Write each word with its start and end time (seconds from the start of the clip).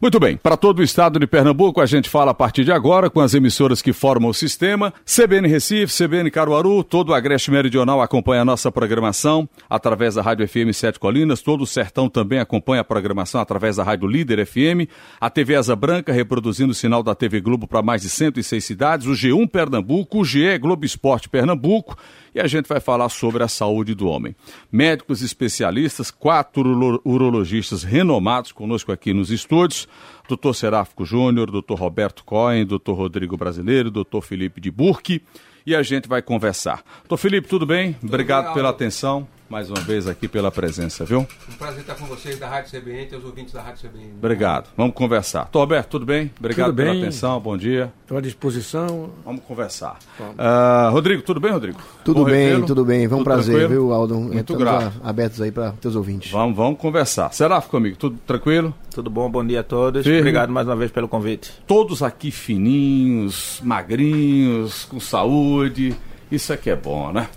Muito 0.00 0.20
bem, 0.20 0.36
para 0.36 0.56
todo 0.56 0.78
o 0.78 0.82
estado 0.84 1.18
de 1.18 1.26
Pernambuco, 1.26 1.80
a 1.80 1.86
gente 1.86 2.08
fala 2.08 2.30
a 2.30 2.34
partir 2.34 2.64
de 2.64 2.70
agora 2.70 3.10
com 3.10 3.20
as 3.20 3.34
emissoras 3.34 3.82
que 3.82 3.92
formam 3.92 4.30
o 4.30 4.34
sistema. 4.34 4.94
CBN 5.04 5.48
Recife, 5.48 5.92
CBN 5.92 6.30
Caruaru, 6.30 6.84
todo 6.84 7.08
o 7.08 7.14
Agreste 7.14 7.50
Meridional 7.50 8.00
acompanha 8.00 8.42
a 8.42 8.44
nossa 8.44 8.70
programação 8.70 9.48
através 9.68 10.14
da 10.14 10.22
Rádio 10.22 10.46
FM 10.46 10.72
Sete 10.72 11.00
Colinas, 11.00 11.42
todo 11.42 11.62
o 11.62 11.66
Sertão 11.66 12.08
também 12.08 12.38
acompanha 12.38 12.82
a 12.82 12.84
programação 12.84 13.40
através 13.40 13.74
da 13.74 13.82
Rádio 13.82 14.06
Líder 14.06 14.46
FM, 14.46 14.88
a 15.20 15.28
TV 15.28 15.56
Asa 15.56 15.74
Branca 15.74 16.12
reproduzindo 16.12 16.70
o 16.70 16.76
sinal 16.76 17.02
da 17.02 17.12
TV 17.12 17.40
Globo 17.40 17.66
para 17.66 17.82
mais 17.82 18.02
de 18.02 18.08
106 18.08 18.64
cidades, 18.64 19.06
o 19.08 19.10
G1 19.10 19.50
Pernambuco, 19.50 20.20
o 20.20 20.24
GE 20.24 20.58
Globo 20.58 20.84
Esporte 20.84 21.28
Pernambuco 21.28 21.96
e 22.38 22.40
a 22.40 22.46
gente 22.46 22.68
vai 22.68 22.78
falar 22.78 23.08
sobre 23.08 23.42
a 23.42 23.48
saúde 23.48 23.96
do 23.96 24.06
homem. 24.06 24.34
Médicos 24.70 25.22
especialistas, 25.22 26.08
quatro 26.08 27.00
urologistas 27.04 27.82
renomados 27.82 28.52
conosco 28.52 28.92
aqui 28.92 29.12
nos 29.12 29.32
estúdios, 29.32 29.88
doutor 30.28 30.54
Seráfico 30.54 31.04
Júnior, 31.04 31.50
doutor 31.50 31.76
Roberto 31.76 32.22
Cohen, 32.24 32.64
doutor 32.64 32.94
Rodrigo 32.94 33.36
Brasileiro, 33.36 33.90
doutor 33.90 34.22
Felipe 34.22 34.60
de 34.60 34.70
Burque, 34.70 35.20
e 35.66 35.74
a 35.74 35.82
gente 35.82 36.08
vai 36.08 36.22
conversar. 36.22 36.84
Doutor 37.00 37.16
Felipe, 37.16 37.48
tudo 37.48 37.66
bem? 37.66 37.94
Tudo 37.94 38.08
Obrigado 38.08 38.54
pela 38.54 38.70
atenção 38.70 39.26
mais 39.48 39.70
uma 39.70 39.80
vez 39.80 40.06
aqui 40.06 40.28
pela 40.28 40.50
presença, 40.50 41.04
viu? 41.04 41.26
Um 41.48 41.54
prazer 41.54 41.80
estar 41.80 41.94
com 41.94 42.04
vocês 42.04 42.38
da 42.38 42.46
Rádio 42.48 42.78
CBN 42.78 43.08
e 43.10 43.16
os 43.16 43.24
ouvintes 43.24 43.54
da 43.54 43.62
Rádio 43.62 43.88
CBN. 43.88 44.12
Obrigado. 44.18 44.68
Vamos 44.76 44.94
conversar. 44.94 45.46
Tô 45.46 45.60
Roberto, 45.60 45.88
tudo 45.88 46.04
bem? 46.04 46.30
Obrigado 46.38 46.66
tudo 46.66 46.76
pela 46.76 46.92
bem. 46.92 47.02
atenção, 47.02 47.40
bom 47.40 47.56
dia. 47.56 47.90
Estou 48.02 48.18
à 48.18 48.20
disposição. 48.20 49.10
Vamos 49.24 49.42
conversar. 49.44 49.98
Uh, 50.20 50.92
Rodrigo, 50.92 51.22
tudo 51.22 51.40
bem, 51.40 51.50
Rodrigo? 51.50 51.80
Tudo 52.04 52.20
bom 52.20 52.24
bem, 52.26 52.62
tudo 52.66 52.84
bem. 52.84 53.06
Vamos 53.06 53.22
um 53.22 53.24
prazer, 53.24 53.56
tranquilo? 53.56 53.86
viu, 53.86 53.92
Aldo? 53.94 54.16
Muito 54.16 54.54
grato. 54.54 55.00
abertos 55.02 55.40
aí 55.40 55.50
para 55.50 55.72
teus 55.72 55.96
ouvintes. 55.96 56.30
Vamos, 56.30 56.54
vamos 56.54 56.78
conversar. 56.78 57.32
Será 57.32 57.60
comigo? 57.62 57.96
Tudo 57.96 58.18
tranquilo? 58.26 58.74
Tudo 58.94 59.08
bom, 59.08 59.30
bom 59.30 59.46
dia 59.46 59.60
a 59.60 59.64
todos. 59.64 60.02
Firme. 60.02 60.18
Obrigado 60.18 60.52
mais 60.52 60.66
uma 60.66 60.76
vez 60.76 60.90
pelo 60.90 61.08
convite. 61.08 61.52
Todos 61.66 62.02
aqui 62.02 62.30
fininhos, 62.30 63.60
magrinhos, 63.64 64.84
com 64.84 65.00
saúde. 65.00 65.96
Isso 66.30 66.52
aqui 66.52 66.68
é 66.68 66.76
bom, 66.76 67.10
né? 67.12 67.28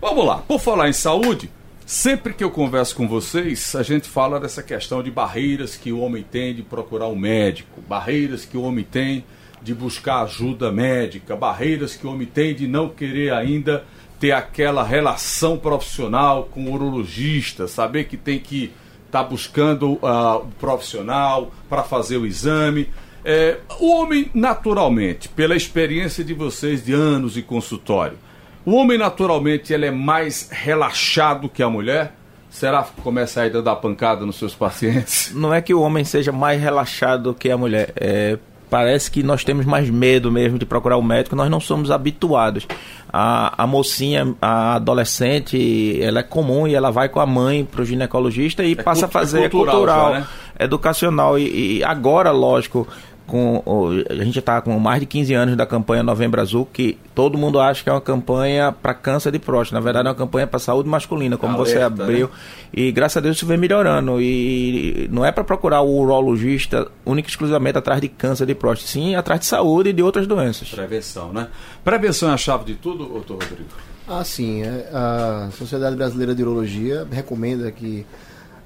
Vamos 0.00 0.24
lá. 0.24 0.38
Por 0.38 0.60
falar 0.60 0.88
em 0.88 0.92
saúde, 0.92 1.50
Sempre 1.86 2.34
que 2.34 2.42
eu 2.42 2.50
converso 2.50 2.96
com 2.96 3.06
vocês, 3.06 3.76
a 3.76 3.82
gente 3.84 4.08
fala 4.08 4.40
dessa 4.40 4.60
questão 4.60 5.04
de 5.04 5.08
barreiras 5.08 5.76
que 5.76 5.92
o 5.92 6.00
homem 6.00 6.24
tem 6.24 6.52
de 6.52 6.60
procurar 6.60 7.06
um 7.06 7.14
médico, 7.14 7.80
barreiras 7.80 8.44
que 8.44 8.56
o 8.56 8.62
homem 8.62 8.84
tem 8.84 9.24
de 9.62 9.72
buscar 9.72 10.22
ajuda 10.22 10.72
médica, 10.72 11.36
barreiras 11.36 11.94
que 11.94 12.04
o 12.04 12.10
homem 12.10 12.26
tem 12.26 12.56
de 12.56 12.66
não 12.66 12.88
querer 12.88 13.32
ainda 13.32 13.84
ter 14.18 14.32
aquela 14.32 14.82
relação 14.82 15.56
profissional 15.56 16.48
com 16.50 16.64
o 16.64 16.72
urologista, 16.72 17.68
saber 17.68 18.08
que 18.08 18.16
tem 18.16 18.40
que 18.40 18.72
estar 19.06 19.22
tá 19.22 19.28
buscando 19.28 19.92
uh, 19.92 20.38
o 20.38 20.48
profissional 20.58 21.52
para 21.68 21.84
fazer 21.84 22.16
o 22.16 22.26
exame. 22.26 22.88
É, 23.24 23.58
o 23.78 23.92
homem, 23.92 24.28
naturalmente, 24.34 25.28
pela 25.28 25.54
experiência 25.54 26.24
de 26.24 26.34
vocês 26.34 26.84
de 26.84 26.92
anos 26.92 27.34
de 27.34 27.42
consultório, 27.42 28.18
o 28.66 28.74
homem, 28.74 28.98
naturalmente, 28.98 29.72
ele 29.72 29.86
é 29.86 29.90
mais 29.90 30.50
relaxado 30.50 31.48
que 31.48 31.62
a 31.62 31.70
mulher? 31.70 32.12
Será 32.50 32.82
que 32.82 33.00
começa 33.00 33.42
a 33.42 33.46
ir 33.46 33.62
dar 33.62 33.76
pancada 33.76 34.26
nos 34.26 34.36
seus 34.36 34.54
pacientes? 34.54 35.30
Não 35.36 35.54
é 35.54 35.62
que 35.62 35.72
o 35.72 35.80
homem 35.80 36.04
seja 36.04 36.32
mais 36.32 36.60
relaxado 36.60 37.32
que 37.32 37.48
a 37.48 37.56
mulher. 37.56 37.92
É, 37.94 38.38
parece 38.68 39.10
que 39.10 39.22
nós 39.22 39.44
temos 39.44 39.64
mais 39.64 39.88
medo 39.88 40.30
mesmo 40.32 40.58
de 40.58 40.66
procurar 40.66 40.96
o 40.96 41.02
médico, 41.02 41.36
nós 41.36 41.48
não 41.48 41.60
somos 41.60 41.90
habituados. 41.90 42.66
A, 43.12 43.62
a 43.62 43.66
mocinha, 43.66 44.34
a 44.42 44.74
adolescente, 44.74 46.00
ela 46.02 46.20
é 46.20 46.22
comum 46.22 46.66
e 46.66 46.74
ela 46.74 46.90
vai 46.90 47.08
com 47.08 47.20
a 47.20 47.26
mãe 47.26 47.64
para 47.64 47.82
o 47.82 47.84
ginecologista 47.84 48.64
e 48.64 48.72
é 48.72 48.82
passa 48.82 49.06
a 49.06 49.08
fazer 49.08 49.44
é 49.44 49.48
cultural, 49.48 49.76
cultural 49.76 50.12
já, 50.14 50.20
né? 50.20 50.26
educacional. 50.58 51.38
E, 51.38 51.78
e, 51.78 51.84
agora, 51.84 52.32
lógico, 52.32 52.86
com 53.26 53.62
a 54.08 54.24
gente 54.24 54.38
está 54.38 54.60
com 54.60 54.78
mais 54.78 55.00
de 55.00 55.06
15 55.06 55.34
anos 55.34 55.56
da 55.56 55.66
campanha 55.66 56.02
Novembro 56.02 56.40
Azul, 56.40 56.66
que 56.72 56.98
todo 57.14 57.36
mundo 57.36 57.58
acha 57.58 57.82
que 57.82 57.88
é 57.88 57.92
uma 57.92 58.00
campanha 58.00 58.70
para 58.70 58.94
câncer 58.94 59.32
de 59.32 59.38
próstata. 59.38 59.80
Na 59.80 59.84
verdade, 59.84 60.06
é 60.06 60.10
uma 60.10 60.16
campanha 60.16 60.46
para 60.46 60.58
saúde 60.58 60.88
masculina, 60.88 61.36
como 61.36 61.54
Alerta, 61.54 61.72
você 61.72 61.82
abriu. 61.82 62.28
Né? 62.28 62.32
E 62.72 62.92
graças 62.92 63.16
a 63.16 63.20
Deus 63.20 63.36
isso 63.36 63.46
vem 63.46 63.58
melhorando. 63.58 64.20
E 64.20 65.08
não 65.10 65.24
é 65.24 65.32
para 65.32 65.42
procurar 65.44 65.80
o 65.80 65.98
urologista 65.98 66.88
única 67.04 67.28
e 67.28 67.30
exclusivamente 67.30 67.78
atrás 67.78 68.00
de 68.00 68.08
câncer 68.08 68.46
de 68.46 68.54
próstata, 68.54 68.90
sim 68.90 69.16
atrás 69.16 69.40
de 69.40 69.46
saúde 69.46 69.90
e 69.90 69.92
de 69.92 70.02
outras 70.02 70.26
doenças. 70.26 70.68
Prevenção, 70.68 71.32
né? 71.32 71.48
Prevenção 71.84 72.30
é 72.30 72.34
a 72.34 72.36
chave 72.36 72.64
de 72.64 72.74
tudo, 72.74 73.06
doutor 73.06 73.42
Rodrigo? 73.42 73.70
Ah, 74.08 74.22
sim. 74.22 74.62
É, 74.62 74.88
a 74.92 75.48
Sociedade 75.52 75.96
Brasileira 75.96 76.34
de 76.34 76.42
Urologia 76.42 77.06
recomenda 77.10 77.70
que 77.72 78.06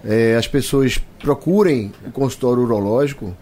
é, 0.05 0.37
as 0.37 0.47
pessoas 0.47 0.99
procurem 1.19 1.93
o 2.07 2.11
consultório 2.11 2.63
urológico 2.63 3.35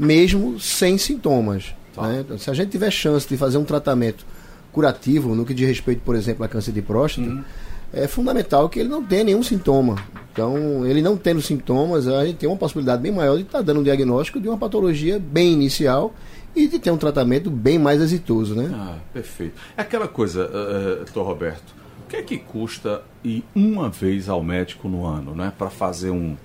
mesmo 0.00 0.58
sem 0.58 0.96
sintomas. 0.96 1.74
Tá. 1.94 2.08
Né? 2.08 2.20
Então, 2.20 2.38
se 2.38 2.50
a 2.50 2.54
gente 2.54 2.70
tiver 2.70 2.90
chance 2.90 3.28
de 3.28 3.36
fazer 3.36 3.58
um 3.58 3.64
tratamento 3.64 4.24
curativo, 4.72 5.34
no 5.34 5.44
que 5.44 5.52
diz 5.52 5.68
respeito, 5.68 6.00
por 6.02 6.14
exemplo, 6.14 6.44
a 6.44 6.48
câncer 6.48 6.72
de 6.72 6.80
próstata, 6.80 7.28
uhum. 7.28 7.44
é 7.92 8.06
fundamental 8.06 8.68
que 8.68 8.80
ele 8.80 8.88
não 8.88 9.04
tenha 9.04 9.24
nenhum 9.24 9.42
sintoma. 9.42 9.96
Então, 10.32 10.86
ele 10.86 11.02
não 11.02 11.16
tendo 11.16 11.42
sintomas, 11.42 12.08
a 12.08 12.24
gente 12.24 12.38
tem 12.38 12.48
uma 12.48 12.56
possibilidade 12.56 13.02
bem 13.02 13.12
maior 13.12 13.36
de 13.36 13.42
estar 13.42 13.58
tá 13.58 13.62
dando 13.62 13.80
um 13.80 13.82
diagnóstico 13.82 14.40
de 14.40 14.48
uma 14.48 14.56
patologia 14.56 15.18
bem 15.18 15.52
inicial 15.52 16.14
e 16.56 16.66
de 16.66 16.78
ter 16.78 16.90
um 16.90 16.96
tratamento 16.96 17.50
bem 17.50 17.78
mais 17.78 18.00
exitoso, 18.00 18.54
né? 18.54 18.70
Ah, 18.72 18.98
perfeito. 19.12 19.60
É 19.76 19.82
aquela 19.82 20.08
coisa, 20.08 20.46
uh, 20.46 21.18
uh, 21.18 21.22
Roberto, 21.22 21.74
o 22.04 22.08
que 22.08 22.16
é 22.16 22.22
que 22.22 22.38
custa 22.38 23.02
ir 23.22 23.44
uma 23.54 23.90
vez 23.90 24.28
ao 24.28 24.42
médico 24.42 24.88
no 24.88 25.04
ano, 25.04 25.34
né? 25.34 25.52
Para 25.56 25.68
fazer 25.68 26.10
um, 26.10 26.36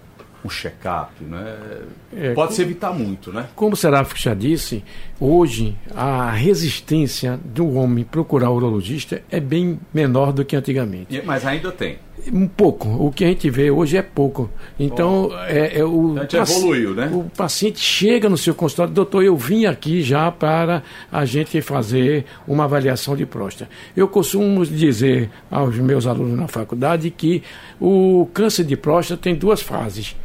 um 0.46 0.50
check-up, 0.50 1.12
né? 1.24 1.58
É, 2.16 2.34
Pode 2.34 2.54
se 2.54 2.62
evitar 2.62 2.94
muito, 2.94 3.34
né? 3.34 3.48
Como 3.56 3.74
o 3.74 3.78
Seráfico 3.78 4.20
já 4.20 4.34
disse, 4.34 4.84
hoje 5.20 5.76
a 5.94 6.32
resistência 6.32 7.40
do 7.44 7.74
homem 7.74 8.04
procurar 8.04 8.50
o 8.52 8.56
urologista 8.56 9.22
é 9.30 9.40
bem 9.40 9.80
menor 9.94 10.32
do 10.32 10.46
que 10.46 10.56
antigamente. 10.56 11.22
Mas 11.26 11.46
ainda 11.46 11.72
tem. 11.72 11.98
Um 12.32 12.48
pouco. 12.48 12.88
O 12.88 13.12
que 13.12 13.24
a 13.24 13.28
gente 13.28 13.50
vê 13.50 13.70
hoje 13.70 13.98
é 13.98 14.02
pouco. 14.02 14.50
Então, 14.80 15.30
é, 15.48 15.80
é, 15.80 15.86
o. 15.86 16.18
A 16.18 16.22
gente 16.22 16.38
evoluiu, 16.38 16.96
né? 16.96 17.10
O 17.14 17.30
paciente 17.36 17.80
chega 17.80 18.30
no 18.30 18.38
seu 18.38 18.56
consultório, 18.56 18.94
doutor, 18.94 19.24
eu 19.24 19.36
vim 19.36 19.66
aqui 19.66 20.02
já 20.02 20.32
para 20.32 20.82
a 21.12 21.26
gente 21.26 21.62
fazer 21.62 22.26
uma 22.48 22.64
avaliação 22.64 23.16
de 23.16 23.26
próstata. 23.26 23.70
Eu 23.96 24.08
costumo 24.08 24.66
dizer 24.66 25.30
aos 25.52 25.78
meus 25.78 26.08
alunos 26.08 26.38
na 26.38 26.48
faculdade 26.48 27.12
que 27.12 27.44
o 27.80 28.28
câncer 28.34 28.64
de 28.64 28.78
próstata 28.78 29.22
tem 29.22 29.36
duas 29.36 29.62
fases 29.62 30.16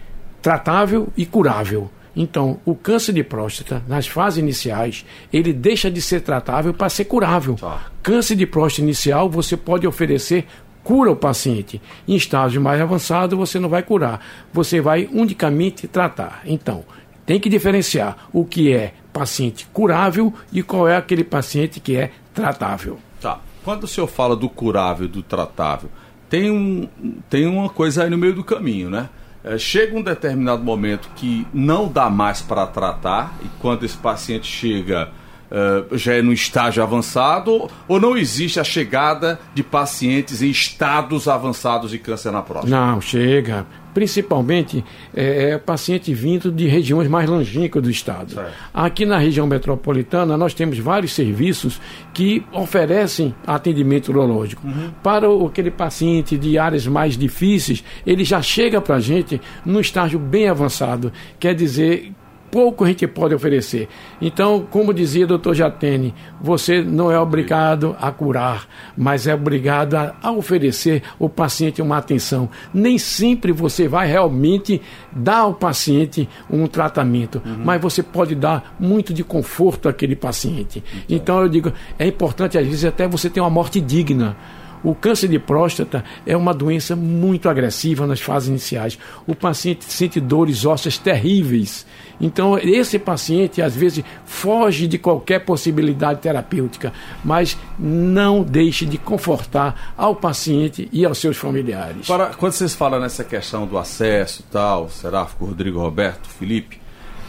tratável 0.43 1.09
e 1.17 1.27
curável. 1.27 1.91
Então, 2.15 2.59
o 2.65 2.75
câncer 2.75 3.13
de 3.13 3.23
próstata, 3.23 3.83
nas 3.87 4.07
fases 4.07 4.39
iniciais, 4.39 5.05
ele 5.33 5.53
deixa 5.53 5.91
de 5.91 6.03
ser 6.03 6.21
tratável 6.23 6.75
para 6.75 6.89
ser 6.89 7.05
curável. 7.05 7.55
Tá. 7.55 7.87
Câncer 8.03 8.35
de 8.35 8.47
próstata 8.47 8.83
inicial, 8.83 9.31
você 9.31 9.57
pode 9.57 9.87
oferecer 9.87 10.47
cura 10.83 11.11
ao 11.11 11.17
paciente. 11.17 11.81
Em 12.09 12.17
estágio 12.17 12.61
mais 12.61 12.81
avançado, 12.81 13.37
você 13.37 13.59
não 13.59 13.69
vai 13.69 13.83
curar, 13.83 14.21
você 14.53 14.81
vai 14.81 15.09
unicamente 15.13 15.87
tratar. 15.87 16.43
Então, 16.45 16.85
tem 17.25 17.39
que 17.39 17.49
diferenciar 17.49 18.29
o 18.33 18.45
que 18.45 18.73
é 18.73 18.95
paciente 19.13 19.67
curável 19.73 20.33
e 20.53 20.63
qual 20.63 20.89
é 20.89 20.97
aquele 20.97 21.25
paciente 21.25 21.79
que 21.81 21.97
é 21.97 22.11
tratável. 22.35 22.99
Tá. 23.21 23.41
Quando 23.63 23.85
o 23.85 23.87
senhor 23.87 24.07
fala 24.07 24.35
do 24.35 24.49
curável 24.49 25.07
e 25.07 25.09
do 25.09 25.23
tratável, 25.23 25.91
tem, 26.29 26.51
um, 26.51 26.89
tem 27.29 27.47
uma 27.47 27.69
coisa 27.69 28.05
aí 28.05 28.11
no 28.11 28.17
meio 28.17 28.35
do 28.35 28.43
caminho, 28.43 28.89
né? 28.89 29.09
É, 29.43 29.57
chega 29.57 29.97
um 29.97 30.03
determinado 30.03 30.63
momento 30.63 31.09
que 31.17 31.47
não 31.53 31.89
dá 31.89 32.11
mais 32.11 32.43
para 32.43 32.67
tratar, 32.67 33.35
e 33.43 33.49
quando 33.61 33.85
esse 33.85 33.97
paciente 33.97 34.47
chega 34.47 35.11
uh, 35.51 35.97
já 35.97 36.15
é 36.15 36.23
no 36.23 36.33
estágio 36.33 36.83
avançado, 36.83 37.69
ou 37.89 38.01
não 38.01 38.17
existe 38.17 38.61
a 38.61 38.65
chegada 38.65 39.41
de 39.55 39.63
pacientes 39.63 40.43
em 40.43 40.51
estados 40.51 41.29
avançados 41.29 41.91
de 41.91 41.99
câncer 41.99 42.31
na 42.31 42.43
próstata? 42.43 42.75
Não, 42.75 43.01
chega 43.01 43.67
principalmente 43.93 44.85
é, 45.15 45.51
é, 45.51 45.59
paciente 45.59 46.13
vindo 46.15 46.51
de 46.51 46.67
regiões 46.67 47.09
mais 47.09 47.29
longínquas 47.29 47.83
do 47.83 47.91
estado. 47.91 48.35
Certo. 48.35 48.53
Aqui 48.73 49.05
na 49.05 49.19
região 49.19 49.47
metropolitana, 49.47 50.37
nós 50.37 50.55
temos 50.55 50.79
vários 50.79 51.13
serviços 51.13 51.81
que 52.13 52.45
oferecem 52.53 53.35
atendimento 53.47 54.09
urológico. 54.09 54.67
Uhum. 54.67 54.91
Para 55.03 55.29
o, 55.29 55.47
aquele 55.47 55.71
paciente 55.71 56.37
de 56.37 56.59
áreas 56.59 56.87
mais 56.87 57.17
difíceis, 57.17 57.85
ele 58.07 58.25
já 58.25 58.41
chega 58.41 58.81
para 58.81 58.97
a 58.97 59.01
gente 59.01 59.41
no 59.65 59.81
estágio 59.81 60.19
bem 60.19 60.49
avançado. 60.49 61.13
Quer 61.39 61.55
dizer 61.55 62.13
pouco 62.51 62.85
a 62.85 62.89
gente 62.89 63.07
pode 63.07 63.35
oferecer. 63.35 63.89
Então, 64.21 64.67
como 64.71 64.93
dizia 64.93 65.25
o 65.25 65.29
doutor 65.29 65.55
Jatene, 65.55 66.15
você 66.41 66.83
não 66.83 67.11
é 67.11 67.19
obrigado 67.19 67.97
a 68.01 68.11
curar, 68.13 68.67
mas 68.97 69.27
é 69.27 69.35
obrigado 69.35 69.95
a, 69.95 70.15
a 70.23 70.31
oferecer 70.31 71.03
ao 71.19 71.29
paciente 71.29 71.81
uma 71.81 71.97
atenção. 71.97 72.49
Nem 72.73 72.99
sempre 72.99 73.51
você 73.51 73.89
vai 73.89 74.07
realmente 74.07 74.81
dar 75.11 75.39
ao 75.39 75.55
paciente 75.55 76.29
um 76.51 76.67
tratamento, 76.67 77.41
uhum. 77.45 77.63
mas 77.65 77.81
você 77.81 78.03
pode 78.03 78.35
dar 78.35 78.77
muito 78.79 79.15
de 79.15 79.25
conforto 79.25 79.89
àquele 79.89 80.15
paciente. 80.15 80.85
Então, 81.09 81.31
então 81.31 81.43
eu 81.43 81.49
digo, 81.49 81.73
é 81.97 82.09
importante 82.09 82.59
às 82.59 82.67
vezes 82.67 82.85
até 82.85 83.07
você 83.07 83.31
ter 83.31 83.41
uma 83.41 83.49
morte 83.49 83.81
digna 83.81 84.37
O 84.83 84.95
câncer 84.95 85.29
de 85.29 85.39
próstata 85.39 86.05
é 86.27 86.37
uma 86.37 86.55
doença 86.55 86.97
muito 86.97 87.49
agressiva 87.49 88.07
nas 88.07 88.21
fases 88.21 88.49
iniciais. 88.49 88.99
O 89.27 89.35
paciente 89.35 89.85
sente 89.85 90.21
dores 90.21 90.65
ósseas 90.65 90.97
terríveis. 90.97 91.87
Então, 92.21 92.59
esse 92.59 92.99
paciente, 92.99 93.63
às 93.63 93.75
vezes, 93.75 94.05
foge 94.25 94.87
de 94.87 94.99
qualquer 94.99 95.41
possibilidade 95.41 96.21
terapêutica, 96.21 96.93
mas 97.25 97.57
não 97.79 98.43
deixe 98.43 98.85
de 98.85 98.99
confortar 98.99 99.95
ao 99.97 100.15
paciente 100.15 100.89
e 100.93 101.05
aos 101.05 101.19
seus 101.19 101.37
familiares. 101.37 102.07
Para, 102.07 102.27
quando 102.27 102.53
vocês 102.53 102.75
falam 102.75 103.01
nessa 103.01 103.25
questão 103.25 103.67
do 103.67 103.79
acesso 103.79 104.45
tal, 104.51 104.89
Seráfico, 104.89 105.47
Rodrigo 105.47 105.81
Roberto, 105.81 106.29
Felipe, 106.29 106.79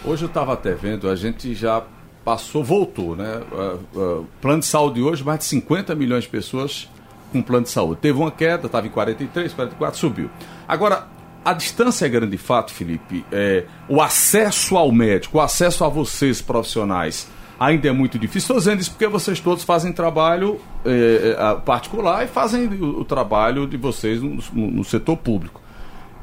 hoje 0.06 0.24
eu 0.24 0.28
estava 0.28 0.54
até 0.54 0.74
vendo, 0.74 1.10
a 1.10 1.16
gente 1.16 1.54
já 1.54 1.84
passou, 2.24 2.64
voltou, 2.64 3.16
né? 3.16 3.42
Uh, 3.52 4.00
uh, 4.00 4.28
plano 4.42 4.60
de 4.60 4.66
saúde 4.66 5.02
hoje, 5.02 5.24
mais 5.24 5.40
de 5.40 5.46
50 5.46 5.96
milhões 5.96 6.26
de 6.26 6.30
pessoas 6.30 6.88
com 7.32 7.42
plano 7.42 7.64
de 7.64 7.72
saúde. 7.72 8.02
Teve 8.02 8.20
uma 8.20 8.32
queda, 8.32 8.66
estava 8.66 8.88
em 8.88 8.90
43, 8.90 9.54
44, 9.54 10.00
subiu. 10.00 10.30
Agora, 10.68 11.08
a 11.44 11.54
distância 11.54 12.06
é 12.06 12.10
grande 12.10 12.32
de 12.32 12.38
fato, 12.38 12.72
Felipe. 12.72 13.26
É, 13.32 13.66
o 13.90 14.02
acesso 14.02 14.78
ao 14.78 14.92
médico, 14.92 15.38
o 15.38 15.42
acesso 15.42 15.84
a 15.84 15.90
vocês 15.90 16.42
profissionais, 16.42 17.28
ainda 17.60 17.88
é 17.88 17.92
muito 17.92 18.20
difícil. 18.20 18.40
Estou 18.40 18.58
dizendo 18.58 18.82
isso 18.82 18.92
porque 18.92 19.08
vocês 19.08 19.40
todos 19.40 19.64
fazem 19.64 19.92
trabalho 19.92 20.60
é, 20.86 21.36
é 21.38 21.56
particular 21.62 22.24
e 22.24 22.28
fazem 22.28 22.68
o, 22.68 23.00
o 23.02 23.06
trabalho 23.06 23.68
de 23.68 23.78
vocês 23.78 24.22
no, 24.22 24.38
no, 24.54 24.72
no 24.72 24.84
setor 24.84 25.18
público. 25.18 25.61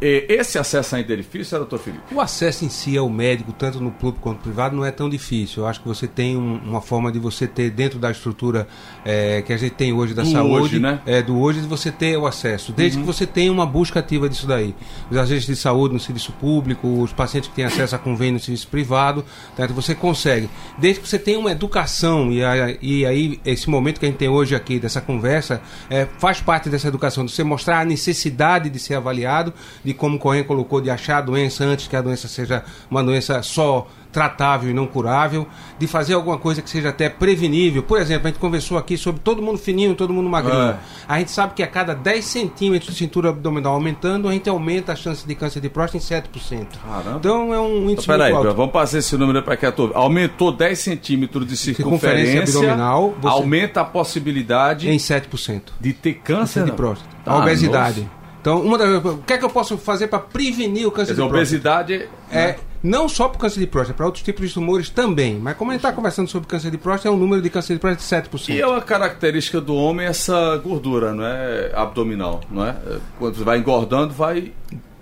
Esse 0.01 0.59
acesso 0.59 0.97
ainda 0.97 1.13
é 1.13 1.17
difícil, 1.17 1.59
doutor 1.59 1.79
Felipe? 1.79 2.15
O 2.15 2.21
acesso 2.21 2.65
em 2.65 2.69
si 2.69 2.97
ao 2.97 3.09
médico, 3.09 3.53
tanto 3.53 3.81
no 3.81 3.91
público 3.91 4.21
quanto 4.21 4.39
no 4.39 4.43
privado, 4.43 4.77
não 4.77 4.85
é 4.85 4.91
tão 4.91 5.09
difícil. 5.09 5.63
Eu 5.63 5.69
acho 5.69 5.81
que 5.81 5.89
você 5.89 6.07
tem 6.07 6.37
um, 6.37 6.57
uma 6.65 6.81
forma 6.81 7.11
de 7.11 7.19
você 7.19 7.47
ter 7.47 7.71
dentro 7.71 7.99
da 7.99 8.11
estrutura 8.11 8.67
é, 9.05 9.43
que 9.43 9.53
a 9.53 9.57
gente 9.57 9.73
tem 9.73 9.93
hoje 9.93 10.15
da 10.15 10.23
do 10.23 10.31
saúde, 10.31 10.63
hoje, 10.63 10.79
né? 10.79 11.01
é, 11.05 11.23
do 11.23 11.39
hoje, 11.39 11.61
de 11.61 11.67
você 11.67 11.91
ter 11.91 12.17
o 12.17 12.27
acesso, 12.27 12.73
desde 12.73 12.99
uhum. 12.99 13.05
que 13.05 13.07
você 13.07 13.27
tenha 13.27 13.51
uma 13.51 13.67
busca 13.67 14.01
ativa 14.01 14.29
disso 14.29 14.47
daí. 14.47 14.75
Os 15.11 15.17
agentes 15.17 15.47
de 15.47 15.57
saúde 15.57 15.95
no 15.95 16.01
serviço 16.01 16.33
público, 16.33 17.03
os 17.03 17.13
pacientes 17.13 17.49
que 17.49 17.57
têm 17.57 17.65
acesso 17.65 17.95
a 17.95 17.99
convênio 17.99 18.35
no 18.35 18.41
serviço 18.41 18.69
privado, 18.69 19.25
tanto 19.57 19.75
você 19.75 19.95
consegue. 19.95 20.49
Desde 20.79 21.01
que 21.01 21.09
você 21.09 21.19
tenha 21.19 21.39
uma 21.39 21.51
educação, 21.51 22.31
e, 22.33 22.41
e 22.81 23.07
aí 23.07 23.41
esse 23.45 23.69
momento 23.69 23.99
que 23.99 24.07
a 24.07 24.09
gente 24.09 24.19
tem 24.19 24.29
hoje 24.29 24.55
aqui, 24.55 24.79
dessa 24.79 25.01
conversa, 25.01 25.61
é, 25.91 26.07
faz 26.19 26.41
parte 26.41 26.69
dessa 26.69 26.89
educação, 26.89 27.25
de 27.25 27.33
você 27.33 27.43
mostrar 27.43 27.81
a 27.81 27.85
necessidade 27.85 28.71
de 28.71 28.79
ser 28.79 28.95
avaliado, 28.95 29.53
de 29.89 29.95
como 29.95 30.17
o 30.17 30.19
Correia 30.19 30.45
colocou, 30.45 30.83
de 30.83 30.91
achar 30.91 31.17
a 31.17 31.21
doença 31.23 31.65
antes 31.65 31.89
que 31.89 31.97
a 31.97 32.03
doença 32.03 32.29
seja 32.29 32.63
uma 32.91 33.03
doença 33.03 33.43
só 33.43 33.87
tratável 34.13 34.71
e 34.71 34.75
não 34.75 34.87
curável, 34.87 35.47
de 35.79 35.87
fazer 35.87 36.13
alguma 36.13 36.37
coisa 36.37 36.61
que 36.61 36.69
seja 36.69 36.91
até 36.91 37.09
prevenível. 37.09 37.83
Por 37.83 37.99
exemplo, 37.99 38.27
a 38.27 38.31
gente 38.31 38.41
conversou 38.41 38.77
aqui 38.77 38.99
sobre 38.99 39.21
todo 39.23 39.41
mundo 39.41 39.59
fininho, 39.59 39.95
todo 39.95 40.13
mundo 40.13 40.29
magrinho. 40.29 40.61
É. 40.61 40.77
A 41.07 41.19
gente 41.19 41.31
sabe 41.31 41.55
que 41.55 41.63
a 41.63 41.67
cada 41.67 41.95
10 41.95 42.23
centímetros 42.23 42.93
de 42.93 42.99
cintura 42.99 43.31
abdominal 43.31 43.75
aumentando, 43.75 44.29
a 44.29 44.33
gente 44.33 44.49
aumenta 44.49 44.93
a 44.93 44.97
chance 44.97 45.27
de 45.27 45.35
câncer 45.35 45.61
de 45.61 45.71
próstata 45.71 46.05
em 46.05 46.21
7%. 46.21 46.67
Caramba. 46.85 47.17
Então 47.19 47.55
é 47.55 47.61
um 47.61 47.85
índice 47.89 48.05
então, 48.05 48.19
peraí, 48.19 48.33
alto. 48.33 48.55
vamos 48.55 48.73
passar 48.73 48.99
esse 48.99 49.17
número 49.17 49.43
para 49.43 49.57
que 49.57 49.65
a 49.65 49.73
turma. 49.73 49.95
Aumentou 49.95 50.53
10 50.53 50.79
centímetros 50.79 51.47
de 51.47 51.57
circunferência, 51.57 52.45
circunferência 52.45 52.61
abdominal, 52.61 53.15
aumenta 53.23 53.81
a 53.81 53.85
possibilidade 53.85 54.91
em 54.91 54.99
7% 54.99 55.63
de 55.81 55.95
ter 55.95 56.15
câncer, 56.15 56.65
de 56.65 56.73
próstata. 56.73 57.09
Ah, 57.25 57.35
a 57.35 57.39
obesidade. 57.39 58.01
Nossa. 58.01 58.18
Então, 58.49 58.63
uma 58.63 58.79
das, 58.79 59.05
o 59.05 59.19
que 59.19 59.35
é 59.35 59.39
que 59.39 59.45
eu 59.45 59.51
posso 59.51 59.77
fazer 59.77 60.07
para 60.07 60.21
prevenir 60.21 60.87
o 60.87 60.91
câncer 60.91 61.13
dizer, 61.13 61.23
de 61.23 61.29
próstata? 61.29 61.37
obesidade 61.37 62.09
é 62.31 62.47
né? 62.47 62.57
não 62.83 63.07
só 63.07 63.29
para 63.29 63.37
o 63.37 63.41
câncer 63.41 63.61
de 63.61 63.67
próstata, 63.67 63.95
para 63.95 64.07
outros 64.07 64.25
tipos 64.25 64.49
de 64.49 64.55
tumores 64.55 64.89
também. 64.89 65.39
Mas 65.39 65.55
como 65.55 65.71
a 65.71 65.75
gente 65.75 65.85
está 65.85 65.93
conversando 65.93 66.29
sobre 66.29 66.49
câncer 66.49 66.71
de 66.71 66.79
próstata, 66.79 67.09
é 67.09 67.11
um 67.11 67.19
número 67.19 67.43
de 67.43 67.51
câncer 67.51 67.75
de 67.75 67.79
próstata 67.79 68.23
de 68.23 68.29
7%. 68.31 68.49
E 68.49 68.61
é 68.61 68.67
uma 68.67 68.81
característica 68.81 69.61
do 69.61 69.75
homem 69.75 70.07
essa 70.07 70.57
gordura, 70.57 71.13
não 71.13 71.27
é 71.27 71.73
abdominal, 71.75 72.41
não 72.51 72.65
é? 72.65 72.75
Quando 73.19 73.37
você 73.37 73.45
vai 73.45 73.59
engordando, 73.59 74.15
vai 74.15 74.51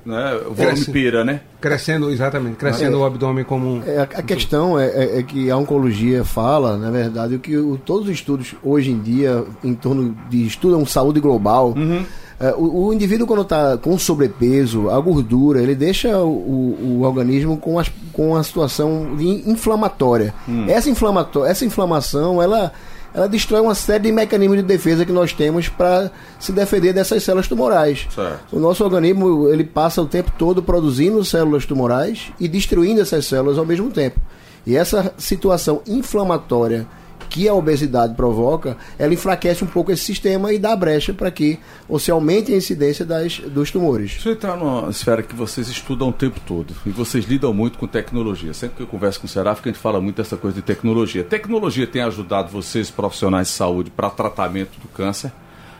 né? 0.05 0.37
O 0.37 0.55
volume 0.55 0.75
Cresce, 0.75 0.93
pira, 0.93 1.25
né? 1.25 1.41
Crescendo, 1.61 2.11
exatamente, 2.11 2.57
crescendo 2.57 2.97
é, 2.97 3.01
o 3.01 3.05
abdômen 3.05 3.45
como 3.45 3.75
um. 3.75 3.83
É, 3.85 3.99
a, 3.99 4.03
a 4.03 4.23
questão 4.23 4.79
é, 4.79 4.87
é, 4.87 5.19
é, 5.19 5.23
que 5.25 5.51
a 5.51 5.57
oncologia 5.57 6.25
fala, 6.25 6.77
na 6.77 6.93
verdade, 6.93 7.35
o 7.35 7.41
que 7.41 7.57
o, 7.57 7.77
todos 7.77 8.07
os 8.09 8.15
estudos 8.15 8.55
hoje 8.63 8.93
em 8.93 9.01
dia, 9.01 9.45
em 9.65 9.75
torno 9.75 10.17
de 10.29 10.47
estudam 10.47 10.85
saúde 10.87 11.21
global. 11.21 11.75
Uhum 11.77 12.05
é, 12.05 12.26
o, 12.57 12.87
o, 12.87 12.93
indivíduo, 12.93 13.27
quando 13.27 13.43
está 13.43 13.79
com 13.79 13.99
sobrepeso, 13.99 14.91
a 14.91 15.01
gordura, 15.01 15.63
ele 15.63 15.75
deixa 15.75 16.19
o, 16.19 16.29
o, 16.29 17.03
organismo 17.03 17.57
com, 17.57 17.79
as, 17.79 17.91
com 18.13 18.37
a 18.37 18.43
situação 18.43 19.17
inflamatória. 19.19 20.35
Hum. 20.47 20.67
Essa, 20.69 20.91
inflamatória 20.91 21.51
essa 21.51 21.65
inflamação, 21.65 22.43
ela, 22.43 22.73
ela 23.15 23.27
destrói 23.27 23.63
uma 23.63 23.75
série 23.75 24.05
de 24.05 24.13
mecanismos 24.13 24.59
de 24.59 24.63
defesa 24.63 25.07
que 25.07 25.13
nós 25.13 25.33
temos 25.33 25.71
para 25.71 26.11
se 26.39 26.53
defender 26.53 26.93
dessas 26.93 27.23
células 27.23 27.49
tumorais. 27.49 28.07
Certo. 28.15 28.55
O 28.55 28.61
nosso 28.61 28.85
organismo 28.85 29.49
ele 29.49 29.65
passa 29.65 30.03
o 30.03 30.07
tempo 30.07 30.31
todo 30.39 30.63
produzindo 30.63 31.25
células 31.25 31.65
tumorais 31.65 32.33
e 32.39 32.47
destruindo 32.47 33.01
essas 33.01 33.25
células 33.25 33.57
ao 33.57 33.65
mesmo 33.65 33.91
tempo. 33.91 34.21
E 34.67 34.77
essa 34.77 35.15
situação 35.17 35.81
inflamatória 35.87 36.87
que 37.29 37.49
a 37.49 37.55
obesidade 37.55 38.15
provoca, 38.15 38.77
ela 38.99 39.13
enfraquece 39.13 39.65
um 39.65 39.67
pouco 39.67 39.93
esse 39.93 40.05
sistema 40.05 40.53
e 40.53 40.59
dá 40.59 40.75
brecha 40.75 41.13
para 41.13 41.31
que 41.31 41.59
você 41.89 42.11
aumente 42.11 42.53
a 42.53 42.57
incidência 42.57 43.05
das, 43.05 43.39
dos 43.39 43.71
tumores. 43.71 44.19
Você 44.21 44.31
está 44.31 44.57
numa 44.57 44.91
esfera 44.91 45.23
que 45.23 45.35
vocês 45.35 45.69
estudam 45.69 46.09
o 46.09 46.13
tempo 46.13 46.41
todo 46.47 46.75
e 46.85 46.91
vocês 46.91 47.25
lidam 47.25 47.53
muito 47.53 47.79
com 47.79 47.87
tecnologia. 47.87 48.55
Sempre 48.55 48.77
que 48.77 48.83
eu 48.83 48.87
converso 48.87 49.21
com 49.21 49.27
o 49.27 49.29
Serafim, 49.29 49.71
a 49.71 49.73
gente 49.73 49.81
fala 49.81 50.01
muito 50.01 50.17
dessa 50.17 50.37
coisa 50.37 50.57
de 50.57 50.63
tecnologia. 50.63 51.25
Tecnologia 51.25 51.87
tem 51.87 52.03
ajudado 52.03 52.51
vocês, 52.51 52.91
profissionais 52.91 53.49
de 53.49 53.55
saúde, 53.55 53.91
para 53.91 54.11
tratamento 54.11 54.79
do 54.81 54.89
câncer? 54.89 55.33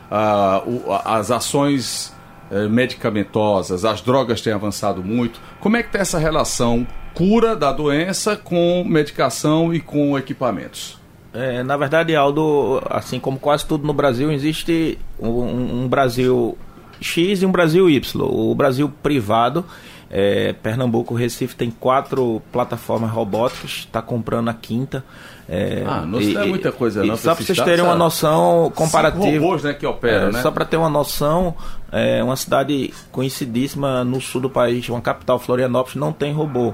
Ah, 0.09 0.63
o, 0.65 0.83
as 1.03 1.31
ações 1.31 2.13
eh, 2.49 2.67
medicamentosas, 2.69 3.83
as 3.83 3.99
drogas 4.01 4.41
têm 4.41 4.53
avançado 4.53 5.03
muito. 5.03 5.39
Como 5.59 5.75
é 5.75 5.83
que 5.83 5.89
está 5.89 5.99
essa 5.99 6.17
relação 6.17 6.87
cura 7.13 7.55
da 7.55 7.73
doença 7.73 8.37
com 8.37 8.85
medicação 8.87 9.73
e 9.73 9.81
com 9.81 10.17
equipamentos? 10.17 10.96
É, 11.37 11.61
na 11.61 11.77
verdade, 11.77 12.15
Aldo, 12.15 12.81
assim 12.89 13.19
como 13.19 13.37
quase 13.37 13.63
tudo 13.63 13.85
no 13.85 13.93
Brasil, 13.93 14.31
existe 14.31 14.97
um, 15.19 15.83
um 15.83 15.87
Brasil 15.87 16.57
X 16.99 17.43
e 17.43 17.45
um 17.45 17.51
Brasil 17.51 17.87
Y. 17.87 18.21
O 18.23 18.55
Brasil 18.55 18.91
privado, 19.03 19.63
é, 20.09 20.53
Pernambuco, 20.53 21.13
Recife 21.13 21.55
tem 21.55 21.69
quatro 21.69 22.41
plataformas 22.51 23.11
robóticas, 23.11 23.85
está 23.85 24.01
comprando 24.01 24.49
a 24.49 24.53
quinta. 24.53 25.03
É, 25.47 25.83
ah, 25.85 26.01
não 26.01 26.19
e, 26.19 26.35
é 26.35 26.45
muita 26.45 26.71
coisa 26.71 27.05
não. 27.05 27.15
Só 27.15 27.35
para 27.35 27.43
vocês 27.43 27.61
terem 27.61 27.85
uma 27.85 27.95
noção 27.95 28.71
comparativa. 28.73 29.39
robôs, 29.39 29.63
né, 29.63 29.73
que 29.73 29.85
operam, 29.85 30.29
é, 30.29 30.31
né? 30.31 30.41
Só 30.41 30.49
para 30.49 30.65
ter 30.65 30.77
uma 30.77 30.89
noção, 30.89 31.55
é, 31.91 32.23
uma 32.23 32.35
cidade 32.35 32.91
conhecidíssima 33.11 34.03
no 34.03 34.19
sul 34.19 34.41
do 34.41 34.49
país, 34.49 34.89
uma 34.89 35.01
capital, 35.01 35.37
Florianópolis, 35.37 35.95
não 35.95 36.11
tem 36.11 36.33
robô. 36.33 36.73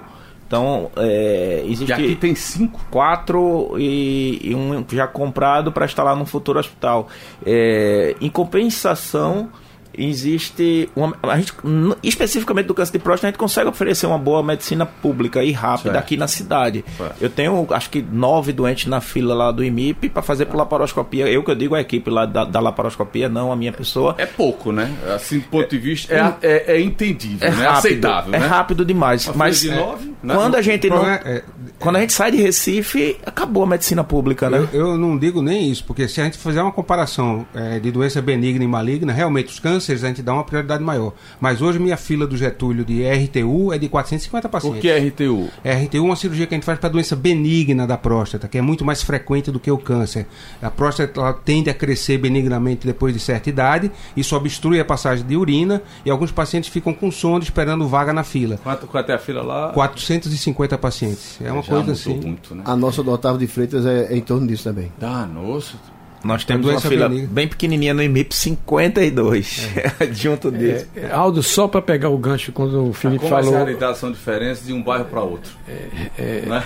Então, 0.54 0.92
é, 0.98 1.64
existe. 1.66 1.90
E 1.90 1.94
aqui 1.94 2.16
tem 2.16 2.36
cinco? 2.36 2.80
Quatro 2.92 3.74
e, 3.80 4.40
e 4.44 4.54
um 4.54 4.86
já 4.92 5.08
comprado 5.08 5.72
para 5.72 5.84
instalar 5.84 6.16
no 6.16 6.28
futuro 6.28 6.60
hospital. 6.60 7.08
É, 7.44 8.16
em 8.22 8.30
compensação 8.30 9.50
existe 9.98 10.90
uma, 10.96 11.16
a 11.22 11.38
gente, 11.38 11.54
especificamente 12.02 12.66
do 12.66 12.74
câncer 12.74 12.94
de 12.94 13.00
próstata 13.00 13.28
a 13.28 13.30
gente 13.32 13.40
consegue 13.40 13.70
oferecer 13.70 14.08
uma 14.08 14.18
boa 14.18 14.42
medicina 14.42 14.86
pública 14.86 15.44
e 15.44 15.52
rápida 15.52 15.92
certo. 15.92 16.04
aqui 16.04 16.18
na 16.18 16.28
cidade 16.28 16.84
certo. 16.98 17.16
eu 17.22 17.30
tenho 17.30 17.68
acho 17.70 17.90
que 17.90 18.02
nove 18.02 18.52
doentes 18.52 18.88
na 18.88 19.00
fila 19.00 19.36
lá 19.36 19.52
do 19.52 19.64
IMIP 19.64 20.10
para 20.10 20.22
fazer 20.22 20.46
por 20.46 20.58
laparoscopia 20.58 21.28
eu 21.28 21.44
que 21.44 21.52
eu 21.52 21.56
digo 21.56 21.76
a 21.76 21.82
equipe 21.82 22.10
lá 22.10 22.26
da, 22.26 22.44
da 22.44 22.60
laparoscopia 22.60 23.30
não 23.30 23.52
a 23.52 23.56
minha 23.56 23.72
pessoa 23.72 24.16
é 24.18 24.26
pouco 24.26 24.72
né 24.72 24.92
assim 25.14 25.40
do 25.40 25.46
ponto 25.46 25.70
de 25.70 25.78
vista 25.78 26.14
é, 26.14 26.48
é, 26.48 26.76
é 26.76 26.82
entendível 26.82 27.48
é 27.48 27.52
né? 27.52 27.58
rápido, 27.58 27.78
aceitável 27.78 28.34
é 28.34 28.40
né? 28.40 28.48
rápido 28.48 28.86
demais 28.86 29.30
mas 29.36 29.62
de 29.62 29.72
nove, 29.72 30.14
né? 30.24 30.34
quando 30.34 30.56
a 30.56 30.62
gente 30.62 30.90
não, 30.90 31.08
é, 31.08 31.44
quando 31.80 31.98
a 31.98 32.02
gente 32.02 32.14
sai 32.14 32.32
de 32.32 32.38
Recife 32.38 33.18
acabou 33.26 33.64
a 33.64 33.68
medicina 33.68 34.04
pública 34.04 34.50
né 34.50 34.68
eu, 34.74 34.80
eu 34.80 34.98
não 34.98 35.18
digo 35.18 35.42
nem 35.42 35.70
isso 35.70 35.84
porque 35.86 36.08
se 36.08 36.20
a 36.20 36.24
gente 36.24 36.38
fizer 36.38 36.62
uma 36.62 36.72
comparação 36.72 37.46
é, 37.54 37.80
de 37.80 37.92
doença 37.92 38.22
benigna 38.22 38.64
e 38.64 38.68
maligna 38.68 39.14
realmente 39.14 39.50
os 39.50 39.60
cânceres 39.60 39.83
cânceres 39.84 40.04
a 40.04 40.08
gente 40.08 40.22
dá 40.22 40.34
uma 40.34 40.44
prioridade 40.44 40.84
maior. 40.84 41.14
Mas 41.40 41.62
hoje 41.62 41.78
minha 41.78 41.98
fila 41.98 42.26
do 42.26 42.38
Getúlio 42.38 42.86
de 42.86 43.04
RTU 43.04 43.74
é 43.74 43.78
de 43.78 43.90
450 43.90 44.50
pacientes. 44.50 44.80
O 44.80 44.82
que 44.82 44.90
é 44.90 44.98
RTU? 44.98 45.50
RTU 45.64 45.98
é 45.98 46.02
uma 46.02 46.16
cirurgia 46.16 46.48
que 46.48 46.54
a 46.54 46.58
gente 46.58 46.66
faz 46.66 46.80
para 46.80 46.90
doença 46.90 47.16
benigna 47.16 47.86
da 47.86 47.98
próstata, 47.98 48.48
que 48.48 48.58
é 48.58 48.62
muito 48.62 48.86
mais 48.86 49.04
frequente 49.04 49.52
do 49.52 49.60
que 49.60 49.70
o 49.70 49.78
câncer. 49.78 50.26
A 50.62 50.72
próstata 50.72 51.20
ela 51.20 51.34
tende 51.34 51.70
a 51.70 51.74
crescer 51.74 52.18
benignamente 52.18 52.86
depois 52.86 53.14
de 53.14 53.20
certa 53.20 53.50
idade, 53.50 53.92
isso 54.16 54.36
obstrui 54.36 54.80
a 54.80 54.86
passagem 54.86 55.26
de 55.26 55.36
urina 55.36 55.82
e 56.06 56.10
alguns 56.10 56.32
pacientes 56.32 56.70
ficam 56.70 56.94
com 56.94 57.12
sono 57.12 57.44
esperando 57.44 57.88
vaga 57.88 58.14
na 58.14 58.24
fila. 58.24 58.58
Quanto, 58.64 58.88
quanto 58.88 59.12
é 59.12 59.16
a 59.16 59.20
fila 59.20 59.44
lá? 59.44 59.70
450 59.74 60.78
pacientes. 60.78 61.38
É 61.42 61.52
uma 61.52 61.62
Já 61.62 61.74
coisa 61.74 61.92
assim. 61.92 62.20
Muito, 62.20 62.56
né? 62.56 62.64
A 62.66 62.76
nossa 62.76 63.04
do 63.04 63.12
Otávio 63.12 63.40
de 63.40 63.48
Freitas 63.48 63.86
é, 63.86 64.14
é 64.14 64.18
em 64.18 64.22
torno 64.22 64.48
disso 64.48 64.64
também. 64.64 64.92
Ah, 65.02 65.26
nossa. 65.26 65.76
Nós 66.24 66.46
temos 66.46 66.66
uma 66.66 66.80
fila 66.80 67.10
bem 67.10 67.48
pequenininha 67.48 67.94
no 67.94 68.02
IMIP 68.02 68.34
52, 68.34 69.70
é. 69.76 70.08
junto 70.14 70.50
dele. 70.50 70.88
É, 70.96 71.12
Aldo, 71.12 71.44
só 71.44 71.68
para 71.68 71.82
pegar 71.82 72.10
o 72.10 72.18
gancho 72.18 72.54
quando 72.54 72.90
o 72.90 72.94
Felipe 72.94 73.28
falou... 73.28 73.54
As 73.56 73.98
são 73.98 74.12
diferentes 74.12 74.66
de 74.66 74.72
um 74.72 74.82
bairro 74.82 75.06
para 75.06 75.22
outro. 75.22 75.52
É, 75.68 75.90
é, 76.18 76.46
né? 76.46 76.64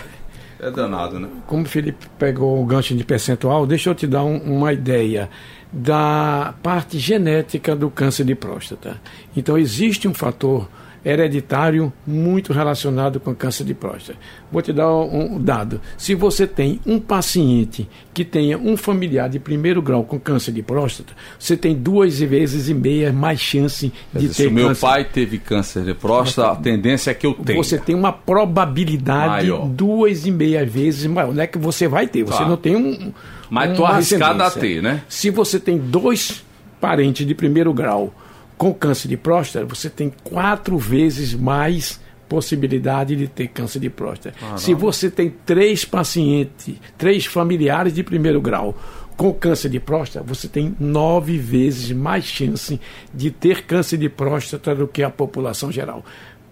É 0.60 0.70
danado, 0.70 1.20
né? 1.20 1.28
Como 1.48 1.64
o 1.64 1.66
Felipe 1.66 2.08
pegou 2.20 2.62
o 2.62 2.66
gancho 2.66 2.96
de 2.96 3.04
percentual, 3.04 3.66
deixa 3.66 3.90
eu 3.90 3.96
te 3.96 4.06
dar 4.06 4.24
um, 4.24 4.38
uma 4.38 4.72
ideia 4.74 5.30
da 5.72 6.54
parte 6.62 7.00
genética 7.00 7.76
do 7.76 7.90
câncer 7.90 8.26
de 8.26 8.36
próstata. 8.36 9.02
Então, 9.36 9.58
existe 9.58 10.08
um 10.08 10.14
fator 10.14 10.70
hereditário 11.08 11.92
muito 12.06 12.52
relacionado 12.52 13.18
com 13.18 13.34
câncer 13.34 13.64
de 13.64 13.74
próstata. 13.74 14.20
Vou 14.52 14.62
te 14.62 14.74
dar 14.74 14.94
um 14.94 15.40
dado. 15.40 15.80
Se 15.98 16.14
você 16.14 16.46
tem 16.46 16.82
um 16.86 17.00
paciente 17.00 17.88
que 18.14 18.26
tenha 18.26 18.58
um 18.58 18.76
familiar 18.76 19.30
de 19.30 19.40
primeiro 19.40 19.82
grau 19.82 20.04
com 20.04 20.20
câncer 20.20 20.52
de 20.52 20.62
próstata, 20.62 21.14
você 21.40 21.56
tem 21.56 21.74
duas 21.74 22.20
vezes 22.20 22.68
e 22.68 22.74
meia 22.74 23.14
mais 23.14 23.40
chance 23.40 23.92
de 24.14 24.28
ter 24.28 24.34
se 24.34 24.44
câncer. 24.44 24.54
meu 24.54 24.76
pai 24.76 25.06
teve 25.06 25.38
câncer 25.38 25.86
de 25.86 25.94
próstata, 25.94 26.52
a 26.52 26.56
tendência 26.58 27.12
é 27.12 27.14
que 27.14 27.26
eu 27.26 27.34
tenha. 27.34 27.58
Você 27.58 27.78
tem 27.78 27.96
uma 27.96 28.12
probabilidade 28.12 29.48
maior. 29.48 29.66
duas 29.66 30.26
e 30.26 30.32
meia 30.32 30.66
vezes 30.66 31.06
maior. 31.06 31.34
Não 31.34 31.42
é 31.42 31.48
que 31.48 31.58
você 31.58 31.88
vai 31.88 32.06
ter, 32.08 32.24
você 32.26 32.40
tá. 32.40 32.50
não 32.50 32.58
tem 32.58 32.76
um. 32.76 33.14
Mas 33.50 33.78
tô 33.78 33.86
arriscado 33.86 34.44
a 34.44 34.52
ter, 34.52 34.82
né? 34.82 35.04
Se 35.08 35.30
você 35.30 35.58
tem 35.58 35.78
dois 35.78 36.44
parentes 36.82 37.26
de 37.26 37.34
primeiro 37.34 37.74
grau 37.74 38.14
com 38.58 38.74
câncer 38.74 39.08
de 39.08 39.18
próstata, 39.18 39.66
você 39.66 39.90
tem 39.90 40.12
quatro 40.24 40.78
vezes 40.78 41.34
mais 41.34 42.00
possibilidade 42.28 43.16
de 43.16 43.28
ter 43.28 43.48
câncer 43.48 43.80
de 43.80 43.90
próstata. 43.90 44.36
Ah, 44.42 44.58
Se 44.58 44.74
você 44.74 45.10
tem 45.10 45.30
três 45.46 45.86
pacientes, 45.86 46.76
três 46.98 47.26
familiares 47.26 47.94
de 47.94 48.04
primeiro 48.04 48.42
grau 48.42 48.76
com 49.16 49.34
câncer 49.34 49.70
de 49.70 49.80
próstata, 49.80 50.26
você 50.26 50.48
tem 50.48 50.76
nove 50.80 51.38
vezes 51.38 51.92
mais 51.92 52.26
chance 52.26 52.80
de 53.14 53.32
ter 53.32 53.64
câncer 53.64 53.98
de 53.98 54.10
próstata 54.10 54.76
do 54.76 54.88
que 54.88 55.02
a 55.02 55.10
população 55.10 55.72
geral. 55.72 56.06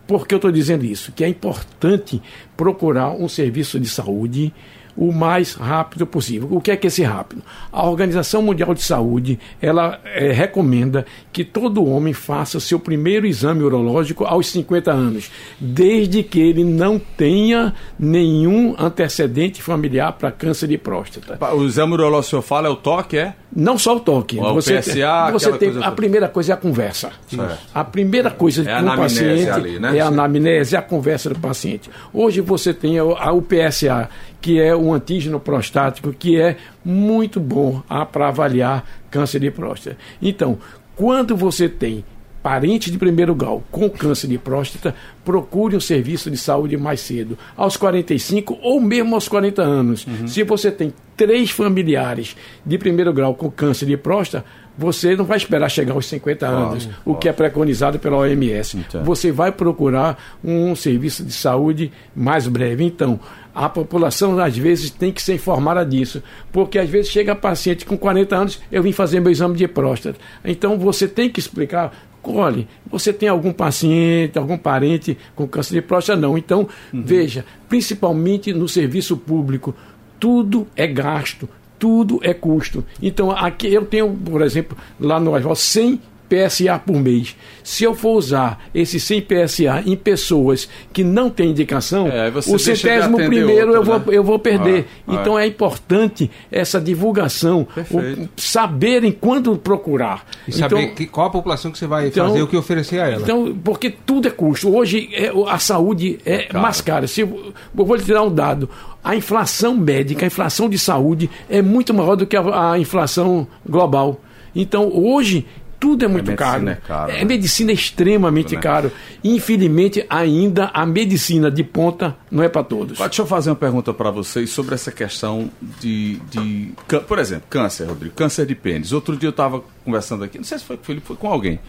Por 0.08 0.28
que 0.28 0.34
eu 0.34 0.38
estou 0.38 0.52
dizendo 0.52 0.86
isso? 0.86 1.12
Que 1.12 1.24
é 1.24 1.28
importante 1.28 2.22
procurar 2.56 3.12
um 3.12 3.28
serviço 3.28 3.80
de 3.80 3.90
saúde 3.90 4.54
o 4.98 5.12
mais 5.12 5.54
rápido 5.54 6.06
possível. 6.06 6.48
O 6.52 6.62
que 6.62 6.72
é 6.72 6.78
que 6.78 6.88
é 6.88 6.90
esse 6.90 7.04
rápido? 7.04 7.42
A 7.72 7.88
Organização 7.88 8.42
Mundial 8.42 8.74
de 8.74 8.82
Saúde 8.82 9.40
ela 9.62 10.00
é, 10.06 10.32
recomenda 10.32 11.06
que 11.34 11.44
todo 11.44 11.86
homem 11.86 12.14
faça 12.14 12.60
seu 12.60 12.80
primeiro 12.80 13.26
exame 13.26 13.64
urológico 13.64 14.26
aos 14.26 14.48
50 14.48 14.92
anos, 14.92 15.32
desde 15.60 16.24
que 16.24 16.40
ele 16.40 16.64
não 16.64 16.98
tenha 17.00 17.74
nenhum 18.00 18.76
antecedente 18.78 19.62
familiar 19.62 20.14
para 20.14 20.32
câncer 20.32 20.68
de 20.68 20.78
próstata. 20.78 21.38
O 21.54 21.66
exame 21.66 21.94
urológico 21.94 22.16
que 22.16 22.28
o 22.28 22.30
senhor 22.30 22.42
fala 22.42 22.68
é 22.68 22.72
o 22.72 22.76
toque, 22.76 23.18
é? 23.18 23.36
Não 23.56 23.78
só 23.78 23.96
o 23.96 24.00
toque. 24.00 24.38
O 24.38 24.54
você 24.54 24.80
PSA, 24.80 25.32
você 25.32 25.52
tem 25.54 25.72
a 25.82 25.92
primeira 25.92 26.28
coisa 26.28 26.52
é 26.52 26.56
a 26.56 26.58
conversa. 26.58 27.12
Certo. 27.28 27.58
A 27.74 27.84
primeira 27.84 28.30
coisa 28.30 28.70
é 28.70 28.82
com 28.82 28.86
o 28.86 28.96
paciente 28.98 29.50
ali, 29.50 29.80
né? 29.80 29.98
é 29.98 30.02
a 30.02 30.08
anamnese, 30.08 30.76
é 30.76 30.80
a 30.80 30.82
conversa 30.82 31.30
do 31.30 31.40
paciente. 31.40 31.90
Hoje 32.14 32.42
você 32.42 32.74
tem 32.74 33.00
o, 33.00 33.16
a, 33.16 33.32
o 33.32 33.42
PSA, 33.42 34.10
que 34.46 34.62
é 34.62 34.76
um 34.76 34.94
antígeno 34.94 35.40
prostático, 35.40 36.14
que 36.14 36.40
é 36.40 36.56
muito 36.84 37.40
bom 37.40 37.82
para 38.12 38.28
avaliar 38.28 38.88
câncer 39.10 39.40
de 39.40 39.50
próstata. 39.50 39.98
Então, 40.22 40.60
quando 40.96 41.36
você 41.36 41.68
tem 41.68 42.06
parente 42.44 42.92
de 42.92 42.98
primeiro 43.00 43.34
grau 43.34 43.64
com 43.72 43.90
câncer 43.90 44.28
de 44.28 44.38
próstata, 44.38 44.94
procure 45.24 45.76
um 45.76 45.80
serviço 45.80 46.30
de 46.30 46.38
saúde 46.38 46.78
mais 46.78 47.00
cedo, 47.02 47.36
aos 47.58 47.76
45 47.76 48.60
ou 48.62 48.80
mesmo 48.80 49.16
aos 49.16 49.28
40 49.28 49.64
anos. 49.64 50.06
Uhum. 50.06 50.28
Se 50.28 50.44
você 50.44 50.70
tem 50.70 50.94
três 51.18 51.50
familiares 51.50 52.38
de 52.64 52.78
primeiro 52.78 53.12
grau 53.12 53.34
com 53.34 53.50
câncer 53.50 53.88
de 53.88 53.98
próstata, 53.98 54.46
você 54.78 55.16
não 55.16 55.26
vai 55.26 55.38
esperar 55.38 55.70
chegar 55.70 55.94
aos 55.94 56.06
50 56.06 56.46
anos, 56.46 56.90
o 57.04 57.16
que 57.16 57.28
é 57.30 57.34
preconizado 57.34 57.98
pela 57.98 58.18
OMS. 58.18 58.78
Então. 58.78 59.04
Você 59.06 59.32
vai 59.32 59.52
procurar 59.52 60.38
um 60.44 60.76
serviço 60.76 61.24
de 61.24 61.34
saúde 61.34 61.92
mais 62.16 62.48
breve. 62.48 62.84
Então, 62.84 63.20
a 63.56 63.70
população 63.70 64.38
às 64.38 64.58
vezes 64.58 64.92
tem 64.92 65.14
que 65.14 65.22
ser 65.22 65.36
informada 65.36 65.86
disso, 65.86 66.22
porque 66.52 66.78
às 66.78 66.90
vezes 66.90 67.10
chega 67.10 67.34
paciente 67.34 67.86
com 67.86 67.98
40 67.98 68.36
anos, 68.36 68.62
eu 68.70 68.84
vim 68.84 68.92
fazer 68.92 69.22
meu 69.22 69.32
exame 69.32 69.56
de 69.56 69.66
próstata. 69.66 70.20
Então 70.44 70.78
você 70.78 71.08
tem 71.08 71.30
que 71.30 71.40
explicar 71.40 71.92
Olhe, 72.28 72.68
você 72.90 73.14
tem 73.14 73.30
algum 73.30 73.54
paciente, 73.54 74.40
algum 74.40 74.58
parente 74.58 75.16
com 75.36 75.48
câncer 75.48 75.76
de 75.76 75.82
próstata? 75.84 76.20
Não. 76.20 76.36
Então, 76.36 76.68
uhum. 76.92 77.04
veja, 77.04 77.46
principalmente 77.70 78.52
no 78.52 78.68
serviço 78.68 79.16
público, 79.16 79.76
tudo 80.20 80.66
é 80.76 80.88
gasto, 80.88 81.48
tudo 81.78 82.20
é 82.24 82.34
custo. 82.34 82.84
Então, 83.00 83.30
aqui 83.30 83.72
eu 83.72 83.86
tenho, 83.86 84.12
por 84.12 84.42
exemplo, 84.42 84.76
lá 85.00 85.20
no 85.20 85.36
Asval, 85.36 85.56
100 85.56 86.02
PSA 86.30 86.80
por 86.80 86.96
mês. 86.96 87.36
Se 87.64 87.84
eu 87.84 87.96
for 87.96 88.18
usar 88.18 88.66
esse 88.74 89.00
100 89.00 89.22
PSA 89.22 89.84
em 89.86 89.96
pessoas 89.96 90.70
que 90.94 91.04
não 91.04 91.30
têm 91.30 91.50
indicação, 91.50 92.08
é, 92.08 92.30
o 92.30 92.60
centésimo 92.60 93.18
primeiro 93.18 93.74
outro, 93.74 93.76
eu, 93.76 93.84
vou, 93.84 94.00
né? 94.00 94.06
eu 94.10 94.24
vou 94.24 94.40
perder. 94.40 94.88
Ah, 95.08 95.16
então 95.16 95.38
é. 95.38 95.44
é 95.44 95.48
importante 95.48 96.30
essa 96.52 96.80
divulgação, 96.80 97.68
o, 97.92 98.28
saberem 98.38 99.12
quando 99.12 99.56
procurar. 99.58 100.26
E 100.48 100.52
saber 100.52 100.82
então, 100.82 100.96
que, 100.96 101.06
qual 101.06 101.28
a 101.28 101.30
população 101.30 101.72
que 101.72 101.78
você 101.78 101.88
vai 101.88 102.08
então, 102.08 102.28
fazer 102.28 102.42
o 102.42 102.48
que 102.48 102.58
oferecer 102.58 103.00
a 103.00 103.08
ela. 103.08 103.22
Então, 103.22 103.58
porque 103.64 103.90
tudo 103.90 104.28
é 104.28 104.32
custo. 104.32 104.76
Hoje 104.76 105.10
é, 105.14 105.32
a 105.48 105.60
saúde 105.60 106.20
é, 106.26 106.48
é 106.50 106.54
mais 106.54 106.82
cara. 106.82 107.08
Se, 107.08 107.22
eu 107.22 107.54
vou 107.74 107.96
lhe 107.96 108.04
dar 108.04 108.24
um 108.24 108.34
dado. 108.34 108.70
A 109.04 109.16
inflação 109.16 109.76
médica, 109.76 110.26
a 110.26 110.28
inflação 110.28 110.68
de 110.68 110.80
saúde 110.80 111.30
é 111.48 111.62
muito 111.62 111.94
maior 111.94 112.16
do 112.16 112.26
que 112.26 112.36
a, 112.36 112.72
a 112.72 112.80
inflação 112.80 113.48
global. 113.68 114.20
Então, 114.56 114.90
hoje, 114.94 115.46
tudo 115.80 116.06
é 116.06 116.08
muito 116.08 116.34
caro. 116.36 116.70
É, 116.70 116.76
caro, 116.76 117.12
é 117.12 117.20
né? 117.20 117.26
medicina 117.26 117.72
é 117.72 117.74
extremamente 117.74 118.56
né? 118.56 118.62
caro. 118.62 118.92
Infelizmente, 119.24 120.06
ainda 120.10 120.72
a 120.74 120.86
medicina 120.86 121.50
de 121.52 121.64
ponta 121.64 122.16
não 122.32 122.44
é 122.44 122.50
para 122.50 122.64
todos. 122.64 122.98
Deixa 122.98 123.22
eu 123.22 123.26
fazer 123.26 123.50
uma 123.50 123.56
pergunta 123.56 123.94
para 123.94 124.12
vocês 124.12 124.50
sobre 124.50 124.76
essa 124.76 124.92
questão 124.92 125.50
de, 125.80 126.16
de. 126.30 126.72
Por 127.08 127.20
exemplo, 127.20 127.46
câncer, 127.50 127.86
Rodrigo, 127.86 128.16
câncer 128.16 128.46
de 128.46 128.56
pênis. 128.56 128.92
Outro 128.92 129.16
dia 129.18 129.28
eu 129.28 129.32
estava 129.32 129.64
conversando 129.84 130.24
aqui, 130.24 130.38
não 130.38 130.46
sei 130.46 130.58
se 130.58 130.66
foi 130.66 130.78
com 130.78 130.84
o 130.84 130.86
Felipe, 130.86 131.06
foi 131.06 131.16
com 131.16 131.32
alguém. 131.32 131.60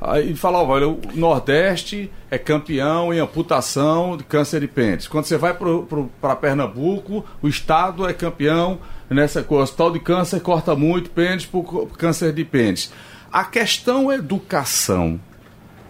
Aí 0.00 0.34
falava, 0.34 0.70
olha, 0.70 0.88
o 0.88 1.00
Nordeste 1.14 2.10
é 2.30 2.36
campeão 2.36 3.14
em 3.14 3.20
amputação 3.20 4.16
de 4.16 4.24
câncer 4.24 4.60
de 4.60 4.68
pênis. 4.68 5.06
Quando 5.06 5.24
você 5.24 5.38
vai 5.38 5.56
para 6.20 6.36
Pernambuco, 6.36 7.24
o 7.40 7.48
estado 7.48 8.06
é 8.06 8.12
campeão 8.12 8.78
nessa 9.08 9.42
coisa. 9.42 9.60
O 9.60 9.64
hospital 9.64 9.92
de 9.92 10.00
câncer 10.00 10.40
corta 10.40 10.74
muito 10.74 11.10
pênis 11.10 11.46
por 11.46 11.88
câncer 11.96 12.32
de 12.32 12.44
pênis. 12.44 12.92
A 13.34 13.44
questão 13.44 14.12
educação, 14.12 15.20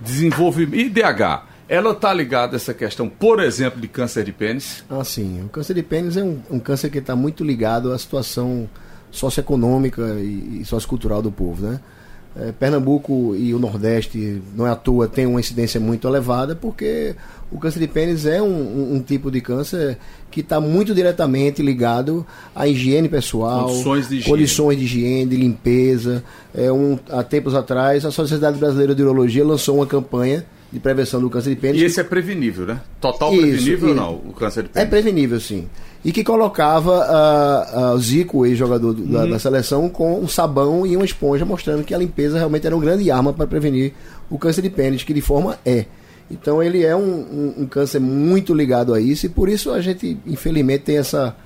desenvolvimento, 0.00 0.80
IDH, 0.80 1.42
ela 1.68 1.90
está 1.90 2.10
ligada 2.10 2.54
a 2.54 2.56
essa 2.56 2.72
questão, 2.72 3.06
por 3.06 3.38
exemplo, 3.38 3.78
de 3.82 3.86
câncer 3.86 4.24
de 4.24 4.32
pênis? 4.32 4.82
Ah, 4.88 5.04
sim. 5.04 5.42
O 5.44 5.50
câncer 5.50 5.74
de 5.74 5.82
pênis 5.82 6.16
é 6.16 6.24
um, 6.24 6.40
um 6.50 6.58
câncer 6.58 6.88
que 6.88 6.96
está 6.96 7.14
muito 7.14 7.44
ligado 7.44 7.92
à 7.92 7.98
situação 7.98 8.66
socioeconômica 9.10 10.00
e, 10.20 10.62
e 10.62 10.64
sociocultural 10.64 11.20
do 11.20 11.30
povo, 11.30 11.66
né? 11.66 11.80
É, 12.36 12.50
Pernambuco 12.50 13.36
e 13.36 13.54
o 13.54 13.60
Nordeste, 13.60 14.42
não 14.56 14.66
é 14.66 14.70
à 14.70 14.74
toa, 14.74 15.06
tem 15.06 15.24
uma 15.24 15.38
incidência 15.38 15.78
muito 15.78 16.08
elevada, 16.08 16.56
porque 16.56 17.14
o 17.50 17.58
câncer 17.58 17.78
de 17.78 17.86
pênis 17.86 18.26
é 18.26 18.42
um, 18.42 18.46
um, 18.46 18.94
um 18.96 19.00
tipo 19.00 19.30
de 19.30 19.40
câncer 19.40 19.96
que 20.32 20.40
está 20.40 20.60
muito 20.60 20.92
diretamente 20.92 21.62
ligado 21.62 22.26
à 22.52 22.66
higiene 22.66 23.08
pessoal, 23.08 23.68
condições 23.68 24.08
de 24.08 24.16
higiene, 24.16 24.30
condições 24.30 24.78
de, 24.78 24.84
higiene, 24.84 25.26
de 25.30 25.36
limpeza. 25.36 26.24
É, 26.52 26.72
um, 26.72 26.98
há 27.08 27.22
tempos 27.22 27.54
atrás, 27.54 28.04
a 28.04 28.10
Sociedade 28.10 28.58
Brasileira 28.58 28.96
de 28.96 29.02
Urologia 29.02 29.44
lançou 29.44 29.76
uma 29.76 29.86
campanha 29.86 30.44
de 30.74 30.80
prevenção 30.80 31.20
do 31.20 31.30
câncer 31.30 31.50
de 31.50 31.56
pênis. 31.56 31.80
E 31.80 31.84
esse 31.84 32.00
é 32.00 32.02
prevenível, 32.02 32.66
né? 32.66 32.80
Total 33.00 33.32
Isso, 33.32 33.42
prevenível 33.42 33.88
ou 33.90 33.94
não, 33.94 34.14
o 34.14 34.32
câncer 34.32 34.64
de 34.64 34.70
pênis? 34.70 34.88
É 34.88 34.90
prevenível, 34.90 35.38
sim. 35.38 35.68
E 36.04 36.10
que 36.10 36.24
colocava 36.24 36.90
uh, 36.90 37.94
uh, 37.94 37.98
Zico, 38.00 38.44
ex-jogador 38.44 38.96
uhum. 38.98 39.06
da, 39.06 39.24
da, 39.24 39.38
seleção, 39.38 39.88
com 39.88 40.18
um 40.18 40.26
sabão 40.26 40.84
e 40.84 40.96
uma 40.96 41.04
esponja, 41.04 41.44
mostrando 41.44 41.84
que 41.84 41.94
a 41.94 41.98
limpeza 41.98 42.38
realmente 42.38 42.66
era 42.66 42.74
uma 42.74 42.84
grande 42.84 43.08
arma 43.08 43.32
para 43.32 43.46
prevenir 43.46 43.92
o 44.28 44.36
câncer 44.36 44.62
de 44.62 44.68
pênis, 44.70 45.04
que 45.04 45.14
de 45.14 45.20
forma 45.20 45.56
é. 45.64 45.86
Então 46.28 46.60
ele 46.60 46.84
é 46.84 46.96
um, 46.96 47.00
um, 47.00 47.54
um, 47.58 47.66
câncer 47.66 48.00
muito 48.00 48.52
ligado 48.52 48.92
a 48.92 49.00
isso 49.00 49.26
e 49.26 49.28
por 49.28 49.48
isso 49.48 49.70
a 49.70 49.80
gente, 49.80 50.18
infelizmente, 50.26 50.82
tem 50.82 50.98
essa, 50.98 51.36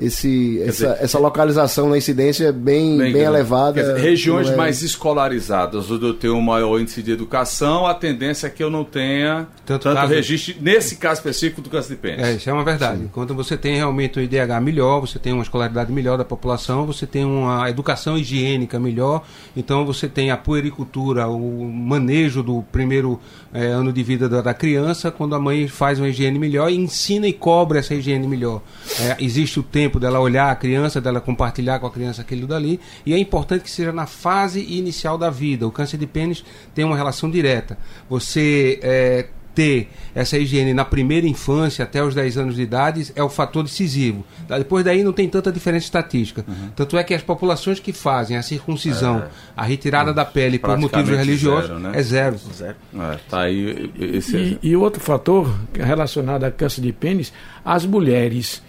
esse, 0.00 0.60
essa, 0.62 0.88
dizer, 0.88 1.04
essa 1.04 1.18
localização 1.18 1.90
na 1.90 1.98
incidência 1.98 2.50
bem, 2.52 2.96
bem, 2.96 3.12
bem 3.12 3.22
elevada. 3.22 3.80
Dizer, 3.80 3.96
regiões 3.96 4.48
é... 4.48 4.56
mais 4.56 4.82
escolarizadas, 4.82 5.90
onde 5.90 6.06
eu 6.06 6.14
tenho 6.14 6.34
um 6.34 6.40
maior 6.40 6.80
índice 6.80 7.02
de 7.02 7.12
educação, 7.12 7.86
a 7.86 7.94
tendência 7.94 8.46
é 8.46 8.50
que 8.50 8.62
eu 8.62 8.70
não 8.70 8.82
tenha 8.82 9.46
tanto, 9.66 9.82
tanto 9.82 10.06
registro, 10.06 10.54
nesse 10.60 10.96
caso 10.96 11.20
específico 11.20 11.60
do 11.60 11.68
câncer 11.68 11.90
de 11.90 11.96
pênis. 11.96 12.24
É, 12.24 12.32
isso 12.32 12.48
é 12.48 12.52
uma 12.52 12.64
verdade. 12.64 13.02
Sim. 13.02 13.10
Quando 13.12 13.34
você 13.34 13.56
tem 13.56 13.76
realmente 13.76 14.18
um 14.18 14.22
IDH 14.22 14.60
melhor, 14.62 15.00
você 15.00 15.18
tem 15.18 15.32
uma 15.32 15.42
escolaridade 15.42 15.92
melhor 15.92 16.16
da 16.16 16.24
população, 16.24 16.86
você 16.86 17.06
tem 17.06 17.24
uma 17.24 17.68
educação 17.68 18.16
higiênica 18.16 18.80
melhor, 18.80 19.22
então 19.54 19.84
você 19.84 20.08
tem 20.08 20.30
a 20.30 20.36
puericultura, 20.36 21.28
o 21.28 21.70
manejo 21.70 22.42
do 22.42 22.62
primeiro 22.72 23.20
é, 23.52 23.66
ano 23.66 23.92
de 23.92 24.02
vida 24.02 24.28
da, 24.28 24.40
da, 24.40 24.54
criança, 24.54 25.10
quando 25.10 25.34
a 25.34 25.38
mãe 25.38 25.66
faz 25.66 25.98
uma 25.98 26.08
higiene 26.08 26.38
melhor 26.38 26.70
e 26.70 26.76
ensina 26.76 27.26
e 27.26 27.32
cobra 27.32 27.80
essa 27.80 27.94
higiene 27.94 28.26
melhor. 28.26 28.62
É, 29.00 29.16
existe 29.20 29.58
o 29.58 29.62
tempo 29.62 29.89
tempo 29.90 29.98
dela 29.98 30.20
olhar 30.20 30.50
a 30.50 30.54
criança, 30.54 31.00
dela 31.00 31.20
compartilhar 31.20 31.80
com 31.80 31.86
a 31.86 31.90
criança 31.90 32.22
aquilo 32.22 32.46
dali, 32.46 32.78
e 33.04 33.12
é 33.12 33.18
importante 33.18 33.62
que 33.62 33.70
seja 33.70 33.92
na 33.92 34.06
fase 34.06 34.60
inicial 34.60 35.18
da 35.18 35.28
vida. 35.28 35.66
O 35.66 35.72
câncer 35.72 35.96
de 35.98 36.06
pênis 36.06 36.44
tem 36.72 36.84
uma 36.84 36.96
relação 36.96 37.28
direta. 37.28 37.76
Você 38.08 38.78
é, 38.82 39.26
ter 39.52 39.88
essa 40.14 40.38
higiene 40.38 40.72
na 40.72 40.84
primeira 40.84 41.26
infância, 41.26 41.82
até 41.82 42.02
os 42.02 42.14
10 42.14 42.38
anos 42.38 42.54
de 42.54 42.62
idade, 42.62 43.12
é 43.16 43.22
o 43.22 43.28
fator 43.28 43.64
decisivo. 43.64 44.24
Depois 44.48 44.84
daí 44.84 45.02
não 45.02 45.12
tem 45.12 45.28
tanta 45.28 45.50
diferença 45.50 45.86
estatística. 45.86 46.44
Uhum. 46.46 46.70
Tanto 46.76 46.96
é 46.96 47.02
que 47.02 47.12
as 47.12 47.22
populações 47.22 47.80
que 47.80 47.92
fazem 47.92 48.36
a 48.36 48.42
circuncisão, 48.42 49.18
é. 49.18 49.28
a 49.56 49.64
retirada 49.64 50.14
da 50.14 50.24
pele 50.24 50.56
por 50.56 50.78
motivos 50.78 51.10
religiosos, 51.10 51.66
zero, 51.66 51.80
né? 51.80 51.92
é 51.94 52.02
zero. 52.02 52.38
zero. 52.54 52.76
É, 52.94 53.18
tá 53.28 53.40
aí, 53.40 53.90
esse... 53.98 54.36
e, 54.36 54.58
e 54.62 54.76
outro 54.76 55.00
fator 55.00 55.52
relacionado 55.74 56.44
a 56.44 56.50
câncer 56.52 56.80
de 56.80 56.92
pênis, 56.92 57.32
as 57.64 57.84
mulheres 57.84 58.62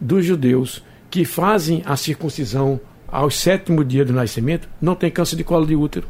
dos 0.00 0.24
judeus 0.24 0.82
que 1.10 1.24
fazem 1.24 1.82
a 1.86 1.96
circuncisão 1.96 2.80
aos 3.06 3.38
sétimo 3.38 3.84
dia 3.84 4.04
do 4.04 4.12
nascimento 4.12 4.68
não 4.80 4.94
têm 4.94 5.10
câncer 5.10 5.36
de 5.36 5.44
colo 5.44 5.64
de 5.64 5.76
útero. 5.76 6.08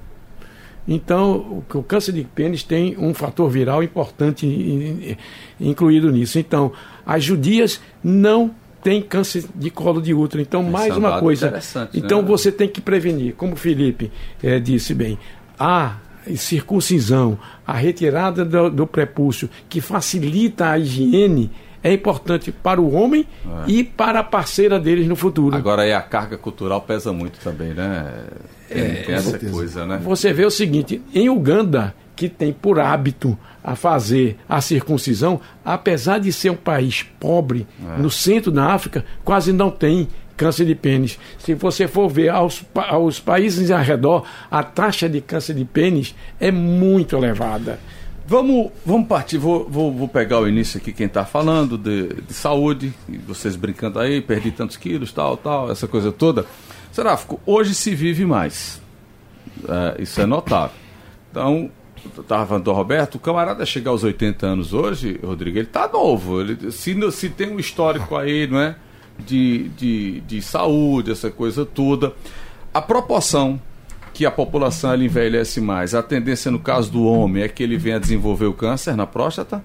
Então, 0.86 1.62
o, 1.74 1.82
câncer 1.82 2.12
de 2.12 2.24
pênis 2.24 2.62
tem 2.62 2.96
um 2.98 3.14
fator 3.14 3.48
viral 3.48 3.82
importante 3.82 5.16
incluído 5.58 6.12
nisso. 6.12 6.38
Então, 6.38 6.72
as 7.06 7.24
judias 7.24 7.80
não 8.02 8.54
têm 8.82 9.00
câncer 9.00 9.44
de 9.54 9.70
colo 9.70 10.00
de 10.00 10.12
útero. 10.12 10.42
Então, 10.42 10.60
Esse 10.62 10.70
mais 10.70 10.94
é 10.94 10.96
uma 10.96 11.20
coisa. 11.20 11.58
Então, 11.94 12.20
né? 12.20 12.28
você 12.28 12.52
tem 12.52 12.68
que 12.68 12.82
prevenir, 12.82 13.34
como 13.34 13.54
o 13.54 13.56
Felipe 13.56 14.12
é, 14.42 14.58
disse 14.60 14.94
bem, 14.94 15.18
a 15.58 15.96
circuncisão, 16.36 17.38
a 17.66 17.72
retirada 17.72 18.44
do, 18.44 18.70
do 18.70 18.86
prepúcio, 18.86 19.48
que 19.68 19.80
facilita 19.80 20.70
a 20.70 20.78
higiene 20.78 21.50
é 21.84 21.92
importante 21.92 22.50
para 22.50 22.80
o 22.80 22.94
homem 22.94 23.26
é. 23.46 23.70
e 23.70 23.84
para 23.84 24.20
a 24.20 24.24
parceira 24.24 24.80
deles 24.80 25.06
no 25.06 25.14
futuro. 25.14 25.54
Agora 25.54 25.82
aí 25.82 25.92
a 25.92 26.00
carga 26.00 26.38
cultural 26.38 26.80
pesa 26.80 27.12
muito 27.12 27.38
também, 27.40 27.74
né? 27.74 28.10
Tem, 28.66 28.82
é, 28.82 28.88
tem 29.02 29.14
essa 29.14 29.38
coisa, 29.38 29.84
né? 29.84 30.00
Você 30.02 30.32
vê 30.32 30.46
o 30.46 30.50
seguinte, 30.50 31.02
em 31.14 31.28
Uganda, 31.28 31.94
que 32.16 32.26
tem 32.26 32.54
por 32.54 32.80
hábito 32.80 33.38
a 33.62 33.76
fazer 33.76 34.38
a 34.48 34.62
circuncisão, 34.62 35.38
apesar 35.62 36.18
de 36.18 36.32
ser 36.32 36.50
um 36.50 36.56
país 36.56 37.02
pobre, 37.20 37.66
é. 37.86 38.00
no 38.00 38.10
centro 38.10 38.50
da 38.50 38.72
África, 38.72 39.04
quase 39.22 39.52
não 39.52 39.70
tem 39.70 40.08
câncer 40.38 40.64
de 40.64 40.74
pênis. 40.74 41.18
Se 41.38 41.54
você 41.54 41.86
for 41.86 42.08
ver 42.08 42.30
aos, 42.30 42.64
aos 42.74 43.20
países 43.20 43.70
ao 43.70 43.82
redor, 43.82 44.24
a 44.50 44.62
taxa 44.62 45.06
de 45.06 45.20
câncer 45.20 45.54
de 45.54 45.66
pênis 45.66 46.14
é 46.40 46.50
muito 46.50 47.14
elevada. 47.14 47.78
Vamos, 48.26 48.70
vamos 48.86 49.06
partir, 49.06 49.36
vou, 49.36 49.68
vou, 49.68 49.92
vou 49.92 50.08
pegar 50.08 50.40
o 50.40 50.48
início 50.48 50.78
aqui, 50.78 50.94
quem 50.94 51.06
está 51.06 51.26
falando 51.26 51.76
de, 51.76 52.08
de 52.22 52.32
saúde, 52.32 52.94
vocês 53.26 53.54
brincando 53.54 53.98
aí, 53.98 54.22
perdi 54.22 54.50
tantos 54.50 54.78
quilos, 54.78 55.12
tal, 55.12 55.36
tal, 55.36 55.70
essa 55.70 55.86
coisa 55.86 56.10
toda. 56.10 56.46
Seráfico, 56.90 57.38
hoje 57.44 57.74
se 57.74 57.94
vive 57.94 58.24
mais. 58.24 58.80
É, 59.68 60.02
isso 60.02 60.22
é 60.22 60.26
notável. 60.26 60.74
Então, 61.30 61.70
estava 62.18 62.46
falando 62.46 62.64
do 62.64 62.72
Roberto, 62.72 63.16
o 63.16 63.18
camarada 63.18 63.66
chegar 63.66 63.90
aos 63.90 64.02
80 64.02 64.46
anos 64.46 64.72
hoje, 64.72 65.20
Rodrigo, 65.22 65.58
ele 65.58 65.66
está 65.66 65.86
novo. 65.86 66.40
Ele, 66.40 66.72
se, 66.72 67.12
se 67.12 67.28
tem 67.28 67.50
um 67.50 67.58
histórico 67.58 68.16
aí, 68.16 68.46
não 68.46 68.58
é? 68.58 68.74
De, 69.18 69.68
de, 69.70 70.20
de 70.20 70.40
saúde, 70.40 71.12
essa 71.12 71.30
coisa 71.30 71.66
toda. 71.66 72.14
A 72.72 72.80
proporção 72.80 73.60
que 74.14 74.24
a 74.24 74.30
população 74.30 74.92
ela 74.92 75.04
envelhece 75.04 75.60
mais, 75.60 75.92
a 75.92 76.02
tendência 76.02 76.48
no 76.48 76.60
caso 76.60 76.90
do 76.90 77.04
homem 77.04 77.42
é 77.42 77.48
que 77.48 77.62
ele 77.62 77.76
venha 77.76 77.98
desenvolver 77.98 78.46
o 78.46 78.54
câncer 78.54 78.96
na 78.96 79.06
próstata? 79.06 79.62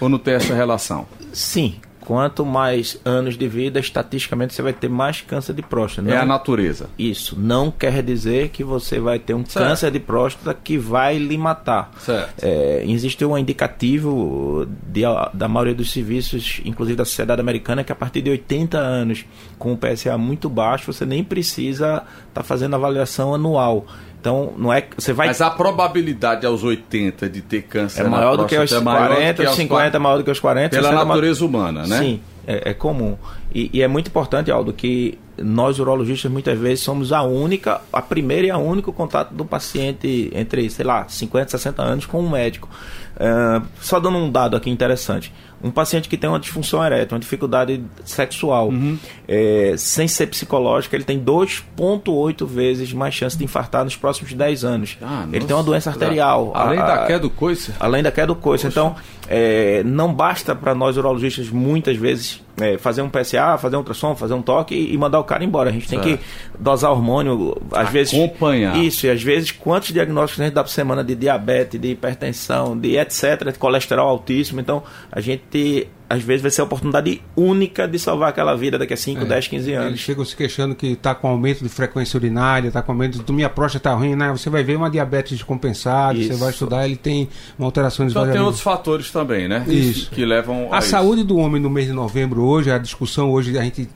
Ou 0.00 0.08
não 0.08 0.18
tem 0.18 0.34
essa 0.34 0.54
relação? 0.54 1.06
Sim, 1.32 1.80
quanto 2.04 2.44
mais 2.44 3.00
anos 3.04 3.36
de 3.36 3.48
vida, 3.48 3.80
estatisticamente 3.80 4.54
você 4.54 4.62
vai 4.62 4.72
ter 4.72 4.88
mais 4.88 5.20
câncer 5.20 5.54
de 5.54 5.62
próstata. 5.62 6.08
Não, 6.08 6.14
é 6.14 6.18
a 6.18 6.26
natureza. 6.26 6.88
Isso. 6.98 7.38
Não 7.38 7.70
quer 7.70 8.02
dizer 8.02 8.50
que 8.50 8.62
você 8.62 9.00
vai 9.00 9.18
ter 9.18 9.34
um 9.34 9.44
certo. 9.44 9.66
câncer 9.66 9.90
de 9.90 10.00
próstata 10.00 10.54
que 10.54 10.76
vai 10.76 11.18
lhe 11.18 11.36
matar. 11.36 11.92
Certo. 11.98 12.44
É, 12.44 12.84
existe 12.86 13.24
um 13.24 13.36
indicativo 13.36 14.66
de, 14.86 15.02
da 15.32 15.48
maioria 15.48 15.74
dos 15.74 15.90
serviços, 15.90 16.60
inclusive 16.64 16.96
da 16.96 17.04
sociedade 17.04 17.40
americana, 17.40 17.82
que 17.82 17.92
a 17.92 17.96
partir 17.96 18.22
de 18.22 18.30
80 18.30 18.78
anos, 18.78 19.24
com 19.58 19.72
o 19.72 19.78
PSA 19.78 20.16
muito 20.18 20.48
baixo, 20.48 20.92
você 20.92 21.06
nem 21.06 21.24
precisa 21.24 21.96
estar 22.28 22.28
tá 22.32 22.42
fazendo 22.42 22.74
avaliação 22.74 23.34
anual. 23.34 23.86
Então, 24.24 24.54
não 24.56 24.72
é 24.72 24.82
você 24.96 25.12
vai 25.12 25.26
Mas 25.26 25.42
a 25.42 25.50
probabilidade 25.50 26.46
aos 26.46 26.64
80 26.64 27.28
de 27.28 27.42
ter 27.42 27.60
câncer 27.60 28.06
é 28.06 28.08
maior 28.08 28.38
do 28.38 28.46
que 28.46 28.56
aos 28.56 28.72
é 28.72 28.80
40, 28.80 29.46
aos 29.46 29.54
50 29.54 29.96
é 29.98 30.00
maior 30.00 30.16
do 30.16 30.24
que 30.24 30.30
aos 30.30 30.40
40. 30.40 30.74
Pela 30.74 31.04
natureza 31.04 31.44
humana, 31.44 31.86
né? 31.86 31.98
Sim, 31.98 32.20
é, 32.46 32.70
é 32.70 32.72
comum. 32.72 33.18
E, 33.54 33.68
e, 33.70 33.82
é 33.82 33.86
muito 33.86 34.06
importante, 34.06 34.50
Aldo, 34.50 34.72
que 34.72 35.18
nós 35.36 35.78
urologistas 35.78 36.32
muitas 36.32 36.58
vezes 36.58 36.80
somos 36.80 37.12
a 37.12 37.22
única, 37.22 37.82
a 37.92 38.00
primeira 38.00 38.46
e 38.46 38.50
a 38.50 38.56
único 38.56 38.94
contato 38.94 39.34
do 39.34 39.44
paciente 39.44 40.30
entre, 40.34 40.70
sei 40.70 40.86
lá, 40.86 41.06
50 41.06 41.46
e 41.46 41.50
60 41.50 41.82
anos 41.82 42.06
com 42.06 42.18
um 42.18 42.30
médico. 42.30 42.70
Uh, 43.14 43.64
só 43.80 44.00
dando 44.00 44.18
um 44.18 44.30
dado 44.30 44.56
aqui 44.56 44.68
interessante 44.68 45.32
um 45.64 45.70
paciente 45.70 46.10
que 46.10 46.18
tem 46.18 46.28
uma 46.28 46.38
disfunção 46.38 46.84
erétil, 46.84 47.14
uma 47.14 47.20
dificuldade 47.20 47.82
sexual, 48.04 48.68
uhum. 48.68 48.98
é, 49.26 49.74
sem 49.78 50.06
ser 50.06 50.26
psicológica, 50.26 50.94
ele 50.94 51.04
tem 51.04 51.18
2,8 51.18 52.46
vezes 52.46 52.92
mais 52.92 53.14
chance 53.14 53.36
de 53.36 53.44
infartar 53.44 53.82
nos 53.82 53.96
próximos 53.96 54.34
10 54.34 54.62
anos. 54.62 54.98
Ah, 55.00 55.24
ele 55.28 55.36
nossa. 55.36 55.46
tem 55.46 55.56
uma 55.56 55.62
doença 55.62 55.88
arterial. 55.88 56.52
Além 56.54 56.78
a, 56.78 56.84
da 56.84 57.06
queda 57.06 57.20
do 57.20 57.30
coice? 57.30 57.72
Além 57.80 58.02
da 58.02 58.12
queda 58.12 58.26
do 58.26 58.36
coice. 58.36 58.66
Então, 58.66 58.94
é, 59.26 59.82
não 59.84 60.12
basta 60.12 60.54
para 60.54 60.74
nós 60.74 60.98
urologistas, 60.98 61.48
muitas 61.48 61.96
vezes, 61.96 62.42
é, 62.60 62.76
fazer 62.76 63.00
um 63.00 63.08
PSA, 63.08 63.56
fazer 63.56 63.76
um 63.76 63.78
ultrassom, 63.78 64.14
fazer 64.14 64.34
um 64.34 64.42
toque 64.42 64.74
e, 64.74 64.92
e 64.92 64.98
mandar 64.98 65.18
o 65.18 65.24
cara 65.24 65.42
embora. 65.42 65.70
A 65.70 65.72
gente 65.72 65.88
tem 65.88 65.98
que 65.98 66.18
dosar 66.58 66.90
hormônio, 66.90 67.56
às 67.72 67.88
vezes. 67.88 68.12
Acompanhar. 68.12 68.76
Isso, 68.76 69.06
e 69.06 69.10
às 69.10 69.22
vezes, 69.22 69.50
quantos 69.50 69.92
diagnósticos 69.92 70.42
a 70.42 70.44
gente 70.44 70.54
dá 70.54 70.62
por 70.62 70.70
semana 70.70 71.02
de 71.02 71.14
diabetes, 71.14 71.80
de 71.80 71.88
hipertensão, 71.88 72.78
de 72.78 72.98
etc., 73.04 73.56
colesterol 73.58 74.08
altíssimo. 74.08 74.60
Então, 74.60 74.82
a 75.10 75.20
gente 75.20 75.88
às 76.08 76.22
vezes 76.22 76.42
vai 76.42 76.50
ser 76.50 76.60
a 76.60 76.64
oportunidade 76.64 77.22
única 77.34 77.88
de 77.88 77.98
salvar 77.98 78.28
aquela 78.28 78.54
vida 78.54 78.78
daqui 78.78 78.92
a 78.92 78.96
5, 78.96 79.22
é, 79.22 79.24
10, 79.24 79.48
15 79.48 79.72
anos. 79.72 79.88
Eles 79.88 80.00
chegam 80.00 80.24
se 80.24 80.36
queixando 80.36 80.74
que 80.74 80.88
está 80.88 81.14
com 81.14 81.28
aumento 81.28 81.62
de 81.62 81.68
frequência 81.68 82.16
urinária, 82.16 82.68
está 82.68 82.82
com 82.82 82.92
aumento 82.92 83.22
de 83.22 83.32
minha 83.32 83.48
próstata 83.48 83.90
está 83.90 83.98
ruim, 83.98 84.14
né? 84.14 84.30
Você 84.30 84.50
vai 84.50 84.62
ver 84.62 84.76
uma 84.76 84.90
diabetes 84.90 85.32
descompensada, 85.32 86.18
você 86.18 86.34
vai 86.34 86.50
estudar, 86.50 86.84
ele 86.84 86.96
tem 86.96 87.28
uma 87.58 87.66
alteração 87.66 88.06
de 88.06 88.12
Só 88.12 88.26
tem 88.26 88.40
outros 88.40 88.62
fatores 88.62 89.10
também, 89.10 89.48
né? 89.48 89.64
Isso. 89.66 90.10
Que 90.10 90.24
levam 90.24 90.72
a, 90.72 90.78
a 90.78 90.80
saúde 90.80 91.24
do 91.24 91.36
homem 91.36 91.60
no 91.60 91.70
mês 91.70 91.86
de 91.86 91.92
novembro 91.92 92.42
hoje, 92.42 92.70
a 92.70 92.78
discussão 92.78 93.30
hoje, 93.30 93.58
a 93.58 93.62
gente 93.62 93.88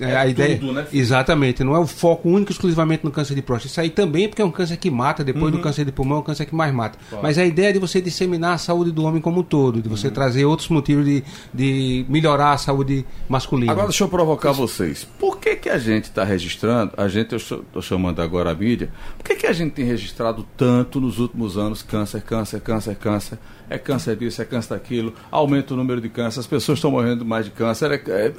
é, 0.00 0.10
é 0.10 0.16
a 0.16 0.26
ideia, 0.26 0.58
tudo, 0.58 0.72
né? 0.72 0.86
Exatamente, 0.92 1.62
não 1.62 1.74
é 1.74 1.78
o 1.78 1.86
foco 1.86 2.28
único 2.28 2.50
exclusivamente 2.50 3.04
no 3.04 3.10
câncer 3.10 3.34
de 3.34 3.42
próstata. 3.42 3.70
Isso 3.70 3.80
aí 3.80 3.90
também 3.90 4.28
porque 4.28 4.42
é 4.42 4.44
um 4.44 4.50
câncer 4.50 4.76
que 4.76 4.90
mata, 4.90 5.22
depois 5.22 5.46
uhum. 5.46 5.50
do 5.52 5.60
câncer 5.60 5.84
de 5.84 5.92
pulmão, 5.92 6.18
é 6.18 6.20
um 6.20 6.24
câncer 6.24 6.46
que 6.46 6.54
mais 6.54 6.72
mata. 6.72 6.98
Claro. 7.08 7.22
Mas 7.22 7.38
a 7.38 7.44
ideia 7.44 7.68
é 7.68 7.72
de 7.72 7.78
você 7.78 8.00
disseminar 8.00 8.54
a 8.54 8.58
saúde 8.58 8.90
do 8.90 9.04
homem 9.04 9.20
como 9.20 9.40
um 9.40 9.42
todo, 9.42 9.80
de 9.80 9.88
você 9.88 10.08
uhum. 10.08 10.14
trazer 10.14 10.44
outros 10.44 10.68
motivos 10.68 11.04
de, 11.04 11.22
de 11.52 12.04
melhorar 12.08 12.52
a 12.52 12.58
saúde 12.58 13.04
masculina. 13.28 13.72
Agora 13.72 13.88
deixa 13.88 14.04
eu 14.04 14.08
provocar 14.08 14.50
Isso. 14.50 14.60
vocês. 14.60 15.04
Por 15.18 15.38
que, 15.38 15.56
que 15.56 15.68
a 15.68 15.78
gente 15.78 16.04
está 16.04 16.24
registrando, 16.24 16.92
a 16.96 17.08
gente, 17.08 17.32
eu 17.32 17.38
estou 17.38 17.82
chamando 17.82 18.20
agora 18.20 18.50
a 18.50 18.54
mídia, 18.54 18.90
por 19.16 19.24
que, 19.24 19.36
que 19.36 19.46
a 19.46 19.52
gente 19.52 19.72
tem 19.72 19.84
registrado 19.84 20.46
tanto 20.56 21.00
nos 21.00 21.18
últimos 21.18 21.56
anos 21.56 21.82
câncer, 21.82 22.22
câncer, 22.22 22.60
câncer, 22.60 22.96
câncer? 22.96 23.38
É 23.68 23.78
câncer 23.78 24.16
disso, 24.16 24.42
é 24.42 24.44
câncer 24.44 24.74
daquilo, 24.74 25.14
aumenta 25.30 25.72
o 25.72 25.76
número 25.76 26.00
de 26.00 26.08
câncer, 26.08 26.40
as 26.40 26.46
pessoas 26.46 26.78
estão 26.78 26.90
morrendo 26.90 27.24
mais 27.24 27.46
de 27.46 27.50
câncer. 27.50 27.90
É, 27.92 28.02
é, 28.06 28.32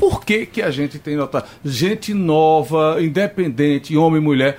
por 0.00 0.24
que, 0.24 0.46
que 0.46 0.62
a 0.62 0.70
gente 0.70 0.98
tem 0.98 1.14
notado? 1.14 1.46
Gente 1.62 2.14
nova, 2.14 2.96
independente, 3.00 3.94
homem 3.98 4.18
e 4.18 4.24
mulher. 4.24 4.58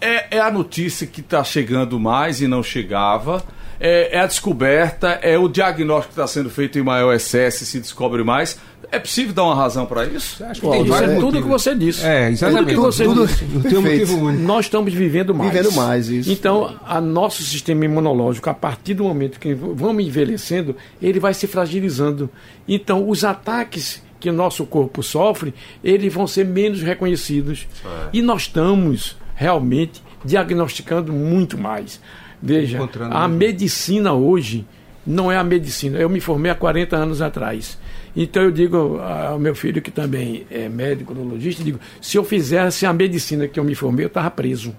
É, 0.00 0.38
é 0.38 0.40
a 0.40 0.50
notícia 0.50 1.06
que 1.06 1.20
está 1.20 1.44
chegando 1.44 2.00
mais 2.00 2.40
e 2.40 2.48
não 2.48 2.64
chegava. 2.64 3.44
É, 3.78 4.16
é, 4.16 4.20
a 4.20 4.26
descoberta, 4.26 5.20
é 5.22 5.38
o 5.38 5.48
diagnóstico 5.48 6.14
que 6.14 6.20
está 6.20 6.26
sendo 6.26 6.50
feito 6.50 6.80
em 6.80 6.82
maior 6.82 7.14
excesso, 7.14 7.64
se 7.64 7.78
descobre 7.78 8.24
mais. 8.24 8.58
É 8.90 8.98
possível 8.98 9.32
dar 9.32 9.44
uma 9.44 9.54
razão 9.54 9.86
para 9.86 10.04
isso? 10.04 10.44
Acho 10.44 10.60
que 10.60 10.66
Pô, 10.66 10.74
isso 10.74 10.94
é 10.94 11.14
tudo 11.16 11.40
que 11.40 11.48
você 11.48 11.74
disse. 11.76 12.04
É, 12.04 12.30
exatamente. 12.30 12.74
Tudo 12.74 12.74
que 12.74 12.80
você 12.80 13.04
tudo 13.04 13.26
disse. 13.26 13.44
Tem 13.44 13.78
um 13.78 13.82
motivo 13.82 14.16
único. 14.18 14.42
Nós 14.42 14.64
estamos 14.64 14.92
vivendo 14.92 15.32
mais. 15.32 15.52
Vivendo 15.52 15.72
mais, 15.72 16.08
isso. 16.08 16.30
Então, 16.30 16.76
a 16.84 17.00
nosso 17.00 17.40
sistema 17.44 17.84
imunológico, 17.84 18.50
a 18.50 18.54
partir 18.54 18.94
do 18.94 19.04
momento 19.04 19.38
que 19.38 19.54
vamos 19.54 20.04
envelhecendo, 20.04 20.76
ele 21.00 21.20
vai 21.20 21.32
se 21.32 21.46
fragilizando. 21.46 22.28
Então, 22.66 23.08
os 23.08 23.24
ataques 23.24 24.02
que 24.22 24.30
o 24.30 24.32
nosso 24.32 24.64
corpo 24.64 25.02
sofre, 25.02 25.52
eles 25.82 26.14
vão 26.14 26.28
ser 26.28 26.44
menos 26.44 26.80
reconhecidos. 26.80 27.66
É. 27.84 28.08
E 28.12 28.22
nós 28.22 28.42
estamos 28.42 29.16
realmente 29.34 30.00
diagnosticando 30.24 31.12
muito 31.12 31.58
mais. 31.58 32.00
Veja, 32.40 32.78
a 33.10 33.26
medicina 33.26 34.12
hoje 34.12 34.64
não 35.04 35.30
é 35.30 35.36
a 35.36 35.42
medicina. 35.42 35.98
Eu 35.98 36.08
me 36.08 36.20
formei 36.20 36.52
há 36.52 36.54
40 36.54 36.96
anos 36.96 37.20
atrás. 37.20 37.76
Então 38.14 38.44
eu 38.44 38.52
digo 38.52 39.00
ao 39.00 39.40
meu 39.40 39.56
filho, 39.56 39.82
que 39.82 39.90
também 39.90 40.46
é 40.48 40.68
médico, 40.68 41.12
neurologista, 41.12 41.64
digo, 41.64 41.80
se 42.00 42.16
eu 42.16 42.22
fizesse 42.22 42.86
a 42.86 42.92
medicina 42.92 43.48
que 43.48 43.58
eu 43.58 43.64
me 43.64 43.74
formei, 43.74 44.04
eu 44.04 44.08
estava 44.08 44.30
preso. 44.30 44.72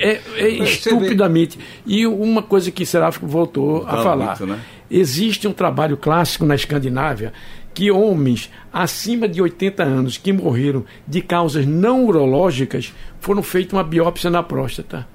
É, 0.00 0.12
é, 0.12 0.20
é 0.36 0.48
estupidamente. 0.48 1.56
E 1.86 2.04
uma 2.08 2.42
coisa 2.42 2.72
que 2.72 2.84
Seráfico 2.84 3.24
voltou 3.28 3.86
a 3.86 4.02
falar. 4.02 4.38
Muito, 4.38 4.46
né? 4.46 4.60
Existe 4.90 5.46
um 5.46 5.52
trabalho 5.52 5.96
clássico 5.96 6.44
na 6.44 6.56
Escandinávia 6.56 7.32
que 7.72 7.90
homens 7.90 8.50
acima 8.72 9.28
de 9.28 9.40
80 9.40 9.82
anos 9.82 10.18
que 10.18 10.32
morreram 10.32 10.84
de 11.06 11.20
causas 11.22 11.66
não 11.66 12.04
urológicas 12.04 12.92
foram 13.20 13.42
feitas 13.42 13.72
uma 13.72 13.84
biópsia 13.84 14.30
na 14.30 14.42
próstata. 14.42 15.06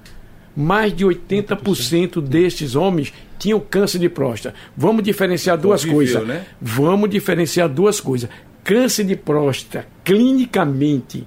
mais 0.56 0.94
de 0.96 1.04
80% 1.04 2.20
destes 2.22 2.74
homens 2.74 3.12
tinham 3.38 3.60
câncer 3.60 3.98
de 3.98 4.08
próstata. 4.08 4.56
Vamos 4.74 5.02
diferenciar 5.02 5.58
duas 5.58 5.84
coisas. 5.84 6.26
Né? 6.26 6.46
Vamos 6.60 7.10
diferenciar 7.10 7.68
duas 7.68 8.00
coisas. 8.00 8.30
Câncer 8.64 9.04
de 9.04 9.14
próstata 9.14 9.86
clinicamente 10.02 11.26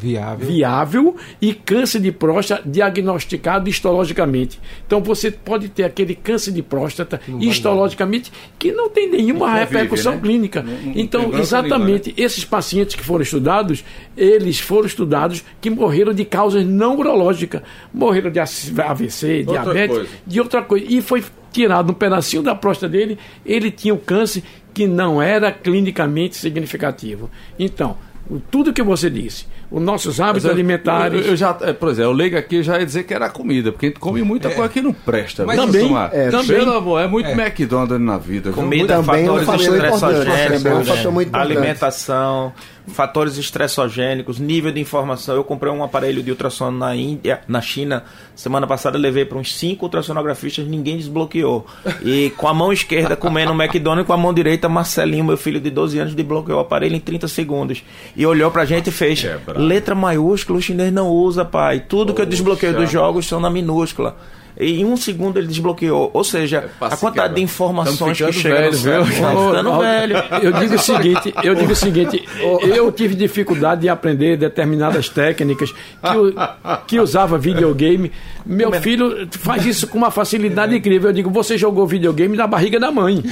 viável. 0.00 0.48
viável 0.48 1.16
e 1.40 1.52
câncer 1.52 2.00
de 2.00 2.10
próstata 2.10 2.62
diagnosticado 2.64 3.68
histologicamente. 3.68 4.58
Então 4.86 5.02
você 5.02 5.30
pode 5.30 5.68
ter 5.68 5.84
aquele 5.84 6.14
câncer 6.14 6.52
de 6.52 6.62
próstata 6.62 7.20
histologicamente 7.40 8.32
que 8.58 8.72
não 8.72 8.88
tem 8.88 9.10
nenhuma 9.10 9.48
não 9.48 9.54
repercussão 9.54 10.12
vive, 10.12 10.22
né? 10.22 10.28
clínica. 10.32 10.62
Não, 10.62 10.72
não 10.72 10.92
então, 10.96 11.38
exatamente, 11.38 12.14
esses 12.16 12.44
pacientes 12.44 12.94
que 12.94 13.04
foram 13.04 13.22
estudados, 13.22 13.84
eles 14.16 14.58
foram 14.58 14.86
estudados 14.86 15.44
que 15.60 15.68
morreram 15.68 16.14
de 16.14 16.24
causas 16.24 16.64
não 16.64 16.96
urológicas. 16.96 17.62
Morreram 17.92 18.30
de 18.30 18.40
AVC, 18.40 19.44
outra 19.46 19.62
diabetes, 19.62 19.96
coisa. 19.96 20.10
de 20.26 20.40
outra 20.40 20.62
coisa. 20.62 20.86
E 20.88 21.02
foi 21.02 21.22
tirado 21.52 21.90
um 21.90 21.94
pedacinho 21.94 22.42
da 22.42 22.54
próstata 22.54 22.90
dele, 22.90 23.18
ele 23.44 23.70
tinha 23.70 23.92
um 23.92 23.98
câncer 23.98 24.42
que 24.72 24.86
não 24.86 25.20
era 25.20 25.50
clinicamente 25.50 26.36
significativo. 26.36 27.28
Então, 27.58 27.96
tudo 28.38 28.72
que 28.72 28.82
você 28.82 29.10
disse, 29.10 29.46
os 29.70 29.82
nossos 29.82 30.20
hábitos 30.20 30.44
eu, 30.44 30.50
alimentares. 30.50 31.24
Eu, 31.24 31.32
eu, 31.32 31.36
já, 31.36 31.56
é, 31.62 31.72
por 31.72 31.88
exemplo, 31.88 32.10
eu 32.10 32.14
leigo 32.14 32.36
aqui 32.36 32.62
já 32.62 32.78
ia 32.78 32.86
dizer 32.86 33.04
que 33.04 33.12
era 33.12 33.28
comida, 33.28 33.72
porque 33.72 33.86
a 33.86 33.88
gente 33.88 33.98
come 33.98 34.22
muita 34.22 34.48
é. 34.48 34.54
coisa 34.54 34.68
que 34.68 34.80
não 34.80 34.92
presta. 34.92 35.44
Mas 35.44 35.56
também, 35.56 35.90
é, 36.12 36.30
também. 36.30 36.58
Pelo 36.58 36.74
amor, 36.74 37.00
é 37.00 37.06
muito 37.06 37.28
é. 37.28 37.32
McDonald's 37.32 38.00
na 38.00 38.18
vida. 38.18 38.52
Comida, 38.52 39.02
também 39.02 39.26
fatores 39.26 39.66
estressogênicos, 39.66 40.66
é 40.66 40.74
um 40.74 40.84
fator 40.84 41.12
muito 41.12 41.34
alimentação, 41.34 42.52
fatores 42.86 43.36
estressogênicos, 43.36 44.38
nível 44.38 44.72
de 44.72 44.80
informação. 44.80 45.34
Eu 45.34 45.44
comprei 45.44 45.72
um 45.72 45.82
aparelho 45.82 46.22
de 46.22 46.30
ultrassom 46.30 46.70
na 46.70 46.94
Índia, 46.94 47.40
na 47.48 47.60
China, 47.60 48.04
semana 48.34 48.66
passada 48.66 48.98
levei 48.98 49.24
para 49.24 49.38
uns 49.38 49.56
cinco 49.56 49.86
ultrassonografistas, 49.86 50.66
ninguém 50.66 50.96
desbloqueou. 50.96 51.66
E 52.02 52.30
com 52.36 52.48
a 52.48 52.54
mão 52.54 52.72
esquerda 52.72 53.16
comendo 53.16 53.52
um 53.52 53.62
McDonald's, 53.62 54.06
com 54.06 54.12
a 54.12 54.16
mão 54.16 54.32
direita, 54.32 54.68
Marcelinho, 54.68 55.24
meu 55.24 55.36
filho 55.36 55.60
de 55.60 55.70
12 55.70 55.98
anos, 55.98 56.14
desbloqueou 56.14 56.58
o 56.58 56.60
aparelho 56.60 56.96
em 56.96 57.00
30 57.00 57.28
segundos. 57.28 57.82
E 58.20 58.26
olhou 58.26 58.50
pra 58.50 58.66
gente 58.66 58.88
e 58.88 58.92
fez 58.92 59.24
letra 59.56 59.94
maiúscula, 59.94 60.58
o 60.58 60.60
chinês 60.60 60.92
não 60.92 61.08
usa, 61.08 61.42
pai. 61.42 61.80
Tudo 61.80 62.12
que 62.12 62.20
eu 62.20 62.26
desbloqueio 62.26 62.76
dos 62.76 62.90
jogos 62.90 63.26
são 63.26 63.40
na 63.40 63.48
minúscula 63.48 64.14
em 64.60 64.84
um 64.84 64.96
segundo 64.96 65.38
ele 65.38 65.46
desbloqueou. 65.46 66.10
Ou 66.12 66.22
seja, 66.22 66.70
é 66.80 66.84
a 66.84 66.96
quantidade 66.96 67.34
de 67.34 67.42
informações 67.42 68.18
que 68.18 68.32
chegam. 68.32 68.72
Velho, 68.72 69.06
ficando 69.06 69.78
velho. 69.80 70.16
Eu 70.42 70.52
digo 70.52 70.74
o 70.74 70.78
seguinte, 70.78 71.34
eu 71.42 71.54
digo 71.54 71.72
o 71.72 71.76
seguinte, 71.76 72.24
eu 72.62 72.92
tive 72.92 73.14
dificuldade 73.14 73.82
de 73.82 73.88
aprender 73.88 74.36
determinadas 74.36 75.08
técnicas 75.08 75.72
que, 75.72 76.86
que 76.86 77.00
usava 77.00 77.38
videogame. 77.38 78.12
Meu 78.44 78.72
filho 78.72 79.28
faz 79.32 79.64
isso 79.64 79.86
com 79.86 79.98
uma 79.98 80.10
facilidade 80.10 80.76
incrível. 80.76 81.10
Eu 81.10 81.14
digo, 81.14 81.30
você 81.30 81.56
jogou 81.56 81.86
videogame 81.86 82.36
na 82.36 82.46
barriga 82.46 82.78
da 82.78 82.90
mãe. 82.90 83.22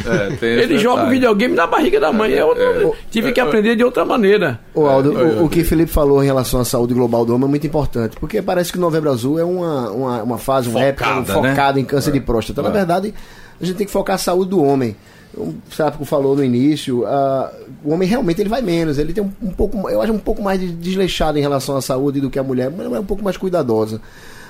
É, 0.41 0.47
ele 0.47 0.79
joga 0.79 1.05
o 1.05 1.11
videogame 1.11 1.55
na 1.55 1.67
barriga 1.67 2.01
da 2.01 2.13
mãe. 2.13 2.31
Eu 2.33 2.55
não, 2.55 2.93
é, 2.93 2.97
tive 3.11 3.33
que 3.33 3.41
aprender 3.41 3.77
de 3.77 3.85
outra 3.85 4.05
maneira. 4.05 4.61
O, 4.75 4.87
Aldo, 4.87 5.13
o, 5.13 5.45
o 5.45 5.49
que 5.49 5.65
Felipe 5.65 5.91
falou 5.91 6.23
em 6.23 6.27
relação 6.27 6.61
à 6.61 6.65
saúde 6.65 6.95
global 6.95 7.25
do 7.25 7.35
homem 7.35 7.47
é 7.47 7.51
muito 7.51 7.67
importante, 7.67 8.17
porque 8.19 8.41
parece 8.41 8.73
que 8.73 8.79
o 8.79 8.81
Novembro 8.81 9.11
Azul 9.11 9.39
é 9.39 9.45
uma, 9.45 9.91
uma, 9.91 10.23
uma 10.23 10.39
fase, 10.39 10.69
uma 10.69 10.81
Focada, 10.81 10.89
época 10.89 11.18
focado 11.25 11.77
né? 11.77 11.83
em 11.83 11.85
câncer 11.85 12.11
é. 12.11 12.13
de 12.15 12.21
próstata. 12.21 12.63
Na 12.63 12.69
é. 12.69 12.73
verdade, 12.73 13.15
a 13.61 13.65
gente 13.65 13.77
tem 13.77 13.87
que 13.87 13.93
focar 13.93 14.17
a 14.17 14.19
saúde 14.19 14.51
do 14.51 14.63
homem. 14.63 14.97
O 15.37 15.55
Sápico 15.71 16.05
falou 16.05 16.35
no 16.35 16.43
início, 16.43 17.03
uh, 17.03 17.49
o 17.85 17.93
homem 17.93 18.09
realmente 18.09 18.41
ele 18.41 18.49
vai 18.49 18.63
menos, 18.63 18.99
ele 18.99 19.13
tem 19.13 19.23
um, 19.23 19.31
um, 19.43 19.51
pouco, 19.51 19.89
eu 19.89 20.01
acho 20.01 20.13
um 20.13 20.19
pouco 20.19 20.43
mais 20.43 20.59
desleixado 20.79 21.39
em 21.39 21.41
relação 21.41 21.77
à 21.77 21.83
saúde 21.83 22.19
do 22.21 22.31
que 22.31 22.39
a 22.39 22.43
mulher, 22.43 22.73
mas 22.75 22.91
é 22.91 22.99
um 22.99 23.05
pouco 23.05 23.23
mais 23.23 23.37
cuidadosa. 23.37 24.01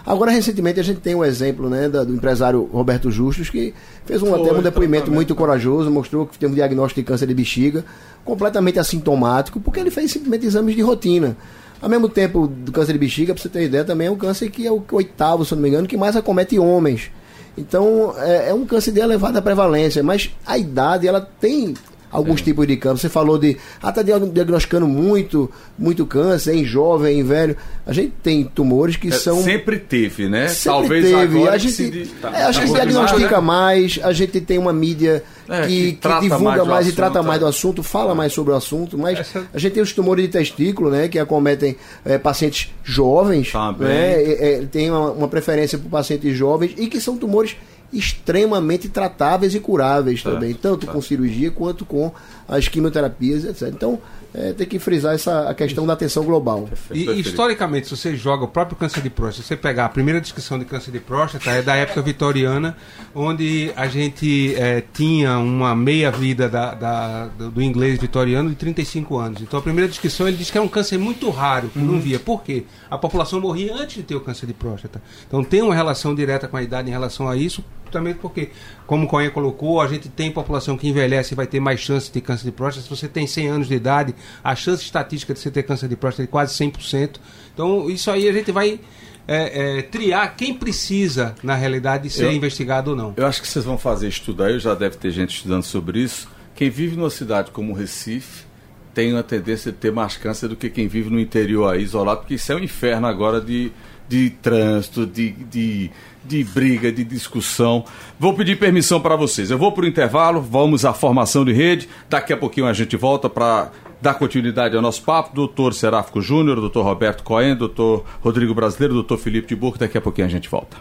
Agora, 0.07 0.31
recentemente, 0.31 0.81
a 0.81 0.83
gente 0.83 1.01
tem 1.01 1.15
um 1.15 1.23
exemplo 1.23 1.69
né, 1.69 1.87
do 1.87 2.15
empresário 2.15 2.63
Roberto 2.73 3.11
Justus, 3.11 3.51
que 3.51 3.75
fez 4.07 4.23
um, 4.23 4.31
Foi, 4.31 4.41
até 4.41 4.53
um 4.53 4.63
depoimento 4.63 5.11
muito 5.11 5.35
corajoso, 5.35 5.91
mostrou 5.91 6.27
que 6.27 6.39
tem 6.39 6.49
um 6.49 6.55
diagnóstico 6.55 7.01
de 7.01 7.07
câncer 7.07 7.27
de 7.27 7.35
bexiga, 7.35 7.85
completamente 8.25 8.79
assintomático, 8.79 9.61
porque 9.61 9.81
ele 9.81 9.91
fez 9.91 10.11
simplesmente 10.11 10.47
exames 10.47 10.75
de 10.75 10.81
rotina. 10.81 11.37
Ao 11.81 11.89
mesmo 11.89 12.09
tempo, 12.09 12.47
do 12.47 12.73
câncer 12.73 12.93
de 12.93 12.99
bexiga, 12.99 13.33
para 13.33 13.43
você 13.43 13.49
ter 13.49 13.65
ideia, 13.65 13.85
também 13.85 14.09
é 14.09 14.11
um 14.11 14.17
câncer 14.17 14.51
que 14.51 14.67
é 14.67 14.73
o 14.73 14.83
oitavo, 14.93 15.45
se 15.45 15.55
não 15.55 15.63
me 15.63 15.69
engano, 15.69 15.87
que 15.87 15.97
mais 15.97 16.17
acomete 16.17 16.59
homens. 16.59 17.11
Então, 17.57 18.15
é, 18.19 18.51
é 18.51 18.55
um 18.55 18.67
câncer 18.67 18.93
de 18.93 19.01
elevada 19.01 19.43
prevalência, 19.43 20.03
mas 20.03 20.31
a 20.47 20.59
idade, 20.59 21.07
ela 21.07 21.21
tem 21.21 21.75
alguns 22.11 22.41
é. 22.41 22.45
tipos 22.45 22.67
de 22.67 22.77
câncer. 22.77 23.03
Você 23.03 23.09
falou 23.09 23.39
de 23.39 23.57
até 23.83 24.03
tá 24.03 24.19
diagnosticando 24.19 24.87
muito, 24.87 25.51
muito 25.79 26.07
câncer 26.07 26.55
em 26.55 26.65
jovem, 26.65 27.21
em 27.21 27.23
velho. 27.23 27.57
A 27.87 27.93
gente 27.93 28.13
tem 28.23 28.45
tumores 28.45 28.97
que 28.97 29.09
é, 29.09 29.13
são 29.13 29.43
sempre 29.43 29.79
teve, 29.79 30.29
né? 30.29 30.49
Sempre 30.49 30.81
Talvez 30.81 31.05
teve. 31.05 31.49
a 31.49 31.59
gente, 31.59 31.73
se... 31.73 32.07
tá, 32.21 32.31
é, 32.35 32.45
a 32.45 32.53
gente 32.53 32.67
tá 32.67 32.73
diagnostica 32.73 33.37
né? 33.37 33.41
mais, 33.41 34.01
a 34.03 34.13
gente 34.13 34.41
tem 34.41 34.59
uma 34.59 34.73
mídia 34.73 35.23
é, 35.49 35.67
que, 35.67 35.93
que, 35.93 36.09
que, 36.09 36.21
divulga 36.21 36.57
mais, 36.57 36.69
mais 36.69 36.89
e 36.89 36.93
trata 36.93 37.23
mais 37.23 37.41
do 37.41 37.47
é. 37.47 37.49
assunto, 37.49 37.83
fala 37.83 38.15
mais 38.15 38.33
sobre 38.33 38.53
o 38.53 38.57
assunto, 38.57 38.99
mas 38.99 39.19
Essa... 39.19 39.47
a 39.53 39.59
gente 39.59 39.73
tem 39.73 39.83
os 39.83 39.93
tumores 39.93 40.25
de 40.25 40.31
testículo, 40.31 40.91
né, 40.91 41.09
que 41.09 41.19
acometem 41.19 41.77
é, 42.05 42.19
pacientes 42.19 42.73
jovens, 42.85 43.53
né, 43.79 44.67
tem 44.71 44.91
uma, 44.91 45.11
uma 45.11 45.29
preferência 45.29 45.79
por 45.79 45.89
pacientes 45.89 46.37
jovens 46.37 46.75
e 46.77 46.87
que 46.87 47.01
são 47.01 47.17
tumores 47.17 47.57
extremamente 47.93 48.89
tratáveis 48.89 49.55
e 49.55 49.61
curáveis 49.61 50.23
também, 50.23 50.55
tanto 50.55 50.87
com 50.87 51.01
cirurgia 51.01 51.51
quanto 51.51 51.85
com 51.85 52.13
as 52.47 52.69
quimioterapias, 52.69 53.45
etc. 53.45 53.69
Então, 53.69 53.99
é, 54.35 54.53
tem 54.53 54.67
que 54.67 54.79
frisar 54.79 55.15
essa 55.15 55.49
a 55.49 55.55
questão 55.55 55.87
da 55.87 55.95
atenção 55.95 56.23
global. 56.25 56.69
E, 56.93 57.21
historicamente, 57.21 57.89
se 57.89 57.97
você 57.97 58.15
joga 58.15 58.45
o 58.45 58.49
próprio 58.49 58.77
câncer 58.77 59.01
de 59.01 59.09
próstata, 59.09 59.43
se 59.43 59.49
você 59.49 59.57
pegar 59.57 59.87
a 59.87 59.89
primeira 59.89 60.21
descrição 60.21 60.59
de 60.59 60.65
câncer 60.65 60.91
de 60.91 61.01
próstata, 61.01 61.51
é 61.51 61.63
da 61.63 61.75
época 61.77 62.03
vitoriana, 62.03 62.77
onde 63.15 63.73
a 63.75 63.87
gente 63.89 64.55
é, 64.57 64.83
tinha 64.93 65.39
uma 65.39 65.75
meia-vida 65.75 66.49
da, 66.49 66.75
da, 66.75 67.27
do 67.27 67.63
inglês 67.63 67.99
vitoriano 67.99 68.51
de 68.51 68.57
35 68.57 69.19
anos. 69.19 69.43
Então, 69.43 69.59
a 69.59 69.63
primeira 69.63 69.89
descrição 69.89 70.29
ele 70.29 70.37
diz 70.37 70.51
que 70.51 70.59
é 70.59 70.61
um 70.61 70.69
câncer 70.69 70.99
muito 70.99 71.31
raro, 71.31 71.69
que 71.69 71.79
uhum. 71.79 71.87
não 71.87 72.01
via. 72.01 72.19
Por 72.19 72.43
quê? 72.43 72.65
A 72.91 72.99
população 72.99 73.41
morria 73.41 73.75
antes 73.75 73.97
de 73.97 74.03
ter 74.03 74.15
o 74.15 74.21
câncer 74.21 74.47
de 74.47 74.53
próstata. 74.53 75.03
Então, 75.27 75.43
tem 75.43 75.63
uma 75.63 75.75
relação 75.75 76.15
direta 76.15 76.47
com 76.47 76.57
a 76.57 76.63
idade 76.63 76.89
em 76.89 76.93
relação 76.93 77.29
a 77.29 77.37
isso, 77.37 77.65
também 77.91 78.15
porque, 78.15 78.51
como 78.87 79.07
o 79.07 79.09
Coen 79.09 79.31
colocou, 79.31 79.81
a 79.81 79.87
gente 79.87 80.09
tem 80.09 80.31
população 80.31 80.77
que 80.77 80.89
envelhece 80.89 81.35
e 81.35 81.37
vai 81.37 81.47
ter 81.47 81.61
mais 81.61 81.81
chance 81.81 82.11
de 82.13 82.21
câncer 82.21 82.45
de 82.45 82.53
próstata. 82.53 82.85
Se 82.85 82.91
você 82.91 83.09
tem 83.09 83.27
100 83.27 83.49
anos 83.49 83.69
de 83.69 83.75
idade, 83.75 84.15
a 84.43 84.55
chance 84.55 84.83
estatística 84.83 85.35
de 85.35 85.41
você 85.41 85.51
ter 85.51 85.63
câncer 85.63 85.89
de 85.89 85.97
próstata 85.97 86.25
é 86.25 86.27
quase 86.27 86.55
100%. 86.55 87.17
Então, 87.53 87.91
isso 87.91 88.11
aí 88.11 88.29
a 88.29 88.33
gente 88.33 88.53
vai 88.53 88.81
é, 89.27 89.79
é, 89.79 89.83
triar 89.83 90.35
quem 90.37 90.55
precisa, 90.55 91.35
na 91.43 91.55
realidade, 91.55 92.09
ser 92.09 92.25
eu, 92.25 92.33
investigado 92.33 92.93
ou 92.93 92.97
não. 92.97 93.15
Eu 93.17 93.27
acho 93.27 93.43
que 93.43 93.47
vocês 93.47 93.65
vão 93.65 93.77
fazer 93.77 94.09
estudo 94.09 94.43
aí, 94.43 94.59
já 94.59 94.75
deve 94.75 94.97
ter 94.97 95.11
gente 95.11 95.37
estudando 95.37 95.63
sobre 95.63 96.01
isso. 96.01 96.29
Quem 96.55 96.71
vive 96.71 96.97
numa 96.97 97.11
cidade 97.11 97.51
como 97.51 97.75
Recife 97.75 98.49
tem 98.95 99.13
uma 99.13 99.23
tendência 99.23 99.71
de 99.71 99.79
ter 99.79 99.93
mais 99.93 100.17
câncer 100.17 100.49
do 100.49 100.57
que 100.57 100.71
quem 100.71 100.89
vive 100.89 101.11
no 101.11 101.21
interior 101.21 101.73
aí, 101.73 101.83
isolado, 101.83 102.21
porque 102.21 102.35
isso 102.35 102.51
é 102.51 102.57
um 102.57 102.59
inferno 102.59 103.07
agora 103.07 103.41
de, 103.41 103.71
de 104.09 104.31
trânsito, 104.31 105.07
de, 105.07 105.31
de, 105.31 105.91
de 106.25 106.45
briga, 106.45 106.91
de 106.91 107.05
discussão. 107.05 107.85
Vou 108.19 108.35
pedir 108.35 108.59
permissão 108.59 109.01
para 109.01 109.17
vocês. 109.17 109.51
Eu 109.51 109.59
vou 109.59 109.73
para 109.73 109.85
o 109.85 109.89
intervalo, 109.89 110.41
vamos 110.41 110.85
à 110.85 110.93
formação 110.93 111.45
de 111.45 111.53
rede. 111.53 111.89
Daqui 112.09 112.33
a 112.33 112.37
pouquinho 112.37 112.67
a 112.67 112.73
gente 112.73 112.97
volta 112.97 113.29
para 113.29 113.71
dar 114.01 114.15
continuidade 114.15 114.75
ao 114.75 114.83
nosso 114.83 115.03
papo. 115.03 115.35
Doutor 115.35 115.75
Seráfico 115.75 116.21
Júnior, 116.21 116.61
doutor 116.61 116.83
Roberto 116.85 117.23
Cohen, 117.23 117.55
doutor 117.55 118.05
Rodrigo 118.21 118.55
Brasileiro, 118.55 118.95
doutor 118.95 119.19
Felipe 119.19 119.49
de 119.49 119.57
Burco. 119.57 119.79
Daqui 119.79 119.99
a 119.99 120.01
pouquinho 120.01 120.27
a 120.27 120.31
gente 120.31 120.49
volta. 120.49 120.79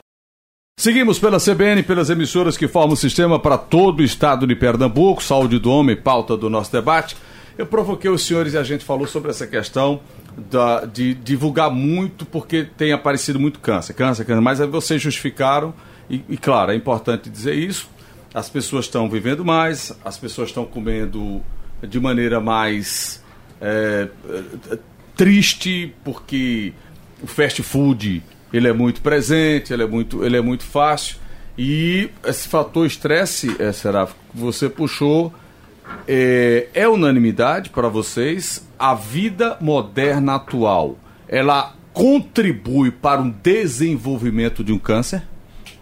Seguimos 0.79 1.17
pela 1.17 1.39
CBN, 1.39 1.81
pelas 1.81 2.11
emissoras 2.11 2.55
que 2.55 2.67
formam 2.67 2.93
o 2.93 2.97
sistema 2.97 3.39
para 3.39 3.57
todo 3.57 3.99
o 3.99 4.03
estado 4.03 4.45
de 4.45 4.55
Pernambuco. 4.55 5.23
Saúde 5.23 5.57
do 5.57 5.71
homem, 5.71 5.95
pauta 5.95 6.37
do 6.37 6.51
nosso 6.51 6.71
debate. 6.71 7.17
Eu 7.57 7.65
provoquei 7.65 8.11
os 8.11 8.21
senhores 8.21 8.53
e 8.53 8.57
a 8.59 8.63
gente 8.63 8.85
falou 8.85 9.07
sobre 9.07 9.31
essa 9.31 9.47
questão 9.47 9.99
da, 10.37 10.85
de 10.85 11.15
divulgar 11.15 11.71
muito 11.71 12.25
porque 12.25 12.63
tem 12.77 12.93
aparecido 12.93 13.39
muito 13.39 13.59
câncer, 13.59 13.93
câncer, 13.93 14.23
câncer. 14.23 14.41
Mas 14.41 14.61
aí 14.61 14.67
vocês 14.67 15.01
justificaram, 15.01 15.73
e, 16.09 16.23
e 16.29 16.37
claro, 16.37 16.71
é 16.71 16.75
importante 16.75 17.29
dizer 17.29 17.55
isso. 17.55 17.89
As 18.33 18.49
pessoas 18.49 18.85
estão 18.85 19.09
vivendo 19.09 19.43
mais, 19.43 19.97
as 20.05 20.17
pessoas 20.17 20.49
estão 20.49 20.65
comendo 20.65 21.41
de 21.81 21.99
maneira 21.99 22.39
mais 22.39 23.23
é, 23.59 24.07
triste, 25.15 25.93
porque 26.03 26.73
o 27.21 27.27
fast 27.27 27.63
food 27.63 28.23
ele 28.53 28.67
é 28.67 28.73
muito 28.73 29.01
presente, 29.01 29.73
ele 29.73 29.83
é 29.83 29.87
muito, 29.87 30.23
ele 30.23 30.37
é 30.37 30.41
muito 30.41 30.63
fácil. 30.63 31.17
E 31.57 32.09
esse 32.23 32.47
fator 32.47 32.85
estresse, 32.85 33.55
é, 33.59 33.71
será 33.71 34.07
você 34.33 34.69
puxou, 34.69 35.33
é, 36.07 36.67
é 36.73 36.87
unanimidade 36.87 37.69
para 37.69 37.87
vocês. 37.87 38.67
A 38.77 38.93
vida 38.93 39.57
moderna 39.59 40.35
atual, 40.35 40.97
ela 41.27 41.73
contribui 41.93 42.91
para 42.91 43.21
um 43.21 43.29
desenvolvimento 43.29 44.63
de 44.63 44.71
um 44.71 44.79
câncer? 44.79 45.23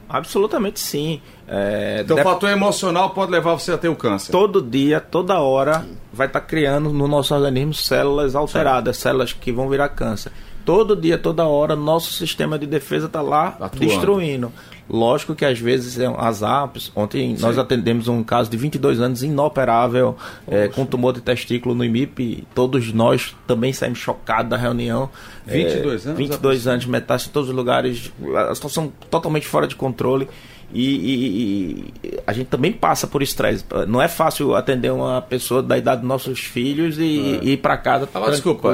Absolutamente 0.08 0.80
sim. 0.80 1.22
É, 1.48 2.02
então, 2.04 2.18
o 2.18 2.24
fator 2.24 2.50
emocional 2.50 3.10
pode 3.10 3.32
levar 3.32 3.54
você 3.54 3.72
a 3.72 3.78
ter 3.78 3.89
o 3.89 3.96
câncer. 3.96 4.32
Todo 4.32 4.62
dia, 4.62 5.00
toda 5.00 5.39
hora, 5.39 5.86
vai 6.13 6.28
estar 6.28 6.39
tá 6.39 6.46
criando 6.46 6.91
no 6.91 7.08
nosso 7.08 7.36
organismo 7.36 7.74
células 7.74 8.36
alteradas, 8.36 8.98
certo. 8.98 9.04
células 9.04 9.34
que 9.34 9.52
vão 9.52 9.68
virar 9.68 9.89
câncer. 9.89 10.32
Todo 10.65 10.95
dia, 10.95 11.17
toda 11.17 11.45
hora, 11.45 11.75
nosso 11.75 12.12
sistema 12.12 12.58
de 12.58 12.65
defesa 12.65 13.06
está 13.06 13.21
lá 13.21 13.56
Atuando. 13.60 13.80
destruindo. 13.80 14.51
Lógico 14.88 15.34
que 15.34 15.43
às 15.43 15.60
vezes 15.60 15.97
é 15.97 16.06
as 16.17 16.43
apps. 16.43 16.91
Ontem 16.95 17.36
Sim. 17.36 17.41
nós 17.41 17.58
atendemos 17.58 18.08
um 18.08 18.23
caso 18.23 18.51
de 18.51 18.58
22 18.58 18.99
anos 18.99 19.23
inoperável, 19.23 20.15
é, 20.47 20.67
com 20.67 20.86
tumor 20.86 21.13
de 21.13 21.21
testículo 21.21 21.73
no 21.73 21.84
IMIP. 21.84 22.47
Todos 22.54 22.93
nós 22.93 23.36
também 23.47 23.73
saímos 23.73 23.99
chocados 23.99 24.49
da 24.49 24.58
reunião. 24.58 25.10
22 25.47 26.06
é, 26.06 26.10
anos? 26.10 26.19
22 26.19 26.67
anos, 26.67 26.86
metade 26.86 27.28
em 27.28 27.32
todos 27.32 27.49
os 27.49 27.56
lugares. 27.56 28.12
A 28.49 28.54
situação 28.54 28.91
totalmente 29.10 29.47
fora 29.47 29.67
de 29.67 29.75
controle. 29.75 30.28
E, 30.73 30.95
e, 30.95 31.93
e, 32.04 32.19
a 32.25 32.34
gente 32.34 32.47
também 32.47 32.71
passa 32.71 33.08
por 33.08 33.21
estresse. 33.21 33.63
Não 33.88 34.01
é 34.01 34.08
fácil 34.08 34.56
atender 34.56 34.91
uma 34.91 35.21
pessoa 35.21 35.62
da 35.62 35.78
idade 35.78 36.01
dos 36.01 36.08
nossos 36.08 36.39
filhos 36.39 36.97
e, 36.97 37.39
é. 37.41 37.43
e 37.43 37.51
ir 37.51 37.58
para 37.58 37.78
casa. 37.78 38.10
Agora, 38.13 38.32
desculpa, 38.32 38.73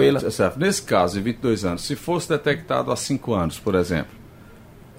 nesse 0.58 0.82
caso, 0.84 1.16
de 1.16 1.22
22 1.22 1.66
anos, 1.66 1.82
se 1.84 1.96
fosse 1.96 2.30
detectado 2.30 2.92
há 2.92 2.96
5 2.96 3.34
anos, 3.34 3.60
por 3.60 3.76
exemplo, 3.76 4.21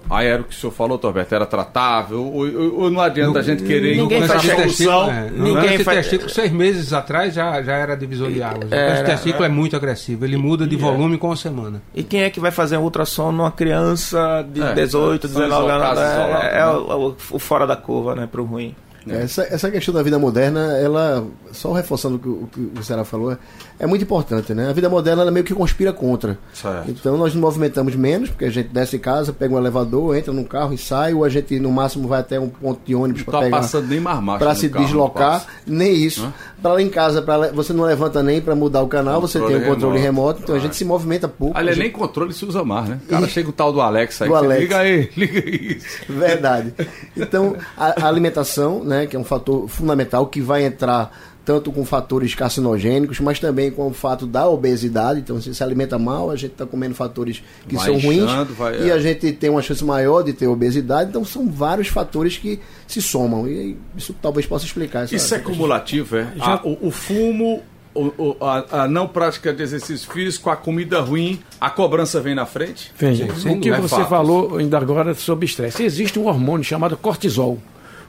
Aí 0.09 0.27
era 0.27 0.41
o 0.41 0.45
que 0.45 0.53
o 0.53 0.57
senhor 0.57 0.71
falou, 0.71 0.97
Torberto, 0.97 1.33
era 1.33 1.45
tratável, 1.45 2.23
ou, 2.23 2.45
ou, 2.45 2.81
ou 2.81 2.91
não 2.91 3.01
adianta 3.01 3.39
a 3.39 3.41
gente 3.41 3.63
querer 3.63 3.95
ninguém 3.95 4.27
faz 4.27 4.41
solução. 4.41 5.11
É, 5.11 5.29
ninguém 5.31 5.79
faz 5.79 5.99
testículo, 5.99 6.29
seis 6.29 6.51
meses 6.51 6.93
atrás 6.93 7.33
já, 7.33 7.61
já 7.61 7.73
era 7.73 7.95
divisor 7.95 8.31
de 8.31 8.43
águas. 8.43 8.71
É, 8.71 9.01
o 9.01 9.05
testículo 9.05 9.43
é, 9.43 9.47
é 9.47 9.49
muito 9.49 9.75
agressivo, 9.75 10.25
ele 10.25 10.37
muda 10.37 10.67
de 10.67 10.75
volume 10.75 11.17
com 11.17 11.31
a 11.31 11.35
semana. 11.35 11.81
E 11.95 12.03
quem 12.03 12.23
é 12.23 12.29
que 12.29 12.39
vai 12.39 12.51
fazer 12.51 12.77
um 12.77 12.83
ultrassom 12.83 13.31
numa 13.31 13.51
criança 13.51 14.45
de 14.51 14.61
é, 14.61 14.73
18, 14.73 15.27
19 15.27 15.71
anos? 15.71 15.99
É, 15.99 16.59
é, 16.59 16.67
o, 16.67 17.09
o, 17.09 17.15
o, 17.31 17.39
fora 17.39 17.65
da 17.65 17.75
curva, 17.75 18.15
né, 18.15 18.27
pro 18.29 18.43
ruim. 18.43 18.75
É. 19.07 19.23
Essa, 19.23 19.43
essa 19.43 19.69
questão 19.69 19.93
da 19.93 20.01
vida 20.01 20.17
moderna, 20.17 20.77
ela, 20.77 21.25
só 21.51 21.73
reforçando 21.73 22.15
o 22.15 22.19
que 22.19 22.59
o, 22.59 22.71
o 22.79 22.83
Será 22.83 23.03
falou, 23.03 23.37
é 23.79 23.87
muito 23.87 24.03
importante, 24.03 24.53
né? 24.53 24.69
A 24.69 24.73
vida 24.73 24.89
moderna 24.89 25.21
ela 25.23 25.31
meio 25.31 25.45
que 25.45 25.53
conspira 25.53 25.91
contra. 25.91 26.37
Certo. 26.53 26.89
Então 26.89 27.17
nós 27.17 27.33
nos 27.33 27.41
movimentamos 27.41 27.95
menos, 27.95 28.29
porque 28.29 28.45
a 28.45 28.49
gente 28.49 28.69
desce 28.69 28.95
em 28.95 28.99
casa, 28.99 29.33
pega 29.33 29.53
um 29.53 29.57
elevador, 29.57 30.15
entra 30.15 30.31
num 30.31 30.43
carro 30.43 30.73
e 30.73 30.77
sai, 30.77 31.13
ou 31.13 31.23
a 31.23 31.29
gente 31.29 31.59
no 31.59 31.71
máximo 31.71 32.07
vai 32.07 32.19
até 32.19 32.39
um 32.39 32.49
ponto 32.49 32.81
de 32.85 32.95
ônibus 32.95 33.23
para 33.23 33.39
pegar. 33.39 33.57
passando 33.57 33.87
nem 33.87 33.99
mais 33.99 34.19
Para 34.39 34.55
se 34.55 34.69
carro, 34.69 34.85
deslocar, 34.85 35.45
nem 35.65 35.93
isso. 35.93 36.31
Para 36.61 36.73
lá 36.73 36.81
em 36.81 36.89
casa, 36.89 37.21
pra, 37.21 37.51
você 37.51 37.73
não 37.73 37.83
levanta 37.83 38.23
nem 38.23 38.39
para 38.39 38.55
mudar 38.55 38.81
o 38.81 38.87
canal, 38.87 39.21
controle 39.21 39.47
você 39.47 39.59
tem 39.59 39.63
o 39.63 39.73
controle 39.73 39.99
remoto, 39.99 40.27
remoto 40.27 40.43
então 40.43 40.55
a 40.55 40.59
gente 40.59 40.75
se 40.75 40.85
movimenta 40.85 41.27
pouco. 41.27 41.57
Aliás, 41.57 41.75
gente... 41.75 41.85
nem 41.85 41.91
controle 41.91 42.33
se 42.33 42.45
usa 42.45 42.63
mais, 42.63 42.87
né? 42.87 42.99
Cara 43.09 43.25
e... 43.25 43.29
chega 43.29 43.49
o 43.49 43.53
tal 43.53 43.73
do 43.73 43.81
Alexa 43.81 44.25
aí, 44.25 44.29
do 44.29 44.35
Alexa. 44.35 44.61
liga 44.61 44.77
aí, 44.77 45.09
liga 45.17 45.49
isso. 45.49 45.87
Verdade. 46.07 46.73
Então, 47.17 47.55
a 47.75 48.07
alimentação, 48.07 48.83
né, 48.83 49.07
que 49.07 49.15
é 49.15 49.19
um 49.19 49.23
fator 49.23 49.67
fundamental 49.67 50.27
que 50.27 50.41
vai 50.41 50.63
entrar 50.63 51.11
tanto 51.45 51.71
com 51.71 51.83
fatores 51.83 52.33
carcinogênicos, 52.33 53.19
mas 53.19 53.39
também 53.39 53.69
com 53.69 53.87
o 53.87 53.93
fato 53.93 54.25
da 54.25 54.47
obesidade. 54.47 55.19
Então, 55.19 55.41
se 55.41 55.53
se 55.53 55.63
alimenta 55.63 55.99
mal, 55.99 56.31
a 56.31 56.35
gente 56.35 56.51
está 56.51 56.65
comendo 56.65 56.95
fatores 56.95 57.43
que 57.67 57.75
vai 57.75 57.85
são 57.85 57.99
ruins 57.99 58.31
vai, 58.57 58.81
e 58.81 58.89
é. 58.89 58.93
a 58.93 58.99
gente 58.99 59.31
tem 59.33 59.49
uma 59.49 59.61
chance 59.61 59.83
maior 59.83 60.23
de 60.23 60.33
ter 60.33 60.47
obesidade. 60.47 61.09
Então, 61.09 61.25
são 61.25 61.49
vários 61.49 61.87
fatores 61.87 62.37
que 62.37 62.59
se 62.87 63.01
somam 63.01 63.47
e 63.47 63.77
isso 63.95 64.15
talvez 64.21 64.45
possa 64.45 64.65
explicar. 64.65 65.03
Essa 65.03 65.15
isso 65.15 65.35
é 65.35 65.39
cumulativo, 65.39 66.17
é? 66.17 66.31
Já... 66.37 66.61
o, 66.63 66.87
o 66.87 66.91
fumo 66.91 67.61
o, 67.95 68.35
a, 68.41 68.83
a, 68.83 68.87
não 68.87 69.07
prática 69.07 69.53
de 69.53 69.61
exercício 69.61 70.11
físico, 70.11 70.49
a 70.49 70.55
comida 70.55 70.99
ruim, 70.99 71.39
a 71.61 71.69
cobrança 71.69 72.19
vem 72.19 72.33
na 72.33 72.45
frente? 72.45 72.91
Vem. 72.97 73.15
Sim, 73.15 73.57
o 73.57 73.59
que 73.59 73.69
é 73.69 73.79
você 73.79 73.95
fato. 73.95 74.09
falou 74.09 74.57
ainda 74.57 74.77
agora 74.77 75.13
sobre 75.13 75.45
estresse. 75.45 75.83
Existe 75.83 76.17
um 76.17 76.25
hormônio 76.25 76.63
chamado 76.63 76.97
cortisol. 76.97 77.59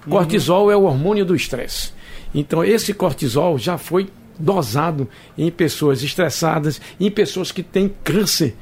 Cortisol 0.08 0.66
uhum. 0.66 0.70
é 0.70 0.76
o 0.76 0.82
hormônio 0.84 1.24
do 1.24 1.34
estresse. 1.34 1.92
Então, 2.34 2.64
esse 2.64 2.92
cortisol 2.92 3.58
já 3.58 3.78
foi 3.78 4.08
dosado 4.38 5.08
em 5.38 5.50
pessoas 5.50 6.02
estressadas, 6.02 6.80
em 6.98 7.10
pessoas 7.10 7.52
que 7.52 7.62
têm 7.62 7.92
câncer 8.02 8.54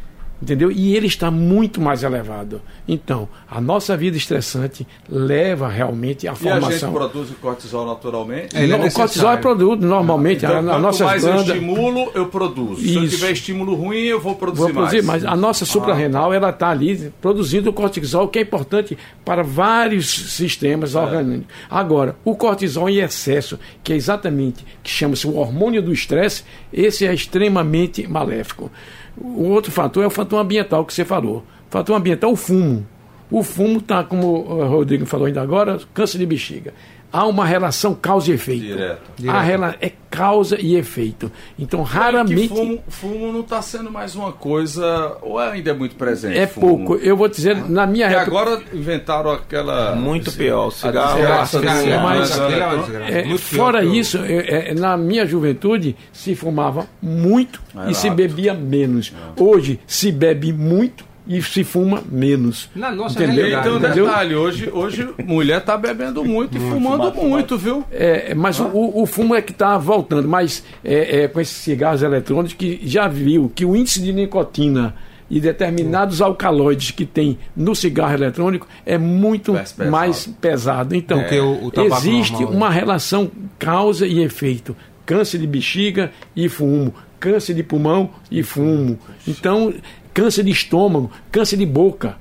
entendeu? 0.43 0.73
E 0.73 0.97
ele 0.97 1.07
está 1.07 1.31
muito 1.31 1.81
mais 1.81 2.03
elevado. 2.03 2.61
Então, 2.87 3.29
a 3.49 3.61
nossa 3.61 3.97
vida 3.97 4.17
estressante 4.17 4.87
leva 5.09 5.69
realmente 5.69 6.27
à 6.27 6.35
formação. 6.35 6.71
E 6.71 6.75
a 6.75 6.79
gente 6.79 6.91
produz 6.93 7.31
o 7.31 7.35
cortisol 7.35 7.87
naturalmente? 7.87 8.57
É, 8.57 8.69
é 8.69 8.77
o 8.77 8.93
cortisol 8.93 9.33
é 9.33 9.37
produzido 9.37 9.87
normalmente. 9.87 10.45
Então, 10.45 10.69
a, 10.69 10.75
a 10.75 10.79
nossa 10.79 11.05
mais 11.05 11.25
eu 11.25 11.37
estimulo, 11.37 12.11
eu 12.15 12.27
produzo. 12.27 12.81
Isso. 12.81 12.93
Se 12.93 12.97
eu 12.97 13.09
tiver 13.09 13.31
estímulo 13.31 13.75
ruim, 13.75 14.01
eu 14.01 14.21
vou 14.21 14.35
produzir, 14.35 14.63
vou 14.63 14.73
produzir 14.73 15.03
mais. 15.03 15.23
Mas 15.23 15.33
a 15.33 15.37
nossa 15.37 15.65
suprarrenal, 15.65 16.33
ah. 16.33 16.37
ela 16.37 16.51
está 16.51 16.71
ali 16.71 17.13
produzindo 17.21 17.71
o 17.71 17.73
cortisol, 17.73 18.27
que 18.27 18.41
é 18.41 18.43
importante 18.43 18.99
para 19.25 19.45
vários 19.45 20.33
sistemas 20.33 20.97
é. 20.97 20.99
orgânicos. 20.99 21.47
Agora, 21.71 22.17
o 22.25 22.35
cortisol 22.35 22.89
em 22.89 22.99
excesso, 22.99 23.59
que 23.85 23.93
é 23.93 23.97
exatamente, 23.97 24.65
que 24.83 24.91
chama-se 24.91 25.27
o 25.27 25.37
hormônio 25.37 25.81
do 25.81 25.93
estresse, 25.93 26.43
esse 26.73 27.07
é 27.07 27.15
extremamente 27.15 28.09
maléfico. 28.09 28.71
O 29.17 29.45
outro 29.45 29.71
fator 29.71 30.05
é 30.05 30.07
o 30.07 30.11
fator 30.11 30.41
ambiental 30.41 30.85
que 30.85 30.93
você 30.95 31.05
falou. 31.05 31.39
O 31.69 31.71
fator 31.71 31.97
ambiental, 31.97 32.33
o 32.33 32.37
fumo. 32.37 32.87
O 33.31 33.43
fumo 33.43 33.79
está, 33.79 34.05
como 34.05 34.27
o 34.27 34.67
Rodrigo 34.67 35.07
falou 35.07 35.27
ainda 35.27 35.41
agora, 35.41 35.81
câncer 35.95 36.19
de 36.19 36.27
bexiga 36.27 36.75
há 37.13 37.27
uma 37.27 37.45
relação 37.45 37.95
causa 37.95 38.31
e 38.31 38.35
efeito. 38.35 38.63
Direto. 38.65 39.13
A 39.29 39.41
rela 39.41 39.77
é 39.81 39.93
causa 40.11 40.59
e 40.61 40.77
efeito. 40.77 41.31
Então, 41.59 41.83
raramente. 41.83 42.49
fumo, 42.49 42.83
fumo 42.89 43.33
não 43.33 43.41
está 43.41 43.61
sendo 43.61 43.91
mais 43.91 44.15
uma 44.15 44.33
coisa. 44.33 45.17
Ou 45.21 45.39
ainda 45.39 45.71
é 45.71 45.75
muito 45.75 45.97
presente? 45.97 46.39
É 46.39 46.47
fumo? 46.47 46.87
pouco. 46.87 46.95
Eu 46.97 47.17
vou 47.17 47.29
dizer, 47.29 47.57
na 47.69 47.87
minha 47.87 48.11
E 48.11 48.15
agora 48.15 48.63
inventaram 48.73 49.31
aquela. 49.31 49.95
Muito 49.95 50.29
esse, 50.29 50.39
pior. 50.39 50.69
O 50.69 50.71
cigarro. 50.71 51.19
É, 51.19 51.99
mas, 51.99 52.39
é, 52.39 53.39
fora 53.39 53.85
isso, 53.85 54.19
é, 54.19 54.71
é, 54.71 54.75
na 54.75 54.97
minha 54.97 55.27
juventude 55.27 55.97
se 56.13 56.35
fumava 56.35 56.87
muito 57.01 57.61
e 57.89 57.95
se 57.95 58.09
bebia 58.11 58.55
menos. 58.55 59.13
Hoje 59.39 59.81
se 59.87 60.11
bebe 60.11 60.53
muito 60.53 61.12
e 61.27 61.41
se 61.43 61.63
fuma 61.63 62.03
menos. 62.11 62.69
Na 62.75 62.91
nossa 62.91 63.23
entendeu? 63.23 63.47
Então, 63.47 63.77
entendeu? 63.77 64.07
detalhe, 64.07 64.35
hoje, 64.35 64.71
hoje 64.73 65.09
mulher 65.25 65.59
está 65.59 65.77
bebendo 65.77 66.25
muito, 66.25 66.59
muito 66.59 66.69
e 66.69 66.71
fumando 66.71 67.15
muito, 67.15 67.57
viu? 67.57 67.85
É, 67.91 68.35
mas 68.35 68.61
ah. 68.61 68.65
o, 68.73 69.03
o 69.03 69.07
fumo 69.07 69.35
é 69.35 69.43
que 69.43 69.53
está 69.53 69.79
voltando, 69.79 70.29
mas 70.29 70.65
é, 70.85 71.23
é, 71.23 71.29
com 71.29 71.41
esses 71.41 71.57
cigarros 71.57 72.03
eletrônicos 72.03 72.55
que 72.55 72.81
já 72.85 73.07
viu 73.07 73.51
que 73.55 73.65
o 73.65 73.77
índice 73.77 74.01
de 74.01 74.13
nicotina 74.13 74.95
e 75.31 75.41
determinados 75.41 76.21
alcaloides 76.21 76.91
que 76.91 77.07
tem 77.07 77.39
no 77.57 77.75
cigarro 77.75 78.13
eletrônico 78.13 78.69
é 78.85 78.99
muito 78.99 79.55
pesado. 79.55 79.91
mais 79.91 80.27
pesado. 80.27 80.95
Então, 80.95 81.21
é. 81.21 81.41
o, 81.41 81.69
o 81.69 81.81
existe 81.81 82.33
normal, 82.33 82.53
uma 82.53 82.71
relação 82.71 83.31
causa 83.59 84.07
e 84.07 84.23
efeito. 84.23 84.77
Câncer 85.07 85.39
de 85.39 85.47
bexiga 85.47 86.13
e 86.37 86.49
fumo, 86.49 86.95
câncer 87.19 87.55
de 87.55 87.63
pulmão 87.63 88.11
e 88.31 88.43
fumo. 88.43 88.99
Então, 89.27 89.73
câncer 90.13 90.45
de 90.45 90.51
estômago, 90.51 91.11
câncer 91.31 91.57
de 91.57 91.67
boca, 91.67 92.17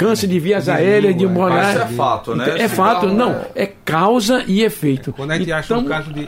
câncer 0.00 0.28
de 0.28 0.40
vias 0.40 0.66
aéreas, 0.66 1.14
de 1.14 1.26
morar. 1.26 1.74
Isso 1.74 1.82
é 1.82 1.86
fato, 1.88 2.34
né? 2.34 2.58
É 2.58 2.68
fato, 2.68 3.08
não. 3.08 3.44
É 3.54 3.66
causa 3.66 4.42
e 4.46 4.62
efeito. 4.62 5.12
Quando 5.12 5.32
a 5.32 5.36
gente 5.36 5.44
então, 5.48 5.58
acha 5.58 5.76
um 5.76 5.84
caso 5.84 6.10
de, 6.10 6.26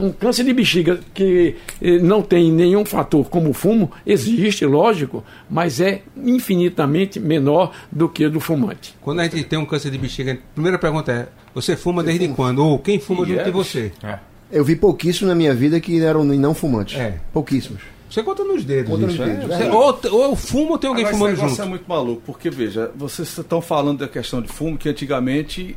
Um 0.00 0.10
câncer 0.10 0.42
de 0.42 0.52
bexiga 0.52 0.98
que 1.14 1.54
eh, 1.80 1.98
não 1.98 2.22
tem 2.22 2.50
nenhum 2.50 2.84
fator 2.84 3.28
como 3.28 3.50
o 3.50 3.54
fumo, 3.54 3.92
existe, 4.04 4.66
lógico, 4.66 5.22
mas 5.48 5.80
é 5.80 6.02
infinitamente 6.16 7.20
menor 7.20 7.72
do 7.90 8.08
que 8.08 8.26
o 8.26 8.30
do 8.30 8.40
fumante. 8.40 8.96
Quando 9.00 9.20
a 9.20 9.24
gente 9.24 9.44
tem 9.44 9.60
um 9.60 9.66
câncer 9.66 9.92
de 9.92 9.98
bexiga, 9.98 10.32
a 10.32 10.36
primeira 10.52 10.76
pergunta 10.76 11.12
é: 11.12 11.28
você 11.54 11.76
fuma 11.76 12.02
você 12.02 12.08
desde 12.08 12.24
fuma? 12.24 12.36
quando? 12.36 12.64
Ou 12.64 12.78
quem 12.80 12.98
fuma 12.98 13.24
junto 13.24 13.44
de 13.44 13.50
você? 13.52 13.92
É. 14.02 14.18
Eu 14.50 14.64
vi 14.64 14.74
pouquíssimos 14.74 15.28
na 15.28 15.36
minha 15.36 15.54
vida 15.54 15.78
que 15.80 16.00
eram 16.00 16.24
não 16.24 16.52
fumantes. 16.52 16.98
É. 16.98 17.18
Pouquíssimos. 17.32 17.93
Você 18.14 18.22
conta 18.22 18.44
nos 18.44 18.64
dedos. 18.64 18.88
Conta 18.92 19.06
nos 19.08 19.18
dedos. 19.18 19.50
É. 19.50 19.72
Ou, 19.72 20.00
ou 20.12 20.22
eu 20.22 20.36
fumo 20.36 20.70
ou 20.70 20.78
tem 20.78 20.86
alguém 20.86 21.04
Agora, 21.04 21.18
fumando 21.18 21.36
junto. 21.36 21.52
Isso 21.52 21.62
é 21.62 21.64
muito 21.64 21.84
maluco, 21.88 22.22
porque 22.24 22.48
veja, 22.48 22.92
vocês 22.94 23.36
estão 23.36 23.60
falando 23.60 23.98
da 23.98 24.08
questão 24.08 24.40
de 24.40 24.46
fumo 24.46 24.78
que 24.78 24.88
antigamente, 24.88 25.76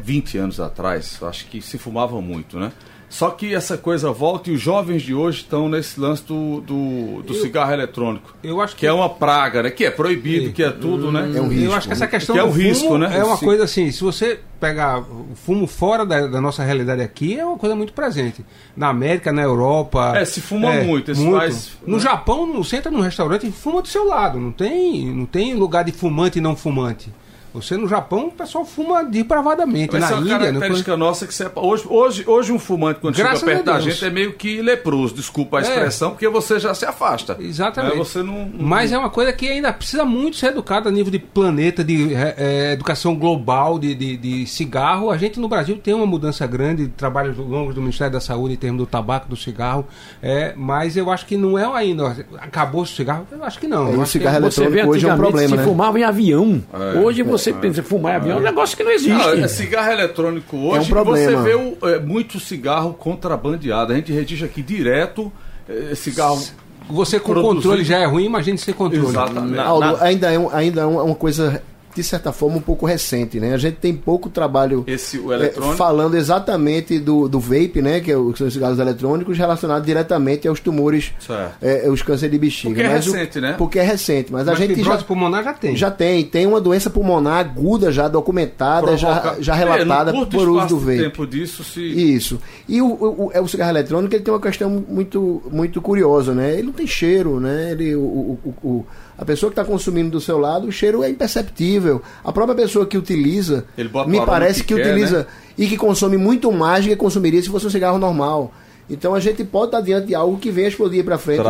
20 0.00 0.36
anos 0.36 0.60
atrás, 0.60 1.18
acho 1.22 1.46
que 1.46 1.62
se 1.62 1.78
fumava 1.78 2.20
muito, 2.20 2.58
né? 2.60 2.70
Só 3.10 3.28
que 3.28 3.52
essa 3.52 3.76
coisa 3.76 4.12
volta 4.12 4.50
e 4.50 4.54
os 4.54 4.60
jovens 4.60 5.02
de 5.02 5.12
hoje 5.12 5.38
estão 5.38 5.68
nesse 5.68 5.98
lance 5.98 6.22
do, 6.22 6.60
do, 6.60 7.22
do 7.22 7.34
eu, 7.34 7.42
cigarro 7.42 7.72
eletrônico. 7.72 8.32
Eu 8.40 8.60
acho 8.60 8.74
que, 8.74 8.80
que, 8.80 8.86
é 8.86 8.92
uma 8.92 9.10
praga, 9.10 9.64
né? 9.64 9.70
Que 9.70 9.84
é 9.84 9.90
proibido, 9.90 10.52
que 10.52 10.62
é 10.62 10.70
tudo, 10.70 11.10
né? 11.10 11.28
É 11.34 11.40
um 11.40 11.48
risco. 11.48 11.64
Eu 11.64 11.74
acho 11.74 11.88
que 11.88 11.92
essa 11.92 12.06
questão 12.06 12.36
que 12.36 12.40
é 12.40 12.44
um 12.44 12.52
risco, 12.52 12.96
né? 12.96 13.18
É 13.18 13.24
uma 13.24 13.36
Sim. 13.36 13.44
coisa 13.44 13.64
assim, 13.64 13.90
se 13.90 14.00
você 14.00 14.38
pegar 14.60 15.00
o 15.00 15.34
fumo 15.34 15.66
fora 15.66 16.06
da, 16.06 16.28
da, 16.28 16.40
nossa 16.40 16.62
realidade 16.62 17.02
aqui, 17.02 17.36
é 17.36 17.44
uma 17.44 17.58
coisa 17.58 17.74
muito 17.74 17.92
presente. 17.92 18.44
Na 18.76 18.90
América, 18.90 19.32
na 19.32 19.42
Europa. 19.42 20.12
É, 20.16 20.24
se 20.24 20.40
fuma 20.40 20.72
é, 20.72 20.84
muito. 20.84 21.12
muito. 21.16 21.36
Faz, 21.36 21.72
no 21.84 21.96
né? 21.96 22.02
Japão, 22.02 22.62
você 22.62 22.76
entra 22.76 22.92
num 22.92 23.00
restaurante 23.00 23.44
e 23.44 23.50
fuma 23.50 23.82
do 23.82 23.88
seu 23.88 24.06
lado. 24.06 24.38
Não 24.38 24.52
tem, 24.52 25.12
não 25.12 25.26
tem 25.26 25.54
lugar 25.54 25.82
de 25.82 25.90
fumante 25.90 26.38
e 26.38 26.40
não 26.40 26.54
fumante. 26.54 27.12
Você 27.52 27.76
no 27.76 27.88
Japão, 27.88 28.28
o 28.28 28.30
pessoal 28.30 28.64
fuma 28.64 29.02
depravadamente. 29.02 29.92
Mas 29.92 30.02
na 30.02 30.08
é 30.08 30.14
uma 30.14 30.20
Índia, 30.20 30.38
característica 30.38 30.96
nossa 30.96 31.26
que 31.26 31.34
você, 31.34 31.50
hoje, 31.56 31.84
hoje, 31.88 32.24
hoje 32.26 32.52
um 32.52 32.58
fumante, 32.58 33.00
quando 33.00 33.16
Graças 33.16 33.40
chega 33.40 33.52
perto 33.52 33.64
da 33.64 33.80
gente, 33.80 34.04
é 34.04 34.10
meio 34.10 34.34
que 34.34 34.62
leproso, 34.62 35.14
desculpa 35.14 35.58
a 35.58 35.60
é. 35.60 35.62
expressão, 35.64 36.08
é. 36.08 36.10
porque 36.12 36.28
você 36.28 36.60
já 36.60 36.72
se 36.74 36.84
afasta. 36.84 37.36
Exatamente. 37.40 37.94
Né? 37.94 37.98
Você 37.98 38.22
não, 38.22 38.46
não, 38.46 38.66
Mas 38.66 38.92
é 38.92 38.98
uma 38.98 39.10
coisa 39.10 39.32
que 39.32 39.48
ainda 39.48 39.72
precisa 39.72 40.04
muito 40.04 40.36
ser 40.36 40.48
educada 40.48 40.88
a 40.88 40.92
nível 40.92 41.10
de 41.10 41.18
planeta, 41.18 41.82
de 41.82 42.14
é, 42.14 42.34
é, 42.38 42.72
educação 42.72 43.16
global, 43.16 43.78
de, 43.78 43.94
de, 43.94 44.16
de, 44.16 44.46
cigarro. 44.46 45.10
A 45.10 45.16
gente 45.16 45.40
no 45.40 45.48
Brasil 45.48 45.76
tem 45.76 45.92
uma 45.92 46.06
mudança 46.06 46.46
grande 46.46 46.86
de 46.86 46.92
trabalhos 46.92 47.36
longos 47.36 47.74
do 47.74 47.80
Ministério 47.80 48.12
da 48.12 48.20
Saúde 48.20 48.54
em 48.54 48.56
termos 48.56 48.78
do 48.78 48.86
tabaco, 48.86 49.28
do 49.28 49.36
cigarro. 49.36 49.86
É, 50.22 50.54
mas 50.56 50.96
eu 50.96 51.10
acho 51.10 51.26
que 51.26 51.36
não 51.36 51.58
é 51.58 51.64
ainda. 51.64 52.16
Acabou 52.38 52.82
o 52.82 52.86
cigarro? 52.86 53.26
Eu 53.30 53.42
acho 53.42 53.58
que 53.58 53.66
não. 53.66 53.92
É, 53.92 53.96
o 53.96 54.06
cigarro 54.06 54.36
eletrônico 54.36 54.90
hoje 54.90 55.08
é 55.08 55.12
um 55.12 55.16
problema. 55.16 55.48
Se 55.48 55.56
né? 55.56 55.64
fumava 55.64 55.98
em 55.98 56.04
avião. 56.04 56.62
Hoje 57.02 57.22
você 57.22 57.39
pensa 57.52 57.82
fumar 57.82 58.14
em 58.14 58.16
avião 58.16 58.38
é 58.38 58.40
um 58.40 58.44
negócio 58.44 58.76
que 58.76 58.84
não 58.84 58.90
existe. 58.90 59.12
Não, 59.12 59.32
é 59.32 59.48
cigarro 59.48 59.92
eletrônico 59.92 60.56
hoje, 60.56 60.92
é 60.92 61.00
um 61.00 61.04
você 61.04 61.36
vê 61.36 61.54
o, 61.54 61.76
é, 61.88 61.98
muito 61.98 62.38
cigarro 62.38 62.94
contrabandeado. 62.94 63.92
A 63.92 63.96
gente 63.96 64.12
registra 64.12 64.46
aqui 64.46 64.62
direto 64.62 65.32
é, 65.68 65.94
cigarro. 65.94 66.42
Você 66.88 67.20
com 67.20 67.32
produzido. 67.32 67.54
controle 67.54 67.84
já 67.84 67.98
é 67.98 68.04
ruim, 68.04 68.24
imagine 68.24 68.58
sem 68.58 68.74
controle. 68.74 69.06
Exatamente. 69.06 69.58
Aldo, 69.58 70.02
ainda 70.02 70.32
é, 70.32 70.38
um, 70.38 70.50
ainda 70.52 70.80
é 70.82 70.84
uma 70.86 71.14
coisa 71.14 71.62
de 71.94 72.04
certa 72.04 72.32
forma, 72.32 72.56
um 72.56 72.60
pouco 72.60 72.86
recente, 72.86 73.40
né? 73.40 73.54
A 73.54 73.58
gente 73.58 73.76
tem 73.76 73.94
pouco 73.94 74.28
trabalho 74.28 74.84
Esse, 74.86 75.18
o 75.18 75.32
eletrônico? 75.32 75.74
É, 75.74 75.76
falando 75.76 76.16
exatamente 76.16 76.98
do, 76.98 77.28
do 77.28 77.40
vape, 77.40 77.82
né? 77.82 78.00
Que 78.00 78.12
é 78.12 78.16
o, 78.16 78.34
são 78.36 78.46
os 78.46 78.52
cigarros 78.52 78.78
eletrônicos, 78.78 79.36
relacionados 79.36 79.84
diretamente 79.86 80.46
aos 80.46 80.60
tumores, 80.60 81.12
é, 81.60 81.88
os 81.88 82.02
cânceres 82.02 82.32
de 82.32 82.38
bexiga. 82.38 82.74
Porque 82.74 82.82
é 82.82 82.88
mas 82.88 83.06
é 83.06 83.10
recente, 83.10 83.38
o, 83.38 83.42
né? 83.42 83.54
Porque 83.58 83.78
é 83.78 83.82
recente, 83.82 84.32
mas, 84.32 84.46
mas 84.46 84.56
a 84.56 84.66
gente 84.66 84.82
já... 84.82 84.98
pulmonar 84.98 85.42
já 85.42 85.52
tem. 85.52 85.76
Já 85.76 85.90
tem. 85.90 86.24
Tem 86.24 86.46
uma 86.46 86.60
doença 86.60 86.90
pulmonar 86.90 87.38
aguda, 87.38 87.90
já 87.90 88.08
documentada, 88.08 88.86
Provoca... 88.86 89.34
já, 89.36 89.40
já 89.40 89.54
relatada 89.54 90.10
é, 90.10 90.24
por 90.26 90.48
uso 90.48 90.66
do 90.66 90.78
vape. 90.78 90.98
tempo 90.98 91.26
disso, 91.26 91.64
se... 91.64 91.80
Isso. 91.80 92.40
E 92.68 92.80
o, 92.80 92.86
o, 92.86 93.32
o, 93.42 93.48
cigarro 93.48 93.70
eletrônico, 93.70 94.14
ele 94.14 94.22
tem 94.22 94.32
uma 94.32 94.40
questão 94.40 94.70
muito, 94.88 95.42
muito 95.50 95.80
curiosa, 95.80 96.32
né? 96.34 96.54
Ele 96.54 96.64
não 96.64 96.72
tem 96.72 96.86
cheiro, 96.86 97.40
né? 97.40 97.72
Ele, 97.72 97.94
o, 97.96 98.00
o, 98.00 98.54
o 98.62 98.86
a 99.20 99.24
pessoa 99.26 99.52
que 99.52 99.60
está 99.60 99.70
consumindo 99.70 100.08
do 100.08 100.18
seu 100.18 100.38
lado, 100.38 100.66
o 100.66 100.72
cheiro 100.72 101.04
é 101.04 101.10
imperceptível. 101.10 102.00
A 102.24 102.32
própria 102.32 102.56
pessoa 102.56 102.86
que 102.86 102.96
utiliza, 102.96 103.66
me 104.06 104.24
parece 104.24 104.64
que, 104.64 104.74
que 104.74 104.80
quer, 104.80 104.86
utiliza 104.86 105.18
né? 105.18 105.26
e 105.58 105.66
que 105.66 105.76
consome 105.76 106.16
muito 106.16 106.50
mais 106.50 106.86
do 106.86 106.88
que 106.88 106.96
consumiria 106.96 107.42
se 107.42 107.50
fosse 107.50 107.66
um 107.66 107.70
cigarro 107.70 107.98
normal. 107.98 108.50
Então 108.88 109.14
a 109.14 109.20
gente 109.20 109.44
pode 109.44 109.66
estar 109.66 109.82
diante 109.82 110.06
de 110.06 110.14
algo 110.14 110.38
que 110.38 110.50
venha 110.50 110.68
explodir 110.68 111.04
para 111.04 111.18
frente 111.18 111.42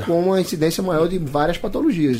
com, 0.00 0.06
com, 0.06 0.20
uma 0.20 0.40
incidência 0.40 0.82
maior 0.82 1.06
de 1.06 1.18
várias 1.18 1.58
patologias. 1.58 2.18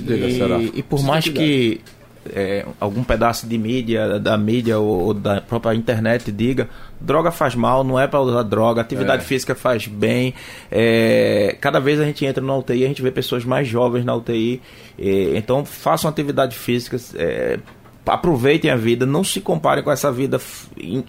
E, 0.61 0.81
e 0.81 0.83
por 0.83 1.03
mais 1.03 1.27
que 1.27 1.81
é, 2.31 2.67
algum 2.79 3.03
pedaço 3.03 3.47
de 3.47 3.59
mídia, 3.59 4.19
da 4.19 4.37
mídia 4.37 4.79
ou, 4.79 5.07
ou, 5.07 5.15
da 5.15 5.41
própria 5.41 5.75
internet 5.75 6.31
diga 6.31 6.69
droga 7.03 7.31
faz 7.31 7.55
mal, 7.55 7.83
não 7.83 7.99
é 7.99 8.07
para 8.07 8.21
usar 8.21 8.43
droga, 8.43 8.81
atividade 8.81 9.23
é. 9.23 9.27
física 9.27 9.55
faz 9.55 9.87
bem. 9.87 10.35
É, 10.71 11.57
cada 11.61 11.81
vez 11.81 12.01
a 12.01 12.05
gente 12.05 12.25
entra 12.25 12.43
na 12.43 12.57
UTI, 12.57 12.85
a 12.85 12.89
gente 12.89 13.03
vê 13.03 13.11
pessoas 13.11 13.45
mais 13.45 13.67
jovens 13.67 14.05
na 14.05 14.15
UTI. 14.15 14.63
É, 14.99 15.37
então 15.37 15.65
façam 15.65 16.09
atividade 16.09 16.57
física. 16.57 16.97
É, 17.17 17.59
aproveitem 18.07 18.71
a 18.71 18.77
vida, 18.77 19.07
não 19.07 19.23
se 19.23 19.41
comparem 19.41 19.83
com 19.83 19.91
essa 19.91 20.11
vida 20.11 20.41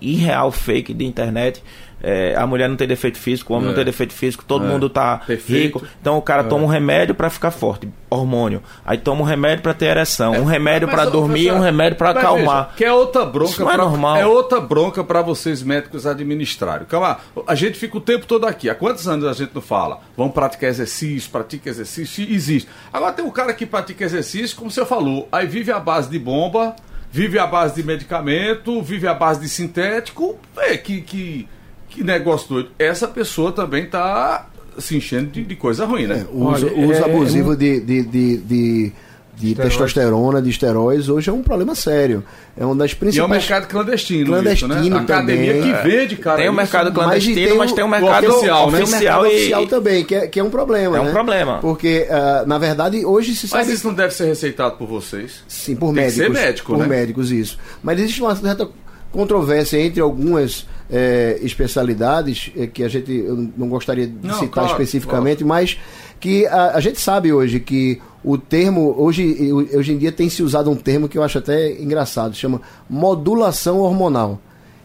irreal, 0.02 0.52
fake 0.52 0.94
de 0.94 1.06
internet. 1.06 1.64
É, 2.06 2.36
a 2.36 2.46
mulher 2.46 2.68
não 2.68 2.76
tem 2.76 2.86
defeito 2.86 3.18
físico, 3.18 3.54
o 3.54 3.56
homem 3.56 3.68
é. 3.68 3.70
não 3.70 3.76
tem 3.76 3.86
defeito 3.86 4.14
físico, 4.14 4.44
todo 4.46 4.66
é. 4.66 4.68
mundo 4.68 4.90
tá 4.90 5.20
Perfeito. 5.26 5.80
rico. 5.80 5.88
Então 6.02 6.18
o 6.18 6.22
cara 6.22 6.42
é. 6.42 6.46
toma 6.46 6.66
um 6.66 6.68
remédio 6.68 7.16
para 7.16 7.30
ficar 7.30 7.50
forte, 7.50 7.88
hormônio. 8.10 8.62
Aí 8.86 8.98
toma 8.98 9.22
um 9.22 9.24
remédio 9.24 9.64
para 9.64 9.74
ter 9.74 9.86
ereção, 9.86 10.34
um 10.34 10.50
é, 10.50 10.52
remédio 10.52 10.90
para 10.90 11.06
dormir, 11.06 11.54
um 11.54 11.62
remédio 11.62 11.98
para 11.98 12.10
acalmar. 12.10 12.66
Veja, 12.66 12.78
que 12.78 12.84
é 12.84 12.92
outra 12.92 13.26
bronca 13.26 13.52
Isso 13.52 13.62
não 13.62 13.72
é 13.72 13.76
pra, 13.76 13.86
normal. 13.86 14.18
É 14.18 14.28
outra 14.28 14.60
bronca 14.60 15.02
para 15.02 15.22
vocês 15.22 15.64
médicos 15.64 16.06
administrarem. 16.06 16.86
Calma, 16.86 17.20
a 17.48 17.56
gente 17.56 17.80
fica 17.80 17.98
o 17.98 18.02
tempo 18.02 18.26
todo 18.26 18.46
aqui. 18.46 18.70
Há 18.70 18.76
quantos 18.76 19.08
anos 19.08 19.26
a 19.26 19.32
gente 19.32 19.56
não 19.56 19.62
fala? 19.62 20.02
Vamos 20.18 20.34
praticar 20.34 20.70
exercício, 20.70 21.32
pratica 21.32 21.70
exercício, 21.70 22.28
existe. 22.30 22.70
Agora 22.92 23.14
tem 23.14 23.24
um 23.24 23.32
cara 23.32 23.54
que 23.54 23.66
pratica 23.66 24.04
exercício, 24.04 24.58
como 24.58 24.70
você 24.70 24.86
falou, 24.86 25.30
aí 25.32 25.48
vive 25.48 25.72
à 25.72 25.80
base 25.80 26.10
de 26.10 26.20
bomba, 26.20 26.76
vive 27.10 27.40
à 27.40 27.48
base 27.48 27.76
de 27.76 27.84
medicamento, 27.84 28.82
vive 28.82 29.08
à 29.08 29.14
base 29.14 29.40
de 29.40 29.48
sintético, 29.48 30.38
é 30.58 30.76
que, 30.76 31.00
que 31.00 31.48
que 31.94 32.04
negócio 32.04 32.50
doido. 32.50 32.70
Essa 32.80 33.08
pessoa 33.08 33.52
também 33.52 33.84
está 33.84 34.48
se 34.80 34.98
enchendo 34.98 35.30
de, 35.30 35.44
de, 35.44 35.56
coisa 35.56 35.86
ruim, 35.86 36.08
né? 36.08 36.26
É, 36.28 36.34
o 36.34 36.50
uso, 36.50 36.66
Olha, 36.66 36.88
uso 36.88 37.02
é, 37.02 37.06
abusivo 37.06 37.54
é, 37.54 37.56
de, 37.56 37.80
de, 37.80 38.04
de, 38.04 38.38
de 38.38 38.94
de 39.36 39.56
testosterona, 39.56 40.42
de 40.42 40.50
esteróides, 40.50 41.10
hoje 41.10 41.30
é 41.30 41.34
um 41.34 41.42
problema 41.42 41.74
sério. 41.74 42.24
É 42.56 42.64
uma 42.64 42.76
das 42.76 42.94
principais. 42.94 43.16
E 43.16 43.20
é 43.20 43.24
um 43.24 43.28
mercado 43.28 43.68
clandestino, 43.68 44.26
clandestino 44.28 44.80
isso, 44.80 44.90
né? 44.92 45.00
Academia 45.00 45.54
que 45.54 45.90
vende, 45.90 46.16
cara. 46.18 46.38
Tem 46.38 46.50
um 46.50 46.54
mercado 46.54 46.92
clandestino, 46.92 47.36
mas 47.36 47.50
tem, 47.50 47.58
mas 47.58 47.72
tem 47.72 47.84
um 47.84 47.88
mercado 47.88 48.28
oficial, 48.28 48.72
né? 48.72 48.84
Oficial, 48.84 49.26
e... 49.26 49.30
oficial 49.30 49.68
também, 49.68 50.06
que 50.06 50.16
é, 50.16 50.28
que 50.28 50.40
é 50.40 50.44
um 50.44 50.52
problema. 50.52 50.98
É 50.98 51.02
um 51.02 51.06
né? 51.06 51.12
problema. 51.12 51.58
Porque, 51.60 52.08
uh, 52.10 52.48
na 52.48 52.60
verdade, 52.60 53.04
hoje 53.04 53.36
se 53.36 53.48
sabe. 53.48 53.66
Mas 53.66 53.74
isso 53.74 53.88
não 53.88 53.96
deve 53.96 54.14
ser 54.14 54.26
receitado 54.26 54.78
por 54.78 54.88
vocês. 54.88 55.44
Sim, 55.48 55.76
por 55.76 55.88
tem 55.88 55.96
médicos. 55.96 56.16
ser 56.16 56.30
médico, 56.30 56.74
por 56.74 56.80
né? 56.80 56.88
médicos, 56.88 57.32
isso. 57.32 57.58
Mas 57.82 58.00
existe 58.00 58.22
uma 58.22 58.36
certa 58.36 58.70
controvérsia 59.12 59.80
entre 59.80 60.00
algumas 60.00 60.68
é, 60.94 61.40
especialidades 61.42 62.52
é, 62.56 62.68
que 62.68 62.84
a 62.84 62.88
gente 62.88 63.12
eu 63.12 63.50
não 63.58 63.68
gostaria 63.68 64.06
de 64.06 64.28
não, 64.28 64.36
citar 64.36 64.50
claro, 64.50 64.72
especificamente, 64.72 65.44
claro. 65.44 65.48
mas 65.48 65.80
que 66.20 66.46
a, 66.46 66.76
a, 66.76 66.80
gente 66.80 67.02
sabe 67.02 67.34
hoje 67.34 67.60
que 67.60 68.00
o 68.24 68.38
termo 68.38 68.94
hoje 68.96 69.52
hoje 69.74 69.92
em 69.92 69.98
dia 69.98 70.12
tem 70.12 70.30
se 70.30 70.44
usado 70.44 70.70
um 70.70 70.76
termo 70.76 71.10
que 71.10 71.18
eu 71.18 71.24
acho 71.24 71.40
até 71.40 71.72
engraçado, 71.82 72.36
chama 72.36 72.62
modulação 72.88 73.80
hormonal. 73.80 74.40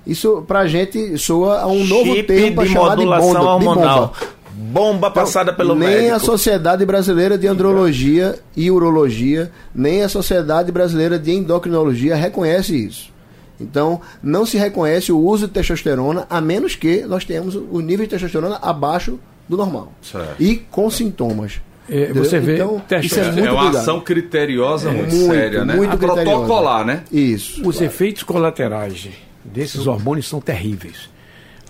Isso 0.06 0.42
pra 0.48 0.66
gente 0.66 1.18
soa 1.18 1.60
a 1.60 1.66
um 1.66 1.84
Chip 1.84 1.90
novo 1.90 2.22
termo 2.22 2.54
para 2.54 2.66
chamar 2.66 2.96
de, 2.96 3.04
bomba, 3.04 3.40
hormonal. 3.42 3.58
de 3.58 3.64
bomba. 3.74 4.38
Bomba 4.50 5.10
passada 5.10 5.52
pelo 5.52 5.74
nem 5.74 5.88
médico. 5.88 6.02
Nem 6.04 6.10
a 6.10 6.18
Sociedade 6.18 6.86
Brasileira 6.86 7.36
de 7.36 7.46
Andrologia 7.46 8.38
e 8.56 8.70
Urologia, 8.70 9.52
nem 9.74 10.02
a 10.02 10.08
Sociedade 10.08 10.72
Brasileira 10.72 11.18
de 11.18 11.32
Endocrinologia 11.32 12.16
reconhece 12.16 12.74
isso. 12.74 13.17
Então, 13.60 14.00
não 14.22 14.46
se 14.46 14.56
reconhece 14.56 15.10
o 15.10 15.18
uso 15.18 15.46
de 15.46 15.52
testosterona, 15.52 16.26
a 16.30 16.40
menos 16.40 16.76
que 16.76 17.02
nós 17.02 17.24
tenhamos 17.24 17.54
o 17.54 17.80
nível 17.80 18.06
de 18.06 18.10
testosterona 18.10 18.56
abaixo 18.62 19.18
do 19.48 19.56
normal. 19.56 19.92
Certo. 20.02 20.40
E 20.40 20.56
com 20.56 20.88
sintomas. 20.90 21.60
É, 21.90 22.12
você 22.12 22.38
vê, 22.38 22.56
então, 22.56 22.82
isso 23.02 23.18
é, 23.18 23.32
muito 23.32 23.48
é 23.48 23.50
uma 23.50 23.70
ação 23.70 24.00
criteriosa 24.00 24.90
é, 24.90 24.92
muito, 24.92 25.14
muito, 25.14 25.32
séria, 25.32 25.64
né? 25.64 25.74
Muito 25.74 25.96
protocolar, 25.96 26.84
né? 26.84 27.02
Isso. 27.10 27.66
Os 27.66 27.76
claro. 27.76 27.84
efeitos 27.86 28.22
colaterais 28.22 29.08
desses 29.42 29.86
hormônios 29.86 30.28
são 30.28 30.38
terríveis. 30.38 31.08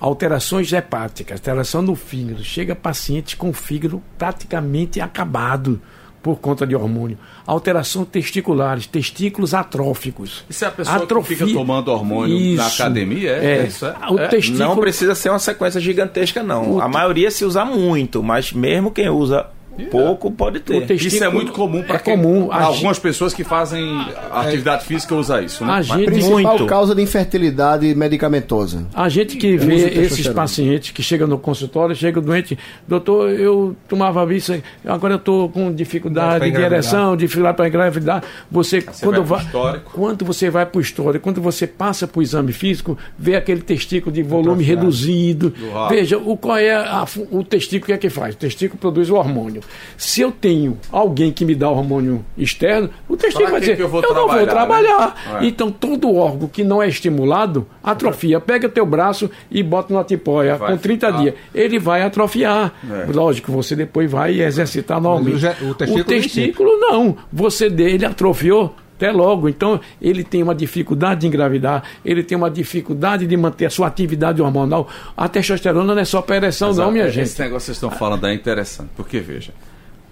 Alterações 0.00 0.72
hepáticas, 0.72 1.38
alteração 1.38 1.82
no 1.82 1.94
fígado. 1.94 2.42
Chega 2.42 2.74
paciente 2.74 3.36
com 3.36 3.50
o 3.50 3.52
fígado 3.52 4.02
praticamente 4.16 5.00
acabado 5.00 5.80
por 6.28 6.40
conta 6.40 6.66
de 6.66 6.76
hormônio. 6.76 7.16
Alteração 7.46 8.04
testiculares, 8.04 8.86
testículos 8.86 9.54
atróficos. 9.54 10.44
E 10.50 10.52
se 10.52 10.62
a 10.66 10.70
pessoa 10.70 10.96
Atrofia, 10.96 11.38
fica 11.38 11.50
tomando 11.50 11.88
hormônio 11.88 12.36
isso, 12.36 12.56
na 12.56 12.66
academia, 12.66 13.30
é, 13.30 13.60
é, 13.60 13.66
isso 13.66 13.86
é, 13.86 13.94
o 14.10 14.18
é. 14.18 14.28
Testículo... 14.28 14.58
Não 14.58 14.76
precisa 14.76 15.14
ser 15.14 15.30
uma 15.30 15.38
sequência 15.38 15.80
gigantesca, 15.80 16.42
não. 16.42 16.74
O 16.74 16.80
a 16.82 16.86
maioria 16.86 17.30
se 17.30 17.46
usa 17.46 17.64
muito, 17.64 18.22
mas 18.22 18.52
mesmo 18.52 18.90
quem 18.90 19.08
usa 19.08 19.46
Pouco 19.86 20.30
pode 20.30 20.60
ter. 20.60 20.90
Isso 20.92 21.22
é 21.22 21.28
muito 21.28 21.52
comum 21.52 21.82
para 21.82 21.96
é 21.96 21.98
comum. 21.98 22.50
algumas 22.50 22.96
gente... 22.96 23.00
pessoas 23.00 23.32
que 23.32 23.44
fazem 23.44 24.06
atividade 24.30 24.84
física 24.84 25.14
usam 25.14 25.42
isso. 25.42 25.64
Né? 25.64 25.72
A 25.72 25.82
gente, 25.82 26.06
principal 26.06 26.40
muito. 26.40 26.66
causa 26.66 26.94
de 26.94 27.02
infertilidade 27.02 27.94
medicamentosa. 27.94 28.86
A 28.94 29.08
gente 29.08 29.36
que 29.36 29.56
vê 29.56 29.88
esses 30.00 30.28
pacientes 30.28 30.90
que 30.90 31.02
chegam 31.02 31.28
no 31.28 31.38
consultório, 31.38 31.94
chega 31.94 32.20
doente, 32.20 32.58
doutor, 32.86 33.30
eu 33.30 33.76
tomava 33.88 34.32
isso, 34.34 34.52
agora 34.84 35.14
eu 35.14 35.18
estou 35.18 35.48
com 35.48 35.72
dificuldade 35.72 36.50
de 36.50 36.60
ereção, 36.60 37.16
dificuldade 37.16 37.56
para 37.56 37.68
engravidar. 37.68 38.22
Você, 38.50 38.80
você 38.80 39.04
quando 39.04 39.22
vai, 39.24 39.44
vai 39.44 39.80
quando 39.92 40.24
você 40.24 40.50
vai 40.50 40.66
para 40.66 40.78
o 40.78 40.80
histórico, 40.80 41.22
quando 41.22 41.40
você 41.40 41.66
passa 41.66 42.06
para 42.06 42.18
o 42.18 42.22
exame 42.22 42.52
físico, 42.52 42.98
vê 43.18 43.36
aquele 43.36 43.60
testículo 43.60 44.12
de 44.14 44.22
volume 44.22 44.64
reduzido. 44.64 45.52
Veja, 45.88 46.18
o, 46.18 46.36
qual 46.36 46.56
é 46.58 46.74
a, 46.74 47.06
o 47.30 47.44
testículo 47.44 47.86
que 47.86 47.92
é 47.92 47.98
que 47.98 48.10
faz? 48.10 48.34
O 48.34 48.38
testículo 48.38 48.78
produz 48.78 49.10
o 49.10 49.14
hormônio. 49.14 49.62
Se 49.96 50.20
eu 50.20 50.30
tenho 50.30 50.78
alguém 50.90 51.32
que 51.32 51.44
me 51.44 51.54
dá 51.54 51.68
hormônio 51.68 52.24
externo, 52.36 52.90
o 53.08 53.16
testículo 53.16 53.50
vai 53.50 53.60
dizer, 53.60 53.78
eu, 53.78 53.90
eu 53.90 54.14
não 54.14 54.28
vou 54.28 54.46
trabalhar. 54.46 55.16
Né? 55.26 55.38
É. 55.42 55.46
Então, 55.46 55.70
todo 55.70 56.14
órgão 56.14 56.48
que 56.48 56.62
não 56.62 56.82
é 56.82 56.88
estimulado, 56.88 57.66
atrofia. 57.82 58.40
Pega 58.40 58.68
teu 58.68 58.86
braço 58.86 59.30
e 59.50 59.62
bota 59.62 59.92
numa 59.92 60.04
tipóia 60.04 60.56
com 60.56 60.76
30 60.76 61.06
ficar. 61.06 61.20
dias. 61.20 61.34
Ele 61.54 61.78
vai 61.78 62.02
atrofiar. 62.02 62.72
É. 62.88 63.12
Lógico, 63.12 63.50
você 63.50 63.74
depois 63.74 64.10
vai 64.10 64.40
exercitar 64.40 65.00
normalmente. 65.00 65.44
O, 65.62 65.70
o 65.70 65.74
testículo, 65.74 66.00
o 66.00 66.04
testículo 66.04 66.70
não. 66.78 67.16
Você 67.32 67.68
dele 67.68 68.04
atrofiou, 68.04 68.74
até 68.98 69.12
logo. 69.12 69.48
Então, 69.48 69.80
ele 70.02 70.24
tem 70.24 70.42
uma 70.42 70.54
dificuldade 70.54 71.20
de 71.20 71.28
engravidar, 71.28 71.84
ele 72.04 72.24
tem 72.24 72.36
uma 72.36 72.50
dificuldade 72.50 73.26
de 73.26 73.36
manter 73.36 73.66
a 73.66 73.70
sua 73.70 73.86
atividade 73.86 74.42
hormonal. 74.42 74.88
A 75.16 75.28
testosterona 75.28 75.94
não 75.94 76.02
é 76.02 76.04
só 76.04 76.20
para 76.20 76.36
ereção, 76.36 76.74
não, 76.74 76.90
minha 76.90 77.04
esse 77.04 77.14
gente. 77.14 77.24
Esse 77.26 77.40
negócio 77.40 77.60
que 77.60 77.64
vocês 77.66 77.76
estão 77.76 77.90
falando 77.90 78.26
é 78.26 78.34
interessante, 78.34 78.90
porque 78.96 79.20
veja, 79.20 79.54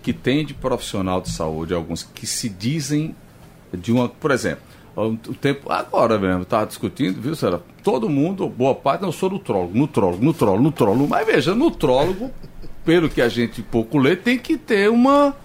que 0.02 0.12
tem 0.12 0.46
de 0.46 0.54
profissional 0.54 1.20
de 1.20 1.30
saúde 1.30 1.74
alguns 1.74 2.04
que 2.04 2.26
se 2.26 2.48
dizem 2.48 3.14
de 3.76 3.92
uma, 3.92 4.08
por 4.08 4.30
exemplo, 4.30 4.62
o 4.96 5.34
tempo 5.34 5.70
agora 5.70 6.18
mesmo, 6.18 6.42
estava 6.42 6.64
discutindo, 6.64 7.20
viu, 7.20 7.34
Será? 7.34 7.60
Todo 7.82 8.08
mundo, 8.08 8.48
boa 8.48 8.74
parte, 8.74 9.02
não 9.02 9.12
sou 9.12 9.28
nutrólogo, 9.28 9.76
nutrólogo, 9.76 10.24
nutrólogo, 10.24 10.62
nutrólogo. 10.62 11.08
Mas 11.08 11.26
veja, 11.26 11.54
nutrólogo, 11.54 12.30
pelo 12.84 13.08
que 13.08 13.20
a 13.20 13.28
gente 13.28 13.60
pouco 13.62 13.98
lê, 13.98 14.16
tem 14.16 14.38
que 14.38 14.56
ter 14.56 14.88
uma 14.90 15.36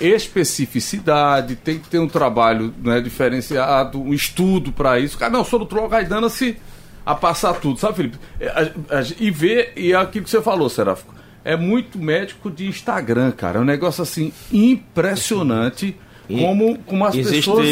especificidade, 0.00 1.56
tem 1.56 1.78
que 1.78 1.88
ter 1.88 1.98
um 1.98 2.08
trabalho 2.08 2.74
né, 2.82 3.00
diferenciado, 3.00 4.00
um 4.00 4.12
estudo 4.12 4.72
para 4.72 4.98
isso. 4.98 5.18
Cara, 5.18 5.30
não, 5.30 5.44
sou 5.44 5.58
nutrólogo, 5.58 5.94
aí 5.94 6.04
dando-se 6.04 6.56
a 7.04 7.14
passar 7.14 7.54
tudo, 7.54 7.78
sabe, 7.78 7.96
Felipe? 7.96 8.18
É, 8.40 8.72
e 9.18 9.30
ver, 9.30 9.72
e 9.76 9.92
é 9.92 9.96
aquilo 9.96 10.24
que 10.24 10.30
você 10.30 10.42
falou, 10.42 10.68
Seráfico, 10.68 11.14
é 11.44 11.56
muito 11.56 11.98
médico 11.98 12.50
de 12.50 12.66
Instagram, 12.66 13.32
cara. 13.32 13.58
É 13.58 13.60
um 13.62 13.64
negócio 13.64 14.02
assim 14.02 14.32
impressionante 14.52 15.96
como, 16.28 16.78
como 16.80 17.06
as 17.06 17.14
existe, 17.14 17.36
pessoas 17.36 17.66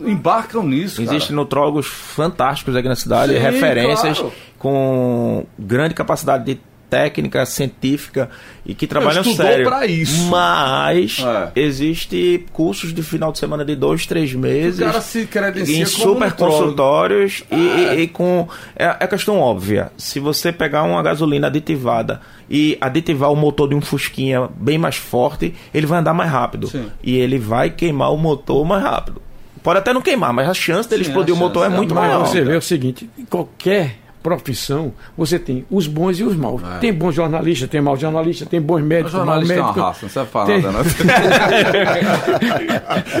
embarcam 0.00 0.64
nisso. 0.64 1.00
Existem 1.00 1.36
nutrólogos 1.36 1.86
fantásticos 1.86 2.74
aqui 2.74 2.88
na 2.88 2.96
cidade, 2.96 3.32
Sim, 3.32 3.38
referências 3.38 4.18
claro. 4.18 4.34
com 4.58 5.46
grande 5.56 5.94
capacidade 5.94 6.44
de 6.44 6.60
técnica 6.90 7.46
científica 7.46 8.28
e 8.66 8.74
que 8.74 8.86
trabalham 8.86 9.22
sério. 9.22 9.64
para 9.64 9.86
isso. 9.86 10.26
Mas 10.26 11.18
é. 11.24 11.52
existe 11.54 12.44
cursos 12.52 12.92
de 12.92 13.02
final 13.02 13.30
de 13.30 13.38
semana 13.38 13.64
de 13.64 13.76
dois, 13.76 14.04
três 14.04 14.34
meses. 14.34 14.80
O 14.80 14.84
cara 14.84 15.00
se 15.00 15.24
credencia 15.26 15.82
em 15.82 15.86
super 15.86 16.32
consultórios 16.32 17.44
e, 17.50 17.54
e, 17.54 18.00
e, 18.02 18.08
com 18.08 18.48
é, 18.76 18.96
é 19.00 19.06
questão 19.06 19.38
óbvia. 19.38 19.92
Se 19.96 20.18
você 20.18 20.52
pegar 20.52 20.82
uma 20.82 21.00
gasolina 21.02 21.46
aditivada 21.46 22.20
e 22.50 22.76
aditivar 22.80 23.32
o 23.32 23.36
motor 23.36 23.68
de 23.68 23.76
um 23.76 23.80
Fusquinha 23.80 24.48
bem 24.56 24.76
mais 24.76 24.96
forte, 24.96 25.54
ele 25.72 25.86
vai 25.86 26.00
andar 26.00 26.12
mais 26.12 26.30
rápido. 26.30 26.66
Sim. 26.66 26.90
E 27.02 27.16
ele 27.16 27.38
vai 27.38 27.70
queimar 27.70 28.12
o 28.12 28.18
motor 28.18 28.64
mais 28.66 28.82
rápido. 28.82 29.22
Pode 29.62 29.78
até 29.78 29.92
não 29.92 30.00
queimar, 30.00 30.32
mas 30.32 30.48
a 30.48 30.54
chance 30.54 30.88
dele 30.88 31.04
Sim, 31.04 31.10
explodir 31.10 31.34
o 31.34 31.38
motor 31.38 31.64
é, 31.64 31.66
é 31.66 31.68
muito 31.68 31.94
maior. 31.94 32.26
Você 32.26 32.42
vê 32.42 32.56
o 32.56 32.62
seguinte, 32.62 33.08
qualquer 33.28 33.98
profissão, 34.22 34.92
você 35.16 35.38
tem 35.38 35.64
os 35.70 35.86
bons 35.86 36.18
e 36.18 36.24
os 36.24 36.36
maus. 36.36 36.62
É. 36.62 36.78
Tem 36.78 36.92
bons 36.92 37.14
jornalistas, 37.14 37.68
tem 37.68 37.80
maus 37.80 37.98
jornalistas, 37.98 38.48
tem 38.48 38.60
bons 38.60 38.82
médicos, 38.82 39.14
maus 39.14 39.48
médicos. 39.48 39.76
É 39.76 39.80
raça, 39.80 39.98
não 40.02 40.10
serve 40.10 40.30
tem... 40.46 40.62
nada, 40.62 40.78
né? 40.78 40.84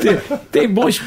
tem, 0.02 0.38
tem, 0.50 0.68
bons 0.68 1.02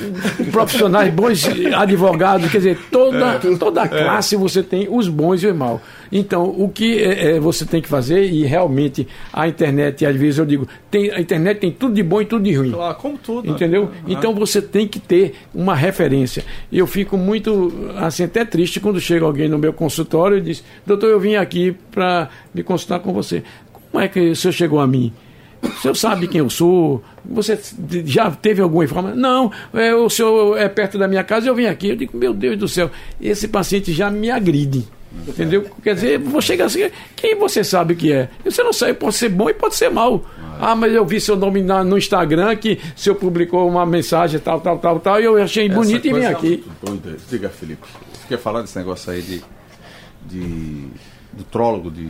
profissionais, 0.52 1.14
bons 1.14 1.46
advogados, 1.76 2.52
quer 2.52 2.58
dizer, 2.58 2.80
toda, 2.92 3.36
é. 3.36 3.56
toda 3.58 3.88
classe 3.88 4.36
você 4.36 4.64
tem 4.64 4.88
os 4.90 5.08
bons 5.08 5.44
e 5.44 5.48
os 5.48 5.56
maus. 5.56 5.80
Então, 6.16 6.44
o 6.46 6.70
que 6.70 7.00
é, 7.00 7.32
é, 7.32 7.40
você 7.40 7.66
tem 7.66 7.82
que 7.82 7.90
fazer, 7.90 8.26
e 8.26 8.46
realmente 8.46 9.08
a 9.34 9.48
internet, 9.48 10.06
às 10.06 10.16
vezes 10.16 10.38
eu 10.38 10.46
digo, 10.46 10.68
tem, 10.92 11.10
a 11.10 11.20
internet 11.20 11.58
tem 11.58 11.72
tudo 11.72 11.96
de 11.96 12.04
bom 12.04 12.22
e 12.22 12.26
tudo 12.26 12.44
de 12.44 12.54
ruim. 12.54 12.72
Claro, 12.72 12.96
como 12.98 13.18
tudo. 13.18 13.50
Entendeu? 13.50 13.86
Né? 13.86 13.92
Então 14.10 14.32
você 14.36 14.62
tem 14.62 14.88
que 14.88 15.00
ter 15.00 15.34
uma 15.56 15.74
referência. 15.74 16.46
Eu 16.72 16.86
fico 16.86 17.18
muito, 17.18 17.74
assim, 17.98 18.26
até 18.26 18.46
triste 18.46 18.80
quando 18.80 19.00
chega 19.00 19.26
alguém 19.26 19.50
no 19.50 19.58
meu 19.58 19.74
consultório 19.74 20.38
e 20.38 20.42
diz, 20.42 20.64
doutor, 20.86 21.10
eu 21.10 21.20
vim 21.20 21.34
aqui 21.34 21.76
para 21.90 22.30
me 22.54 22.62
consultar 22.62 23.00
com 23.00 23.12
você. 23.12 23.42
Como 23.92 24.04
é 24.04 24.08
que 24.08 24.20
o 24.20 24.36
senhor 24.36 24.54
chegou 24.54 24.80
a 24.80 24.86
mim? 24.86 25.12
O 25.64 25.82
senhor 25.82 25.96
sabe 25.96 26.28
quem 26.28 26.40
eu 26.40 26.50
sou? 26.50 27.02
Você 27.26 27.60
já 28.06 28.30
teve 28.30 28.62
alguma 28.62 28.84
informação? 28.84 29.18
Não, 29.18 29.52
é, 29.74 29.96
o 29.96 30.10
senhor 30.12 30.60
é 30.60 30.70
perto 30.70 30.96
da 31.00 31.08
minha 31.08 31.24
casa 31.24 31.48
e 31.48 31.50
eu 31.50 31.56
vim 31.56 31.66
aqui. 31.66 31.90
Eu 31.90 31.96
digo, 31.96 32.16
meu 32.16 32.36
Deus 32.36 32.56
do 32.56 32.68
céu, 32.68 32.92
esse 33.20 33.48
paciente 33.48 33.92
já 33.92 34.12
me 34.12 34.30
agride. 34.30 34.86
Entendeu? 35.28 35.66
Quer 35.82 35.96
dizer, 35.96 36.20
vou 36.20 36.42
chegar 36.42 36.66
assim, 36.66 36.90
quem 37.16 37.36
você 37.36 37.64
sabe 37.64 37.96
que 37.96 38.12
é? 38.12 38.30
Você 38.44 38.64
não 38.64 38.74
sabe, 38.74 38.94
pode 38.94 39.16
ser 39.16 39.30
bom 39.30 39.50
e 39.50 39.54
pode 39.54 39.76
ser 39.76 39.90
mal. 39.90 40.26
Ah, 40.60 40.76
mas 40.76 40.94
eu 40.94 41.06
vi 41.06 41.20
seu 41.20 41.36
nome 41.36 41.62
na, 41.62 41.84
no 41.84 41.98
Instagram 41.98 42.56
que 42.56 42.80
o 42.96 43.00
senhor 43.00 43.16
publicou 43.16 43.68
uma 43.68 43.86
mensagem 43.86 44.40
tal, 44.40 44.60
tal, 44.60 44.78
tal, 44.80 45.00
tal, 45.00 45.20
e 45.20 45.24
eu 45.24 45.42
achei 45.42 45.66
Essa 45.66 45.76
bonito 45.76 46.08
e 46.08 46.14
vim 46.14 46.26
aqui. 46.26 46.64
É 46.68 47.30
Diga, 47.30 47.50
Felipe, 47.50 47.88
você 48.12 48.28
quer 48.28 48.38
falar 48.38 48.62
desse 48.62 48.78
negócio 48.78 49.12
aí 49.12 49.22
de, 49.22 49.42
de 50.26 50.88
do 51.34 51.44
trólogo, 51.44 51.90
de 51.90 52.10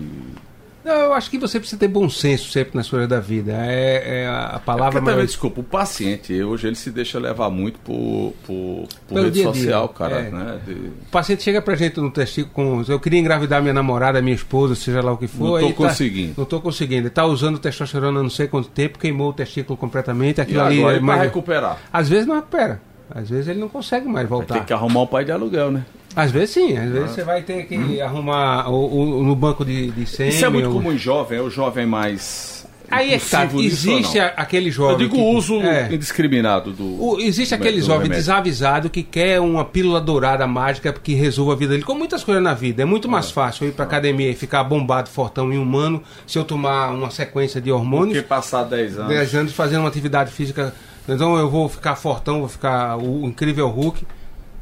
não, 0.84 0.93
eu 0.93 1.13
acho 1.13 1.29
que 1.29 1.38
você 1.38 1.59
precisa 1.59 1.79
ter 1.79 1.88
bom 1.88 2.09
senso 2.09 2.51
sempre 2.51 2.75
na 2.75 2.81
escolha 2.81 3.07
da 3.07 3.19
vida. 3.19 3.53
É, 3.53 4.23
é 4.23 4.27
a 4.27 4.59
palavra. 4.63 4.99
É 4.99 5.01
mais... 5.01 5.13
também, 5.13 5.25
desculpa, 5.25 5.61
o 5.61 5.63
paciente, 5.63 6.43
hoje 6.43 6.67
ele 6.67 6.75
se 6.75 6.91
deixa 6.91 7.17
levar 7.19 7.49
muito 7.49 7.79
por, 7.79 8.34
por, 8.45 8.88
por 9.07 9.17
rede 9.17 9.31
dia 9.31 9.43
social, 9.45 9.88
cara. 9.89 10.19
É. 10.19 10.29
Né? 10.29 10.59
De... 10.65 10.73
O 10.73 11.11
paciente 11.11 11.43
chega 11.43 11.61
pra 11.61 11.75
gente 11.75 11.99
no 11.99 12.11
testículo 12.11 12.53
com. 12.53 12.91
Eu 12.91 12.99
queria 12.99 13.19
engravidar 13.19 13.61
minha 13.61 13.73
namorada, 13.73 14.21
minha 14.21 14.36
esposa, 14.36 14.75
seja 14.75 15.01
lá 15.01 15.13
o 15.13 15.17
que 15.17 15.27
for. 15.27 15.61
Não 15.61 15.69
tô 15.69 15.73
conseguindo. 15.73 16.29
Tá, 16.29 16.34
não 16.38 16.45
tô 16.45 16.61
conseguindo. 16.61 17.01
Ele 17.03 17.09
tá 17.09 17.25
usando 17.25 17.59
testosterona 17.59 18.21
não 18.21 18.29
sei 18.29 18.47
quanto 18.47 18.67
tempo, 18.69 18.99
queimou 18.99 19.29
o 19.29 19.34
testículo 19.34 19.77
completamente. 19.77 20.41
Aquilo 20.41 20.59
e 20.59 20.61
ali. 20.61 20.79
Agora 20.79 20.95
ele 20.97 21.05
vai 21.05 21.19
recuperar. 21.19 21.77
Às 21.91 22.09
vezes 22.09 22.27
não 22.27 22.36
recupera. 22.36 22.81
Às 23.09 23.29
vezes 23.29 23.47
ele 23.47 23.59
não 23.59 23.69
consegue 23.69 24.07
mais 24.07 24.27
voltar. 24.27 24.55
Tem 24.55 24.63
que 24.63 24.73
arrumar 24.73 25.01
um 25.01 25.07
pai 25.07 25.23
de 25.23 25.31
aluguel, 25.31 25.71
né? 25.71 25.86
Às 26.16 26.32
vezes 26.32 26.51
sim, 26.51 26.78
às 26.78 26.91
vezes 26.91 27.09
ah. 27.09 27.14
você 27.14 27.24
vai 27.24 27.41
ter 27.41 27.66
que 27.66 27.78
hum. 27.78 28.03
arrumar 28.03 28.70
o, 28.70 29.20
o, 29.20 29.24
no 29.24 29.36
banco 29.36 29.66
de, 29.66 29.91
de 29.91 30.05
sêmen. 30.05 30.34
Isso 30.34 30.45
é 30.45 30.49
muito 30.49 30.70
comum 30.70 30.93
em 30.93 30.97
jovem, 30.97 31.39
é 31.39 31.41
o 31.41 31.49
jovem 31.49 31.86
mais. 31.86 32.53
Aí 32.91 33.14
é 33.14 33.18
que 33.18 33.30
tá, 33.30 33.49
existe 33.55 34.20
aquele 34.20 34.70
jovem. 34.70 34.93
Eu 34.93 35.09
digo 35.09 35.18
o 35.18 35.36
uso 35.36 35.59
é, 35.61 35.91
indiscriminado 35.91 36.72
do. 36.72 37.03
O, 37.03 37.20
existe 37.20 37.55
aquele 37.55 37.80
jovem 37.80 38.03
remédio. 38.03 38.18
desavisado 38.18 38.89
que 38.89 39.01
quer 39.01 39.39
uma 39.39 39.66
pílula 39.66 39.99
dourada 39.99 40.45
mágica 40.45 40.93
que 40.93 41.16
resolva 41.16 41.53
a 41.53 41.55
vida 41.55 41.72
dele, 41.72 41.84
com 41.84 41.95
muitas 41.95 42.24
coisas 42.24 42.43
na 42.43 42.53
vida. 42.53 42.84
É 42.84 42.86
muito 42.86 43.09
mais 43.09 43.30
ah. 43.30 43.34
fácil 43.34 43.66
eu 43.66 43.70
ir 43.70 43.74
pra 43.74 43.86
ah. 43.86 43.88
academia 43.88 44.30
e 44.30 44.36
ficar 44.36 44.64
bombado, 44.64 45.09
fortão 45.09 45.51
e 45.51 45.57
humano, 45.57 46.03
se 46.28 46.38
eu 46.38 46.43
tomar 46.43 46.91
uma 46.91 47.09
sequência 47.09 47.59
de 47.59 47.72
hormônios. 47.72 48.18
Do 48.18 48.22
que 48.22 48.28
passar 48.28 48.64
10 48.64 48.99
anos. 48.99 49.09
10 49.09 49.36
anos 49.36 49.53
fazendo 49.53 49.80
uma 49.80 49.89
atividade 49.89 50.32
física. 50.32 50.74
Então 51.09 51.38
eu 51.38 51.49
vou 51.49 51.68
ficar 51.68 51.95
fortão, 51.95 52.39
vou 52.39 52.49
ficar 52.49 52.97
o 52.97 53.26
incrível 53.26 53.68
Hulk 53.70 54.05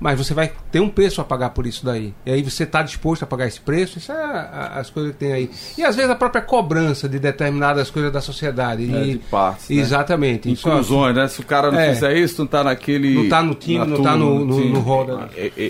mas 0.02 0.18
você 0.18 0.34
vai 0.34 0.52
ter 0.72 0.80
um 0.80 0.90
preço 0.90 1.22
a 1.22 1.24
pagar 1.24 1.52
por 1.52 1.68
isso 1.68 1.86
daí. 1.86 2.12
E 2.26 2.32
aí 2.32 2.42
você 2.42 2.64
está 2.64 2.82
disposto 2.82 3.22
a 3.22 3.28
pagar 3.28 3.46
esse 3.46 3.62
preço? 3.62 4.00
Isso 4.00 4.12
é 4.12 4.50
as 4.74 4.90
coisas 4.90 5.12
que 5.12 5.20
tem 5.20 5.32
aí. 5.32 5.52
E 5.78 5.84
às 5.84 5.96
vezes 5.96 6.10
a 6.10 6.16
própria 6.16 6.42
cobrança 6.42 7.08
de 7.08 7.20
determinadas 7.20 7.92
coisas 7.92 8.12
da 8.12 8.20
sociedade. 8.20 8.84
É, 8.92 9.06
e, 9.06 9.12
de 9.12 9.18
partes. 9.20 9.70
Né? 9.70 9.76
Exatamente. 9.76 10.50
Inclusões, 10.50 11.16
né? 11.16 11.28
Se 11.28 11.40
o 11.40 11.46
cara 11.46 11.72
não 11.72 11.80
é, 11.80 11.94
fizer 11.94 12.18
isso, 12.18 12.40
não 12.40 12.46
está 12.46 12.64
naquele. 12.64 13.14
Não 13.14 13.24
está 13.26 13.44
no 13.44 13.54
time, 13.54 13.86
não 13.86 13.98
está 13.98 14.16
no, 14.16 14.44
no, 14.44 14.70
no, 14.70 14.80
roda. 14.80 15.30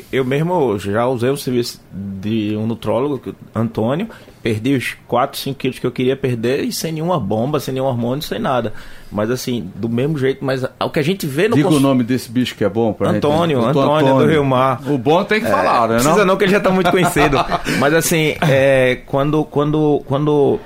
Eu 0.09 0.23
mesmo 0.23 0.79
já 0.79 1.05
usei 1.07 1.29
o 1.29 1.35
serviço 1.35 1.81
de 1.91 2.55
um 2.55 2.65
nutrólogo, 2.65 3.35
Antônio, 3.53 4.07
perdi 4.41 4.75
os 4.75 4.95
4, 5.07 5.39
5 5.39 5.57
quilos 5.57 5.79
que 5.79 5.85
eu 5.85 5.91
queria 5.91 6.15
perder 6.15 6.63
e 6.63 6.71
sem 6.71 6.91
nenhuma 6.91 7.19
bomba, 7.19 7.59
sem 7.59 7.73
nenhum 7.73 7.85
hormônio, 7.85 8.23
sem 8.23 8.39
nada. 8.39 8.73
Mas 9.11 9.29
assim, 9.29 9.71
do 9.75 9.87
mesmo 9.87 10.17
jeito, 10.17 10.43
mas 10.43 10.63
o 10.79 10.89
que 10.89 10.99
a 10.99 11.03
gente 11.03 11.27
vê 11.27 11.47
no 11.47 11.55
Diga 11.55 11.69
cons... 11.69 11.77
o 11.77 11.79
nome 11.79 12.03
desse 12.03 12.29
bicho 12.31 12.55
que 12.55 12.63
é 12.63 12.69
bom 12.69 12.93
pra 12.93 13.09
Antônio, 13.09 13.59
gente. 13.59 13.69
Antônio, 13.69 13.95
Antônio, 13.95 14.25
do 14.25 14.31
Rio 14.31 14.45
Mar. 14.45 14.81
O 14.87 14.97
bom 14.97 15.23
tem 15.23 15.39
que 15.39 15.47
é, 15.47 15.49
falar, 15.49 15.87
né? 15.87 15.95
Não 15.95 16.03
precisa 16.03 16.25
não, 16.25 16.37
que 16.37 16.43
ele 16.45 16.51
já 16.51 16.59
tá 16.59 16.71
muito 16.71 16.89
conhecido. 16.89 17.37
mas 17.79 17.93
assim, 17.93 18.35
é, 18.41 19.01
quando, 19.05 19.43
quando, 19.45 20.01
quando 20.05 20.59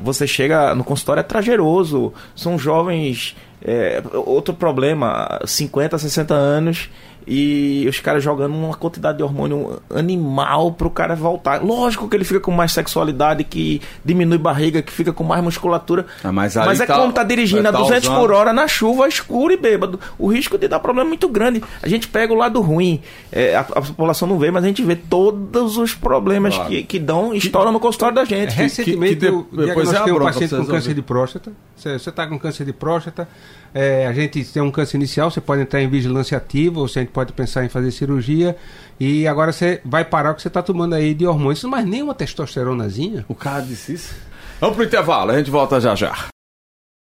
você 0.00 0.26
chega 0.26 0.74
no 0.74 0.84
consultório 0.84 1.20
é 1.20 1.24
trajeroso. 1.24 2.12
São 2.34 2.58
jovens. 2.58 3.36
É, 3.60 4.00
outro 4.14 4.54
problema, 4.54 5.40
50, 5.44 5.98
60 5.98 6.32
anos 6.32 6.88
e 7.28 7.86
os 7.86 8.00
caras 8.00 8.24
jogando 8.24 8.54
uma 8.54 8.74
quantidade 8.74 9.18
de 9.18 9.22
hormônio 9.22 9.82
animal 9.94 10.72
pro 10.72 10.88
cara 10.88 11.14
voltar. 11.14 11.62
Lógico 11.62 12.08
que 12.08 12.16
ele 12.16 12.24
fica 12.24 12.40
com 12.40 12.50
mais 12.50 12.72
sexualidade, 12.72 13.44
que 13.44 13.82
diminui 14.02 14.38
barriga, 14.38 14.80
que 14.80 14.90
fica 14.90 15.12
com 15.12 15.22
mais 15.22 15.44
musculatura. 15.44 16.06
Ah, 16.24 16.32
mas, 16.32 16.56
mas 16.56 16.80
é 16.80 16.86
tá, 16.86 16.96
como 16.96 17.12
tá 17.12 17.22
dirigindo 17.22 17.68
a 17.68 17.70
200 17.70 18.08
tá 18.08 18.14
por 18.14 18.32
hora 18.32 18.52
na 18.52 18.66
chuva 18.66 19.06
escura 19.06 19.52
e 19.52 19.58
bêbado. 19.58 20.00
O 20.18 20.28
risco 20.28 20.56
de 20.56 20.66
dar 20.68 20.80
problema 20.80 21.06
é 21.06 21.10
muito 21.10 21.28
grande. 21.28 21.62
A 21.82 21.88
gente 21.88 22.08
pega 22.08 22.32
o 22.32 22.36
lado 22.36 22.62
ruim. 22.62 23.02
É, 23.30 23.54
a, 23.54 23.60
a, 23.60 23.82
população 23.82 24.26
não 24.26 24.38
vê, 24.38 24.50
mas 24.50 24.64
a 24.64 24.66
gente 24.66 24.82
vê 24.82 24.96
todos 24.96 25.76
os 25.76 25.94
problemas 25.94 26.54
claro. 26.54 26.70
que, 26.70 26.82
que 26.82 26.98
dão, 26.98 27.34
estouram 27.34 27.72
no 27.72 27.78
consultório 27.78 28.14
da 28.14 28.24
gente. 28.24 28.54
Recentemente, 28.54 29.16
que, 29.16 29.30
que, 29.30 29.42
que 29.42 29.66
depois 29.66 29.92
é 29.92 30.02
um 30.02 30.18
paciente 30.18 30.56
com 30.56 30.64
câncer 30.64 30.94
de 30.94 31.02
próstata. 31.02 31.52
Você 31.76 31.90
está 31.94 32.26
com 32.26 32.38
câncer 32.38 32.64
de 32.64 32.72
próstata 32.72 33.28
é, 33.74 34.06
a 34.06 34.12
gente 34.12 34.44
tem 34.44 34.62
um 34.62 34.70
câncer 34.70 34.96
inicial, 34.96 35.30
você 35.30 35.40
pode 35.40 35.62
entrar 35.62 35.82
em 35.82 35.88
vigilância 35.88 36.36
ativa, 36.36 36.80
ou 36.80 36.88
você 36.88 37.04
pode 37.18 37.32
pensar 37.32 37.64
em 37.64 37.68
fazer 37.68 37.90
cirurgia. 37.90 38.56
E 39.00 39.26
agora 39.26 39.50
você 39.50 39.80
vai 39.84 40.04
parar 40.04 40.30
o 40.30 40.34
que 40.36 40.42
você 40.42 40.46
está 40.46 40.62
tomando 40.62 40.94
aí 40.94 41.14
de 41.14 41.26
hormônios, 41.26 41.64
mas 41.64 41.84
nem 41.84 42.00
uma 42.00 42.14
testosteronazinha. 42.14 43.24
O 43.28 43.34
cara 43.34 43.60
disse 43.60 43.94
isso. 43.94 44.14
Vamos 44.60 44.76
pro 44.76 44.84
intervalo, 44.84 45.32
a 45.32 45.36
gente 45.36 45.50
volta 45.50 45.80
já 45.80 45.96
já. 45.96 46.28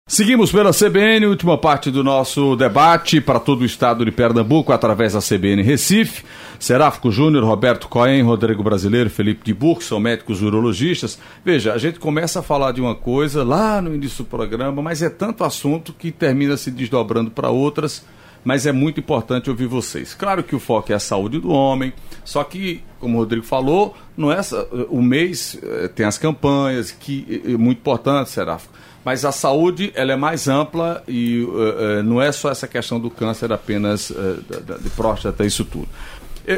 Seguimos 0.07 0.53
pela 0.53 0.71
CBN, 0.71 1.25
última 1.25 1.57
parte 1.57 1.91
do 1.91 2.01
nosso 2.01 2.55
debate 2.55 3.19
para 3.19 3.41
todo 3.41 3.61
o 3.61 3.65
estado 3.65 4.05
de 4.05 4.11
Pernambuco, 4.11 4.71
através 4.71 5.13
da 5.13 5.19
CBN 5.19 5.61
Recife. 5.63 6.23
Seráfico 6.59 7.11
Júnior, 7.11 7.43
Roberto 7.43 7.89
Cohen, 7.89 8.21
Rodrigo 8.21 8.63
Brasileiro, 8.63 9.09
Felipe 9.09 9.43
de 9.43 9.53
Burco, 9.53 9.83
são 9.83 9.99
médicos 9.99 10.41
urologistas. 10.41 11.19
Veja, 11.43 11.73
a 11.73 11.77
gente 11.77 11.99
começa 11.99 12.39
a 12.39 12.43
falar 12.43 12.71
de 12.71 12.79
uma 12.79 12.95
coisa 12.95 13.43
lá 13.43 13.81
no 13.81 13.93
início 13.93 14.23
do 14.23 14.29
programa, 14.29 14.81
mas 14.81 15.01
é 15.01 15.09
tanto 15.09 15.43
assunto 15.43 15.91
que 15.91 16.09
termina 16.09 16.55
se 16.55 16.71
desdobrando 16.71 17.31
para 17.31 17.49
outras 17.49 18.05
mas 18.45 18.67
é 18.67 18.71
muito 18.71 18.99
importante 18.99 19.49
ouvir 19.49 19.65
vocês. 19.65 20.13
Claro 20.13 20.43
que 20.43 20.55
o 20.55 20.59
foco 20.59 20.91
é 20.91 20.95
a 20.95 20.99
saúde 20.99 21.39
do 21.39 21.49
homem, 21.49 21.91
só 22.23 22.43
que, 22.43 22.83
como 22.99 23.17
o 23.17 23.21
Rodrigo 23.21 23.43
falou, 23.43 23.97
não 24.15 24.31
é 24.31 24.39
o 24.87 25.01
mês 25.01 25.57
eh, 25.61 25.87
tem 25.87 26.05
as 26.05 26.19
campanhas, 26.19 26.91
que 26.91 27.41
é 27.43 27.57
muito 27.57 27.79
importante, 27.79 28.29
Seráfico. 28.29 28.71
Mas 29.03 29.25
a 29.25 29.31
saúde 29.31 29.91
ela 29.95 30.13
é 30.13 30.15
mais 30.15 30.47
ampla 30.47 31.03
e 31.07 31.43
uh, 31.43 32.01
não 32.03 32.19
é 32.19 32.31
só 32.31 32.49
essa 32.49 32.67
questão 32.67 32.99
do 32.99 33.11
câncer 33.11 33.53
apenas 33.53 34.09
uh, 34.09 34.43
de, 34.49 34.83
de 34.83 34.89
próstata, 34.91 35.45
isso 35.45 35.63
tudo. 35.63 35.87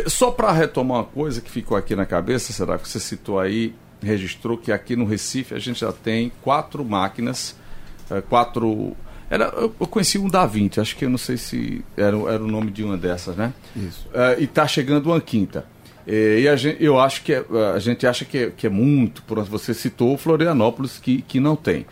Só 0.07 0.31
para 0.31 0.51
retomar 0.51 0.99
uma 0.99 1.03
coisa 1.03 1.41
que 1.41 1.49
ficou 1.49 1.77
aqui 1.77 1.95
na 1.95 2.05
cabeça, 2.05 2.51
será 2.51 2.77
que 2.77 2.87
você 2.87 2.99
citou 2.99 3.39
aí, 3.39 3.73
registrou 4.01 4.57
que 4.57 4.71
aqui 4.71 4.95
no 4.95 5.05
Recife 5.05 5.55
a 5.55 5.59
gente 5.59 5.79
já 5.79 5.93
tem 5.93 6.31
quatro 6.41 6.83
máquinas, 6.83 7.55
quatro 8.29 8.95
era, 9.29 9.45
eu 9.55 9.69
conheci 9.87 10.17
um 10.17 10.29
da 10.29 10.45
20, 10.45 10.79
acho 10.79 10.95
que 10.95 11.05
eu 11.05 11.09
não 11.09 11.17
sei 11.17 11.37
se 11.37 11.83
era, 11.97 12.15
era 12.31 12.43
o 12.43 12.47
nome 12.47 12.71
de 12.71 12.83
uma 12.83 12.97
dessas, 12.97 13.35
né? 13.35 13.53
Isso. 13.75 14.07
Uh, 14.07 14.39
e 14.39 14.45
está 14.45 14.67
chegando 14.67 15.07
uma 15.07 15.19
quinta. 15.19 15.65
E, 16.07 16.41
e 16.41 16.47
a 16.47 16.55
gente, 16.55 16.81
eu 16.81 16.97
acho 16.97 17.21
que 17.23 17.33
é, 17.33 17.43
a 17.75 17.79
gente 17.79 18.07
acha 18.07 18.23
que 18.23 18.37
é, 18.37 18.49
que 18.49 18.65
é 18.65 18.69
muito, 18.69 19.21
por 19.23 19.43
você 19.43 19.73
citou 19.73 20.17
Florianópolis, 20.17 20.97
que, 20.97 21.21
que 21.21 21.39
não 21.39 21.55
tem. 21.55 21.85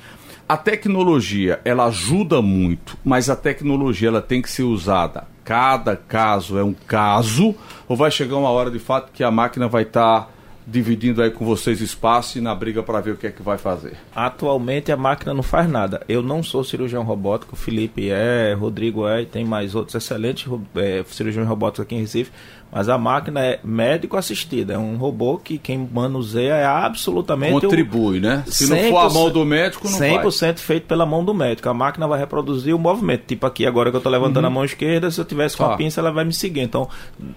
A 0.48 0.56
tecnologia, 0.56 1.60
ela 1.66 1.86
ajuda 1.86 2.42
muito, 2.42 2.98
mas 3.04 3.30
a 3.30 3.36
tecnologia 3.36 4.08
ela 4.08 4.22
tem 4.22 4.42
que 4.42 4.50
ser 4.50 4.64
usada. 4.64 5.28
Cada 5.44 5.96
caso 5.96 6.58
é 6.58 6.64
um 6.64 6.74
caso, 6.74 7.56
ou 7.88 7.98
vai 7.98 8.10
chegar 8.10 8.38
uma 8.38 8.50
hora 8.50 8.72
de 8.72 8.80
fato 8.80 9.12
que 9.12 9.24
a 9.24 9.32
máquina 9.32 9.68
vai 9.68 9.84
estar 9.84 10.22
tá 10.22 10.30
dividindo 10.68 11.22
aí 11.22 11.30
com 11.30 11.46
vocês 11.46 11.80
espaço 11.82 12.38
e 12.38 12.42
na 12.42 12.56
briga 12.56 12.82
para 12.82 13.00
ver 13.00 13.12
o 13.12 13.18
que 13.18 13.28
é 13.28 13.32
que 13.32 13.42
vai 13.42 13.58
fazer? 13.58 13.94
Atualmente 14.16 14.92
a 14.92 14.98
máquina 14.98 15.34
não 15.34 15.44
faz 15.44 15.70
nada. 15.70 16.02
Eu 16.10 16.22
não 16.22 16.42
sou 16.42 16.64
cirurgião 16.64 17.04
robótico, 17.04 17.54
o 17.54 17.58
Felipe 17.58 18.10
é, 18.10 18.54
Rodrigo 18.54 19.08
é, 19.08 19.22
e 19.22 19.26
tem 19.26 19.46
mais 19.46 19.76
outros 19.76 19.96
excelentes 19.96 20.52
é, 20.76 21.04
cirurgiões 21.08 21.48
robóticos 21.48 21.86
aqui 21.86 21.96
em 21.96 22.02
Recife, 22.02 22.32
mas 22.72 22.90
a 22.90 22.98
máquina 22.98 23.40
é 23.40 23.60
médico 23.64 24.18
assistida, 24.18 24.74
é 24.74 24.78
um 24.78 24.98
robô 24.98 25.38
que 25.38 25.58
quem 25.58 25.90
manuseia 25.92 26.56
é 26.56 26.66
absolutamente. 26.66 27.62
Contribui, 27.62 28.18
o... 28.18 28.22
né? 28.22 28.44
Se 28.48 28.68
não 28.68 28.78
for 28.90 28.98
a 28.98 29.10
mão 29.10 29.30
do 29.30 29.46
médico, 29.46 29.90
não 29.90 29.98
100% 29.98 30.22
faz. 30.22 30.62
feito 30.62 30.86
pela 30.86 31.06
mão 31.06 31.24
do 31.24 31.34
médico. 31.34 31.70
A 31.70 31.74
máquina 31.74 32.08
vai 32.08 32.20
reproduzir 32.20 32.76
o 32.76 32.80
movimento. 32.80 33.24
Tipo 33.28 33.46
aqui, 33.46 33.66
agora 33.66 33.90
que 33.90 33.96
eu 33.96 34.00
estou 34.00 34.12
levantando 34.12 34.44
uhum. 34.44 34.52
a 34.52 34.54
mão 34.54 34.66
esquerda, 34.66 35.10
se 35.10 35.20
eu 35.20 35.26
tivesse 35.26 35.56
com 35.56 35.64
a 35.64 35.78
pinça, 35.78 36.02
ela 36.02 36.12
vai 36.12 36.26
me 36.26 36.34
seguir. 36.34 36.62
Então, 36.62 36.90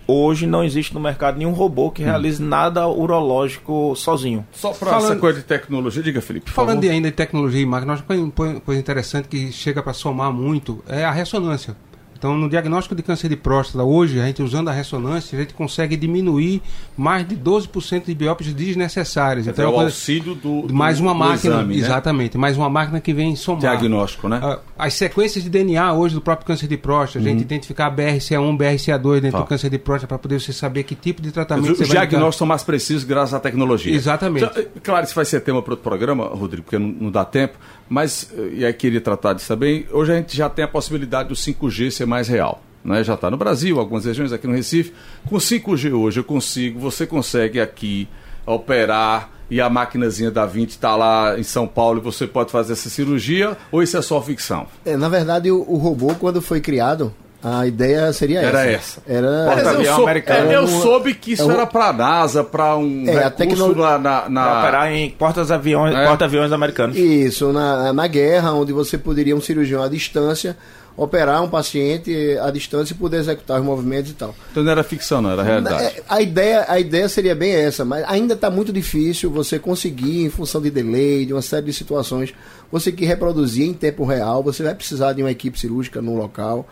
hoje 0.06 0.46
não 0.46 0.64
existe 0.64 0.92
no 0.92 1.00
mercado 1.00 1.38
nenhum 1.38 1.52
robô 1.52 1.90
que 1.90 2.02
realize 2.02 2.42
uhum. 2.42 2.48
nada 2.48 2.88
urológico 2.88 3.94
sozinho. 3.94 4.46
Só 4.52 4.72
para 4.72 4.90
Falando... 4.90 5.12
essa 5.12 5.16
coisa 5.16 5.38
de 5.38 5.44
tecnologia, 5.44 6.02
diga, 6.02 6.20
Felipe. 6.20 6.50
Falando 6.50 6.80
de 6.80 6.88
ainda 6.88 7.08
de 7.08 7.16
tecnologia 7.16 7.60
e 7.60 7.66
máquina, 7.66 8.02
uma 8.08 8.60
coisa 8.60 8.80
interessante 8.80 9.28
que 9.28 9.52
chega 9.52 9.82
para 9.82 9.92
somar 9.92 10.32
muito 10.32 10.82
é 10.88 11.04
a 11.04 11.10
ressonância. 11.10 11.76
Então, 12.18 12.36
no 12.36 12.48
diagnóstico 12.48 12.96
de 12.96 13.02
câncer 13.02 13.28
de 13.28 13.36
próstata, 13.36 13.84
hoje, 13.84 14.20
a 14.20 14.26
gente 14.26 14.42
usando 14.42 14.66
a 14.66 14.72
ressonância, 14.72 15.38
a 15.38 15.40
gente 15.40 15.54
consegue 15.54 15.96
diminuir 15.96 16.60
mais 16.96 17.26
de 17.26 17.36
12% 17.36 18.06
de 18.06 18.14
biópsias 18.14 18.52
desnecessárias. 18.52 19.46
Então, 19.46 19.64
é 19.64 19.68
o 19.68 19.80
auxílio 19.80 20.34
do, 20.34 20.62
do 20.62 20.74
Mais 20.74 20.98
uma 20.98 21.12
do 21.12 21.18
máquina, 21.20 21.54
exame, 21.54 21.76
né? 21.76 21.80
exatamente, 21.80 22.36
mais 22.36 22.56
uma 22.56 22.68
máquina 22.68 23.00
que 23.00 23.14
vem 23.14 23.36
somar. 23.36 23.60
Diagnóstico, 23.60 24.28
né? 24.28 24.40
Ah, 24.42 24.58
as 24.76 24.94
sequências 24.94 25.44
de 25.44 25.50
DNA 25.50 25.92
hoje 25.92 26.16
do 26.16 26.20
próprio 26.20 26.44
câncer 26.44 26.66
de 26.66 26.76
próstata, 26.76 27.20
a 27.20 27.22
gente 27.22 27.36
uhum. 27.36 27.42
identificar 27.42 27.88
BRCA1, 27.94 28.58
BRCA2 28.58 29.20
dentro 29.20 29.30
tá. 29.30 29.38
do 29.38 29.46
câncer 29.46 29.70
de 29.70 29.78
próstata 29.78 30.08
para 30.08 30.18
poder 30.18 30.40
você 30.40 30.52
saber 30.52 30.82
que 30.82 30.96
tipo 30.96 31.22
de 31.22 31.30
tratamento 31.30 31.72
Os, 31.72 31.80
os 31.80 31.88
diagnósticos 31.88 32.36
são 32.36 32.46
mais 32.48 32.64
precisos 32.64 33.04
graças 33.04 33.34
à 33.34 33.38
tecnologia. 33.38 33.94
Exatamente. 33.94 34.44
Então, 34.44 34.64
claro, 34.82 35.04
isso 35.04 35.14
vai 35.14 35.24
ser 35.24 35.40
tema 35.40 35.62
para 35.62 35.74
outro 35.74 35.84
programa, 35.84 36.24
Rodrigo, 36.26 36.64
porque 36.64 36.78
não, 36.78 36.88
não 36.88 37.10
dá 37.12 37.24
tempo, 37.24 37.56
mas, 37.88 38.30
eh, 38.36 38.50
e 38.54 38.64
aí 38.64 38.72
queria 38.72 39.00
tratar 39.00 39.32
disso 39.32 39.48
também, 39.48 39.86
hoje 39.90 40.12
a 40.12 40.16
gente 40.16 40.36
já 40.36 40.48
tem 40.48 40.64
a 40.64 40.68
possibilidade 40.68 41.28
do 41.28 41.34
5G 41.34 41.90
ser 41.90 42.06
mais 42.06 42.28
real 42.28 42.62
né, 42.84 43.04
já 43.04 43.14
está 43.14 43.30
no 43.30 43.36
Brasil, 43.36 43.78
algumas 43.78 44.04
regiões 44.04 44.32
aqui 44.32 44.46
no 44.46 44.54
Recife. 44.54 44.92
Com 45.28 45.36
5G 45.36 45.92
hoje 45.92 46.20
eu 46.20 46.24
consigo, 46.24 46.78
você 46.78 47.06
consegue 47.06 47.60
aqui 47.60 48.08
operar 48.46 49.30
e 49.50 49.60
a 49.60 49.68
maquinazinha 49.68 50.30
da 50.30 50.46
20 50.46 50.70
está 50.70 50.96
lá 50.96 51.38
em 51.38 51.42
São 51.42 51.66
Paulo 51.66 51.98
e 51.98 52.02
você 52.02 52.26
pode 52.26 52.50
fazer 52.50 52.72
essa 52.72 52.88
cirurgia 52.88 53.56
ou 53.70 53.82
isso 53.82 53.96
é 53.96 54.02
só 54.02 54.20
ficção? 54.22 54.66
É, 54.84 54.96
na 54.96 55.08
verdade, 55.08 55.50
o, 55.50 55.64
o 55.68 55.76
robô, 55.76 56.14
quando 56.14 56.40
foi 56.40 56.60
criado, 56.60 57.12
a 57.42 57.66
ideia 57.66 58.12
seria 58.12 58.40
era 58.40 58.66
essa. 58.66 59.00
essa. 59.00 59.02
Era 59.06 59.72
eu, 59.72 59.94
sou, 59.94 60.08
é, 60.08 60.56
eu 60.56 60.66
soube 60.66 61.14
que 61.14 61.32
isso 61.32 61.48
é, 61.48 61.54
era 61.54 61.66
para 61.66 61.88
a 61.88 61.92
NASA, 61.92 62.42
para 62.42 62.76
um 62.76 63.08
é, 63.08 63.24
a 63.24 63.30
tecnologia 63.30 63.82
lá 63.82 63.98
na, 63.98 64.28
na... 64.28 64.60
operar 64.60 64.92
em 64.92 65.10
portas-aviões 65.10 65.94
é. 65.94 66.06
porta-aviões 66.06 66.50
americanos. 66.50 66.96
Isso, 66.96 67.52
na, 67.52 67.92
na 67.92 68.06
guerra, 68.06 68.52
onde 68.52 68.72
você 68.72 68.98
poderia 68.98 69.36
um 69.36 69.40
cirurgião 69.40 69.82
à 69.82 69.88
distância 69.88 70.56
operar 70.98 71.40
um 71.44 71.48
paciente 71.48 72.36
à 72.42 72.50
distância 72.50 72.92
e 72.92 72.96
poder 72.96 73.18
executar 73.18 73.60
os 73.60 73.64
movimentos 73.64 74.10
e 74.10 74.14
tal. 74.14 74.34
Então 74.50 74.64
não 74.64 74.72
era 74.72 74.82
ficção, 74.82 75.22
não 75.22 75.30
era 75.30 75.44
realidade. 75.44 75.84
É, 75.84 76.02
a 76.08 76.20
ideia, 76.20 76.64
a 76.68 76.80
ideia 76.80 77.08
seria 77.08 77.36
bem 77.36 77.52
essa, 77.52 77.84
mas 77.84 78.04
ainda 78.08 78.34
está 78.34 78.50
muito 78.50 78.72
difícil 78.72 79.30
você 79.30 79.60
conseguir, 79.60 80.24
em 80.24 80.28
função 80.28 80.60
de 80.60 80.70
delay, 80.70 81.24
de 81.24 81.32
uma 81.32 81.40
série 81.40 81.66
de 81.66 81.72
situações, 81.72 82.34
você 82.70 82.90
que 82.90 83.04
reproduzir 83.04 83.64
em 83.64 83.72
tempo 83.72 84.04
real, 84.04 84.42
você 84.42 84.64
vai 84.64 84.74
precisar 84.74 85.12
de 85.12 85.22
uma 85.22 85.30
equipe 85.30 85.56
cirúrgica 85.56 86.02
no 86.02 86.16
local. 86.16 86.66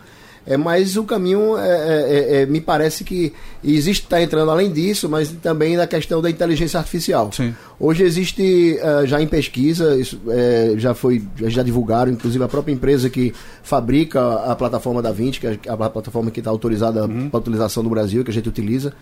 É, 0.47 0.55
mas 0.55 0.95
o 0.95 1.03
caminho 1.03 1.57
é, 1.57 1.69
é, 1.69 2.37
é, 2.39 2.41
é 2.41 2.45
me 2.45 2.61
parece 2.61 3.03
que 3.03 3.33
existe 3.63 4.03
está 4.03 4.21
entrando 4.21 4.49
além 4.49 4.71
disso, 4.71 5.09
mas 5.09 5.29
também 5.29 5.75
na 5.75 5.85
questão 5.85 6.21
da 6.21 6.29
inteligência 6.29 6.79
artificial. 6.79 7.29
Sim. 7.33 7.53
Hoje 7.77 8.03
existe 8.03 8.79
uh, 8.81 9.05
já 9.05 9.21
em 9.21 9.27
pesquisa, 9.27 9.95
isso, 9.97 10.19
é, 10.29 10.73
já 10.77 10.93
foi 10.93 11.21
já 11.35 11.61
divulgaram, 11.61 12.11
inclusive 12.11 12.43
a 12.43 12.47
própria 12.47 12.73
empresa 12.73 13.09
que 13.09 13.33
fabrica 13.61 14.35
a 14.49 14.55
plataforma 14.55 15.01
da 15.01 15.11
20, 15.11 15.39
que 15.39 15.47
é 15.47 15.59
a 15.67 15.75
plataforma 15.75 16.31
que 16.31 16.39
está 16.39 16.49
autorizada 16.49 17.05
uhum. 17.05 17.29
para 17.29 17.39
utilização 17.39 17.83
no 17.83 17.89
Brasil, 17.89 18.23
que 18.23 18.31
a 18.31 18.33
gente 18.33 18.47
utiliza 18.47 18.93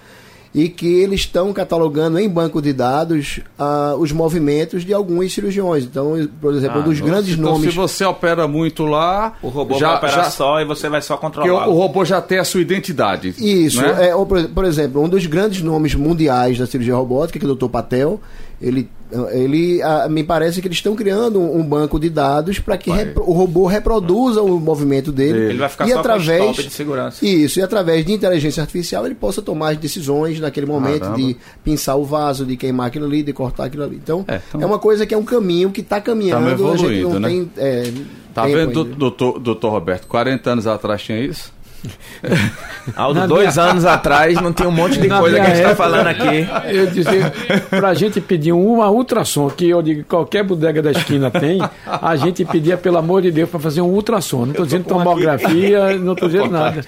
e 0.56 0.70
que 0.70 0.88
eles 0.88 1.20
estão 1.20 1.52
catalogando 1.52 2.18
em 2.18 2.30
banco 2.30 2.62
de 2.62 2.72
dados 2.72 3.42
uh, 3.60 3.98
os 3.98 4.14
movimentos 4.14 4.86
de 4.86 4.94
alguns 4.94 5.34
cirurgiões. 5.34 5.84
Então, 5.84 6.14
por 6.40 6.54
exemplo, 6.54 6.78
ah, 6.78 6.80
um 6.80 6.84
dos 6.86 7.02
não, 7.02 7.08
grandes 7.08 7.34
então, 7.34 7.52
nomes. 7.52 7.72
Se 7.72 7.76
você 7.76 8.06
opera 8.06 8.48
muito 8.48 8.86
lá, 8.86 9.34
o 9.42 9.50
robô 9.50 9.78
já, 9.78 9.88
vai 9.90 9.98
operar 9.98 10.24
já, 10.24 10.30
só 10.32 10.62
e 10.62 10.66
você 10.66 10.88
vai 10.88 11.02
só 11.02 11.18
controlar. 11.18 11.68
o, 11.68 11.72
o 11.72 11.78
robô 11.78 12.06
já 12.06 12.22
tem 12.22 12.40
a 12.40 12.46
sua 12.46 12.62
identidade. 12.62 13.36
Isso. 13.38 13.82
Né? 13.82 14.08
É, 14.08 14.48
por 14.48 14.64
exemplo, 14.64 15.04
um 15.04 15.10
dos 15.10 15.26
grandes 15.26 15.62
nomes 15.62 15.94
mundiais 15.94 16.58
da 16.58 16.66
cirurgia 16.66 16.96
robótica, 16.96 17.38
que 17.38 17.46
é 17.46 17.50
o 17.50 17.54
Dr. 17.54 17.68
Patel, 17.68 18.22
ele 18.62 18.90
ele 19.32 19.82
a, 19.84 20.10
me 20.10 20.24
parece 20.24 20.62
que 20.62 20.68
eles 20.68 20.78
estão 20.78 20.96
criando 20.96 21.40
um, 21.40 21.60
um 21.60 21.64
banco 21.64 22.00
de 22.00 22.10
dados 22.10 22.58
para 22.58 22.76
que 22.78 22.90
repro, 22.90 23.24
o 23.24 23.34
robô 23.34 23.68
reproduza 23.68 24.42
o 24.42 24.60
movimento 24.60 25.12
dele. 25.12 25.50
Ele 25.50 25.60
vai 25.60 25.70
ficar 25.70 25.88
e 25.88 25.92
só 25.92 26.00
através 26.00 26.56
de 26.56 26.70
segurança. 26.72 27.26
Isso, 27.26 27.60
e 27.60 27.62
através 27.62 28.04
de 28.06 28.12
inteligência 28.12 28.62
artificial 28.62 29.06
ele 29.06 29.16
possa 29.16 29.42
tomar 29.42 29.74
as 29.74 29.78
decisões 29.78 30.40
naquele 30.40 30.66
momento 30.66 31.02
Caramba. 31.02 31.18
de 31.18 31.38
pinçar 31.64 31.98
o 31.98 32.04
vaso, 32.04 32.46
de 32.46 32.58
queimar 32.58 32.88
aquilo 32.88 33.06
ali, 33.06 33.22
de 33.22 33.32
cortar 33.32 33.66
aquilo 33.66 33.84
ali. 33.84 33.98
Então, 33.98 34.26
é, 34.28 34.42
então... 34.50 34.62
é 34.62 34.66
uma 34.66 34.80
coisa 34.80 35.06
que 35.06 35.14
é 35.14 35.18
um 35.18 35.26
caminho 35.26 35.72
que 35.72 35.82
está 35.82 36.02
caminhando. 36.02 36.46
Tá 36.46 36.52
evoluindo, 36.52 36.88
a 36.88 36.94
gente 36.94 37.04
não 37.04 37.20
né? 37.20 37.30
tem. 37.30 37.52
É, 37.58 37.94
tá 38.34 38.46
vendo, 38.46 38.84
doutor, 38.84 39.40
doutor 39.40 39.70
Roberto? 39.70 40.08
40 40.08 40.50
anos 40.50 40.68
atrás 40.68 41.02
tinha 41.02 41.20
isso? 41.20 41.55
Aldo, 42.96 43.28
dois 43.28 43.56
minha... 43.56 43.70
anos 43.70 43.86
atrás 43.86 44.40
não 44.42 44.54
tinha 44.54 44.70
um 44.70 44.72
monte 44.72 45.00
de 45.00 45.08
Na 45.08 45.20
coisa 45.20 45.36
que 45.38 45.42
a 45.42 45.50
gente 45.50 45.58
está 45.58 45.76
falando 45.76 46.08
aqui. 46.08 46.48
Eu 46.68 46.88
dizia, 46.88 47.34
pra 47.70 47.94
gente 47.94 48.22
pedir 48.22 48.52
uma 48.52 48.90
ultrassom, 48.90 49.50
que 49.50 49.70
eu 49.70 49.82
digo 49.82 50.04
qualquer 50.04 50.44
bodega 50.44 50.82
da 50.82 50.92
esquina 50.92 51.32
tem, 51.32 51.60
a 51.86 52.16
gente 52.16 52.46
pedia, 52.46 52.78
pelo 52.78 52.98
amor 52.98 53.22
de 53.22 53.32
Deus, 53.32 53.50
para 53.50 53.60
fazer 53.60 53.82
um 53.82 53.90
ultrassom. 53.90 54.46
Não 54.46 54.52
estou 54.52 54.66
dizendo 54.66 54.86
tomografia, 54.86 55.86
aqui. 55.88 56.00
não 56.00 56.14
estou 56.14 56.30
dizendo 56.30 56.52
nada. 56.52 56.86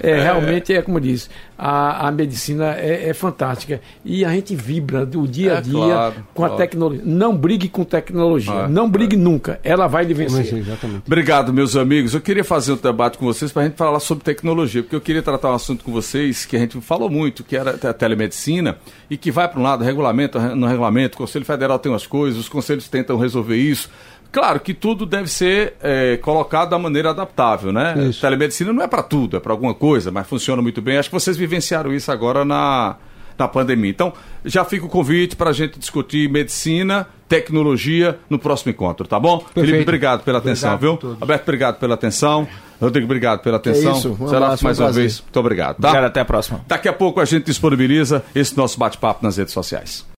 É, 0.00 0.20
realmente 0.20 0.72
é 0.72 0.82
como 0.82 1.00
diz, 1.00 1.28
a, 1.56 2.08
a 2.08 2.12
medicina 2.12 2.76
é, 2.76 3.08
é, 3.08 3.14
fantástica 3.14 3.80
e 4.04 4.24
a 4.24 4.30
gente 4.30 4.54
vibra 4.54 5.04
do 5.04 5.26
dia 5.26 5.54
a 5.54 5.58
é, 5.58 5.60
dia 5.60 5.72
claro, 5.72 6.14
com 6.32 6.44
a 6.44 6.50
tecnologia. 6.50 7.02
Não 7.04 7.36
brigue 7.36 7.68
com 7.68 7.84
tecnologia, 7.84 8.52
ah, 8.52 8.68
não 8.68 8.88
brigue 8.88 9.16
nunca, 9.16 9.58
ela 9.64 9.86
vai 9.86 10.04
lhe 10.04 10.14
vencer. 10.14 10.58
Exatamente. 10.58 11.02
Obrigado, 11.06 11.52
meus 11.52 11.76
amigos. 11.76 12.14
Eu 12.14 12.20
queria 12.20 12.44
fazer 12.44 12.72
um 12.72 12.76
debate 12.76 13.18
com 13.18 13.26
vocês 13.26 13.50
para 13.50 13.62
a 13.62 13.64
gente 13.66 13.76
falar 13.76 14.00
sobre 14.00 14.24
tecnologia, 14.24 14.82
porque 14.82 14.96
eu 14.96 15.00
queria 15.00 15.22
tratar 15.22 15.50
um 15.50 15.54
assunto 15.54 15.84
com 15.84 15.92
vocês 15.92 16.44
que 16.44 16.56
a 16.56 16.58
gente 16.60 16.80
falou 16.80 17.10
muito, 17.10 17.42
que 17.42 17.56
era 17.56 17.70
a 17.70 17.92
telemedicina 17.92 18.78
e 19.10 19.16
que 19.16 19.30
vai 19.30 19.48
para 19.48 19.58
um 19.58 19.62
lado, 19.62 19.82
regulamento, 19.82 20.38
no 20.38 20.66
regulamento, 20.66 21.16
o 21.16 21.18
Conselho 21.18 21.44
Federal 21.44 21.78
tem 21.78 21.90
umas 21.90 22.06
coisas, 22.06 22.38
os 22.38 22.48
conselhos 22.48 22.88
tentam 22.88 23.16
resolver 23.18 23.56
isso. 23.56 23.90
Claro 24.30 24.60
que 24.60 24.74
tudo 24.74 25.06
deve 25.06 25.28
ser 25.28 25.74
é, 25.82 26.16
colocado 26.18 26.70
da 26.70 26.78
maneira 26.78 27.10
adaptável, 27.10 27.72
né? 27.72 27.94
Isso. 28.08 28.20
Telemedicina 28.20 28.72
não 28.72 28.82
é 28.82 28.86
para 28.86 29.02
tudo, 29.02 29.36
é 29.36 29.40
para 29.40 29.52
alguma 29.52 29.74
coisa, 29.74 30.10
mas 30.10 30.26
funciona 30.26 30.60
muito 30.60 30.82
bem. 30.82 30.98
Acho 30.98 31.08
que 31.08 31.14
vocês 31.14 31.36
vivenciaram 31.36 31.92
isso 31.92 32.12
agora 32.12 32.44
na, 32.44 32.96
na 33.38 33.48
pandemia. 33.48 33.90
Então, 33.90 34.12
já 34.44 34.64
fica 34.64 34.84
o 34.84 34.88
convite 34.88 35.34
para 35.34 35.50
a 35.50 35.52
gente 35.52 35.78
discutir 35.78 36.28
medicina, 36.28 37.06
tecnologia 37.26 38.18
no 38.28 38.38
próximo 38.38 38.70
encontro, 38.70 39.06
tá 39.06 39.18
bom? 39.18 39.38
Perfeito. 39.38 39.66
Felipe, 39.66 39.82
obrigado 39.82 40.22
pela 40.24 40.38
atenção, 40.38 40.74
obrigado 40.74 41.00
viu? 41.00 41.16
Alberto, 41.20 41.42
obrigado 41.44 41.78
pela 41.78 41.94
atenção. 41.94 42.48
Rodrigo, 42.80 43.06
obrigado 43.06 43.40
pela 43.40 43.56
atenção. 43.56 43.92
É 43.92 43.98
isso. 43.98 44.16
Um 44.20 44.28
Será 44.28 44.56
mais 44.62 44.78
uma 44.78 44.92
vez. 44.92 45.20
Muito 45.20 45.40
obrigado. 45.40 45.76
Tá? 45.80 45.88
Obrigado, 45.88 46.10
até 46.10 46.20
a 46.20 46.24
próxima. 46.24 46.60
Daqui 46.66 46.88
a 46.88 46.92
pouco 46.92 47.20
a 47.20 47.24
gente 47.24 47.46
disponibiliza 47.46 48.22
esse 48.34 48.56
nosso 48.56 48.78
bate-papo 48.78 49.24
nas 49.24 49.36
redes 49.36 49.52
sociais. 49.52 50.17